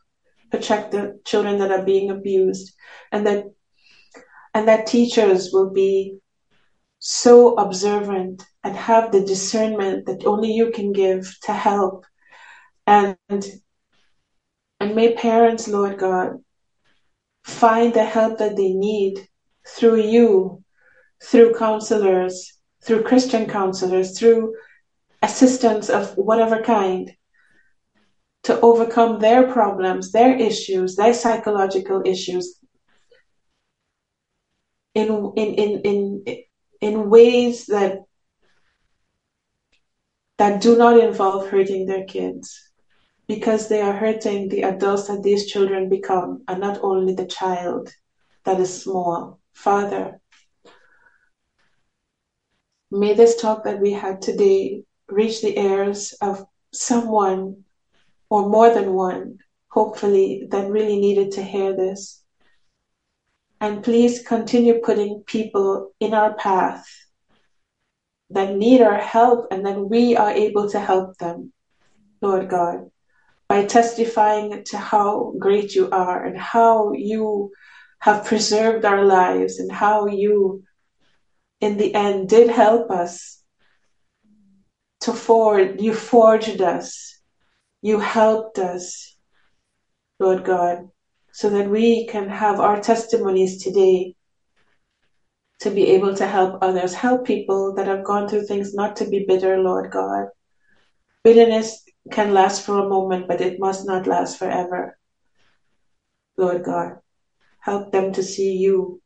protect 0.49 0.91
the 0.91 1.20
children 1.26 1.60
that 1.60 1.72
are 1.72 1.86
being 1.86 2.10
abused, 2.10 2.74
and 3.12 3.26
that 3.28 3.45
and 4.56 4.68
that 4.68 4.88
teachers 4.88 5.51
will 5.53 5.70
be 5.70 6.18
so 6.99 7.53
observant 7.56 8.43
and 8.64 8.76
have 8.76 9.12
the 9.12 9.24
discernment 9.24 10.08
that 10.08 10.26
only 10.26 10.51
you 10.51 10.72
can 10.72 10.91
give 10.91 11.32
to 11.43 11.53
help. 11.53 12.06
And 12.88 13.45
and 14.80 14.95
may 14.95 15.14
parents, 15.14 15.68
Lord 15.68 15.99
God, 15.99 16.39
find 17.46 17.93
the 17.93 18.04
help 18.04 18.39
that 18.39 18.56
they 18.56 18.74
need 18.74 19.28
through 19.68 20.02
you, 20.02 20.64
through 21.24 21.54
counselors, 21.54 22.58
through 22.84 23.04
Christian 23.04 23.48
counselors, 23.48 24.18
through 24.18 24.56
assistance 25.22 25.89
of 25.89 26.18
whatever 26.18 26.64
kind 26.64 27.12
to 28.43 28.60
overcome 28.62 29.20
their 29.20 29.52
problems, 29.52 30.12
their 30.12 30.36
issues, 30.36 30.96
their 30.96 31.14
psychological 31.14 32.02
issues 32.04 32.60
in, 34.96 35.34
in, 35.36 35.54
in, 35.54 35.82
in, 35.82 36.43
in 36.82 37.10
ways 37.10 37.68
that 37.68 38.00
that 40.38 40.62
do 40.62 40.78
not 40.78 41.00
involve 41.00 41.48
hurting 41.48 41.86
their 41.86 42.04
kids 42.04 42.72
because 43.28 43.68
they 43.68 43.82
are 43.82 43.94
hurting 43.94 44.50
the 44.50 44.64
adults 44.64 45.08
that 45.08 45.24
these 45.24 45.48
children 45.48 45.90
become 45.90 46.44
and 46.48 46.60
not 46.60 46.80
only 46.82 47.14
the 47.14 47.26
child 47.26 47.90
that 48.44 48.60
is 48.60 48.84
small. 48.84 49.40
Father, 49.54 50.20
may 52.92 53.14
this 53.14 53.42
talk 53.42 53.64
that 53.64 53.80
we 53.80 53.92
had 53.92 54.22
today 54.22 54.84
reach 55.10 55.42
the 55.42 55.58
ears 55.60 56.14
of 56.22 56.46
someone 56.72 57.64
or 58.30 58.50
more 58.50 58.74
than 58.74 58.94
one, 58.94 59.40
hopefully, 59.70 60.48
that 60.50 60.70
really 60.70 61.00
needed 61.00 61.32
to 61.32 61.44
hear 61.44 61.76
this. 61.76 62.24
And 63.62 63.84
please 63.84 64.22
continue 64.22 64.82
putting 64.84 65.24
people 65.26 65.94
in 66.00 66.14
our 66.14 66.36
path 66.36 66.86
that 68.30 68.56
need 68.56 68.82
our 68.82 68.98
help 68.98 69.48
and 69.52 69.66
that 69.66 69.80
we 69.80 70.16
are 70.16 70.32
able 70.32 70.70
to 70.70 70.80
help 70.80 71.18
them, 71.18 71.54
Lord 72.22 72.50
God 72.50 72.92
by 73.48 73.66
testifying 73.66 74.64
to 74.66 74.78
how 74.78 75.34
great 75.38 75.76
you 75.76 75.89
are 75.91 76.26
and 76.26 76.38
how 76.38 76.93
you 76.93 77.52
have 78.00 78.26
preserved 78.26 78.86
our 78.86 79.06
lives 79.06 79.60
and 79.60 79.72
how 79.72 80.08
you, 80.08 80.64
in 81.62 81.78
the 81.78 81.93
end, 81.93 82.30
did 82.30 82.50
help 82.50 82.89
us 82.91 83.41
to 85.02 85.14
forge, 85.14 85.80
you 85.80 85.93
forged 85.93 86.62
us, 86.62 87.20
you 87.82 88.00
helped 88.00 88.58
us, 88.58 89.16
Lord 90.20 90.43
God, 90.43 90.89
so 91.32 91.50
that 91.51 91.70
we 91.70 92.08
can 92.08 92.30
have 92.30 92.59
our 92.59 92.82
testimonies 92.82 93.63
today 93.63 94.16
to 95.59 95.70
be 95.70 95.88
able 95.89 96.16
to 96.16 96.28
help 96.28 96.59
others, 96.62 96.93
help 96.93 97.26
people 97.26 97.76
that 97.76 97.88
have 97.88 98.04
gone 98.04 98.28
through 98.28 98.46
things 98.46 98.74
not 98.74 98.96
to 98.97 99.09
be 99.09 99.26
bitter, 99.28 99.59
Lord 99.59 99.92
God. 99.92 100.28
Bitterness 101.24 101.84
can 102.12 102.34
last 102.34 102.66
for 102.66 102.80
a 102.80 102.90
moment, 102.90 103.28
but 103.28 103.42
it 103.42 103.60
must 103.60 103.86
not 103.86 104.08
last 104.08 104.38
forever. 104.38 104.98
Lord 106.38 106.64
God, 106.64 107.00
help 107.60 107.92
them 107.92 108.14
to 108.14 108.24
see 108.24 108.54
you 108.58 109.02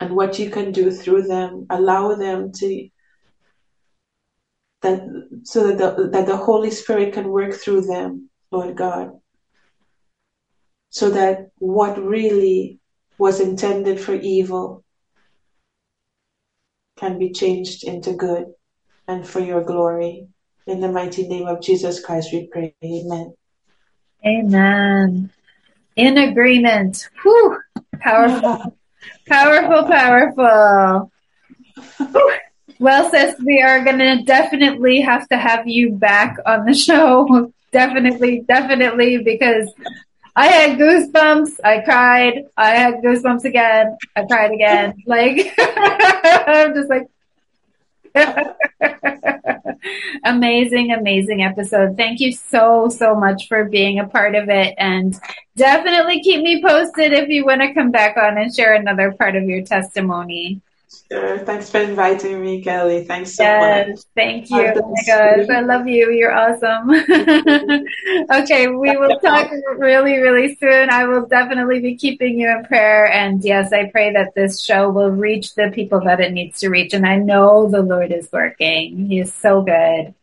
and 0.00 0.14
what 0.14 0.38
you 0.38 0.50
can 0.50 0.72
do 0.72 0.90
through 0.90 1.22
them. 1.22 1.66
Allow 1.70 2.14
them 2.14 2.52
to 2.52 2.88
that 4.82 5.00
so 5.44 5.66
that 5.66 5.78
the, 5.78 6.08
that 6.08 6.26
the 6.26 6.36
Holy 6.36 6.70
Spirit 6.70 7.14
can 7.14 7.28
work 7.28 7.54
through 7.54 7.82
them, 7.82 8.30
Lord 8.50 8.76
God, 8.76 9.12
so 10.90 11.10
that 11.10 11.48
what 11.58 12.02
really 12.02 12.78
was 13.18 13.40
intended 13.40 13.98
for 13.98 14.14
evil 14.14 14.84
can 16.96 17.18
be 17.18 17.32
changed 17.32 17.84
into 17.84 18.12
good 18.12 18.46
and 19.08 19.26
for 19.26 19.40
your 19.40 19.62
glory. 19.62 20.28
In 20.66 20.80
the 20.80 20.88
mighty 20.88 21.28
name 21.28 21.46
of 21.46 21.62
Jesus 21.62 22.00
Christ, 22.00 22.32
we 22.32 22.48
pray. 22.48 22.74
Amen. 22.84 23.34
Amen. 24.26 25.30
In 25.94 26.18
agreement. 26.18 27.08
Whew. 27.22 27.58
Powerful. 28.00 28.76
powerful, 29.28 29.84
powerful. 29.84 31.12
Whew. 31.98 32.32
Well, 32.80 33.08
sis, 33.10 33.36
we 33.44 33.62
are 33.62 33.84
going 33.84 33.98
to 33.98 34.22
definitely 34.24 35.00
have 35.00 35.28
to 35.28 35.36
have 35.36 35.68
you 35.68 35.92
back 35.92 36.36
on 36.44 36.66
the 36.66 36.74
show. 36.74 37.52
definitely, 37.72 38.44
definitely, 38.46 39.18
because 39.18 39.72
I 40.34 40.48
had 40.48 40.78
goosebumps. 40.78 41.60
I 41.62 41.80
cried. 41.82 42.44
I 42.56 42.70
had 42.70 42.96
goosebumps 42.96 43.44
again. 43.44 43.96
I 44.16 44.24
cried 44.24 44.50
again. 44.50 45.02
Like, 45.06 45.54
I'm 45.58 46.74
just 46.74 46.90
like, 46.90 47.06
amazing, 50.26 50.92
amazing 50.92 51.42
episode. 51.42 51.96
Thank 51.96 52.20
you 52.20 52.32
so, 52.32 52.88
so 52.88 53.14
much 53.14 53.48
for 53.48 53.64
being 53.64 53.98
a 53.98 54.08
part 54.08 54.34
of 54.34 54.48
it. 54.48 54.74
And 54.78 55.18
definitely 55.56 56.20
keep 56.20 56.42
me 56.42 56.62
posted 56.62 57.12
if 57.12 57.28
you 57.28 57.44
want 57.44 57.62
to 57.62 57.72
come 57.72 57.90
back 57.90 58.16
on 58.16 58.36
and 58.36 58.54
share 58.54 58.74
another 58.74 59.12
part 59.12 59.36
of 59.36 59.44
your 59.44 59.62
testimony. 59.62 60.60
Sure. 61.10 61.38
Thanks 61.38 61.70
for 61.70 61.78
inviting 61.78 62.40
me, 62.40 62.62
Kellie. 62.62 63.04
Thanks 63.04 63.34
so 63.34 63.42
yes, 63.42 63.88
much. 63.88 63.98
Thank 64.14 64.50
you. 64.50 64.72
Oh 64.76 64.88
my 64.88 65.02
gosh, 65.06 65.48
I 65.48 65.60
love 65.60 65.86
you. 65.88 66.10
You're 66.10 66.32
awesome. 66.32 66.90
okay, 68.30 68.68
we 68.68 68.96
will 68.96 69.18
talk 69.18 69.50
really, 69.78 70.18
really 70.18 70.54
soon. 70.56 70.90
I 70.90 71.04
will 71.06 71.26
definitely 71.26 71.80
be 71.80 71.96
keeping 71.96 72.38
you 72.38 72.48
in 72.50 72.64
prayer. 72.64 73.10
And 73.10 73.44
yes, 73.44 73.72
I 73.72 73.90
pray 73.90 74.12
that 74.12 74.34
this 74.34 74.60
show 74.60 74.90
will 74.90 75.10
reach 75.10 75.54
the 75.54 75.70
people 75.74 76.00
that 76.02 76.20
it 76.20 76.32
needs 76.32 76.60
to 76.60 76.68
reach. 76.70 76.94
And 76.94 77.06
I 77.06 77.16
know 77.16 77.68
the 77.68 77.82
Lord 77.82 78.12
is 78.12 78.28
working. 78.32 79.06
He 79.06 79.20
is 79.20 79.34
so 79.34 79.62
good. 79.62 80.14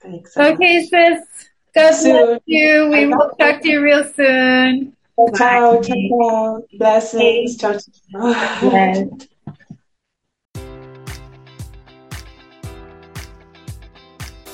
Thanks. 0.00 0.34
So 0.34 0.52
okay, 0.52 0.80
much. 0.80 0.88
sis. 0.88 1.48
God 1.74 1.90
bless 2.02 2.40
you. 2.46 2.88
We 2.88 3.06
will 3.06 3.30
talk 3.38 3.62
to 3.62 3.68
you 3.68 3.82
real 3.82 4.04
soon. 4.04 4.94
Ciao, 5.16 5.30
ciao, 5.32 5.80
ciao. 5.80 6.64
Blessings. 6.76 7.56
Ciao, 7.56 7.78
ciao. 7.78 9.16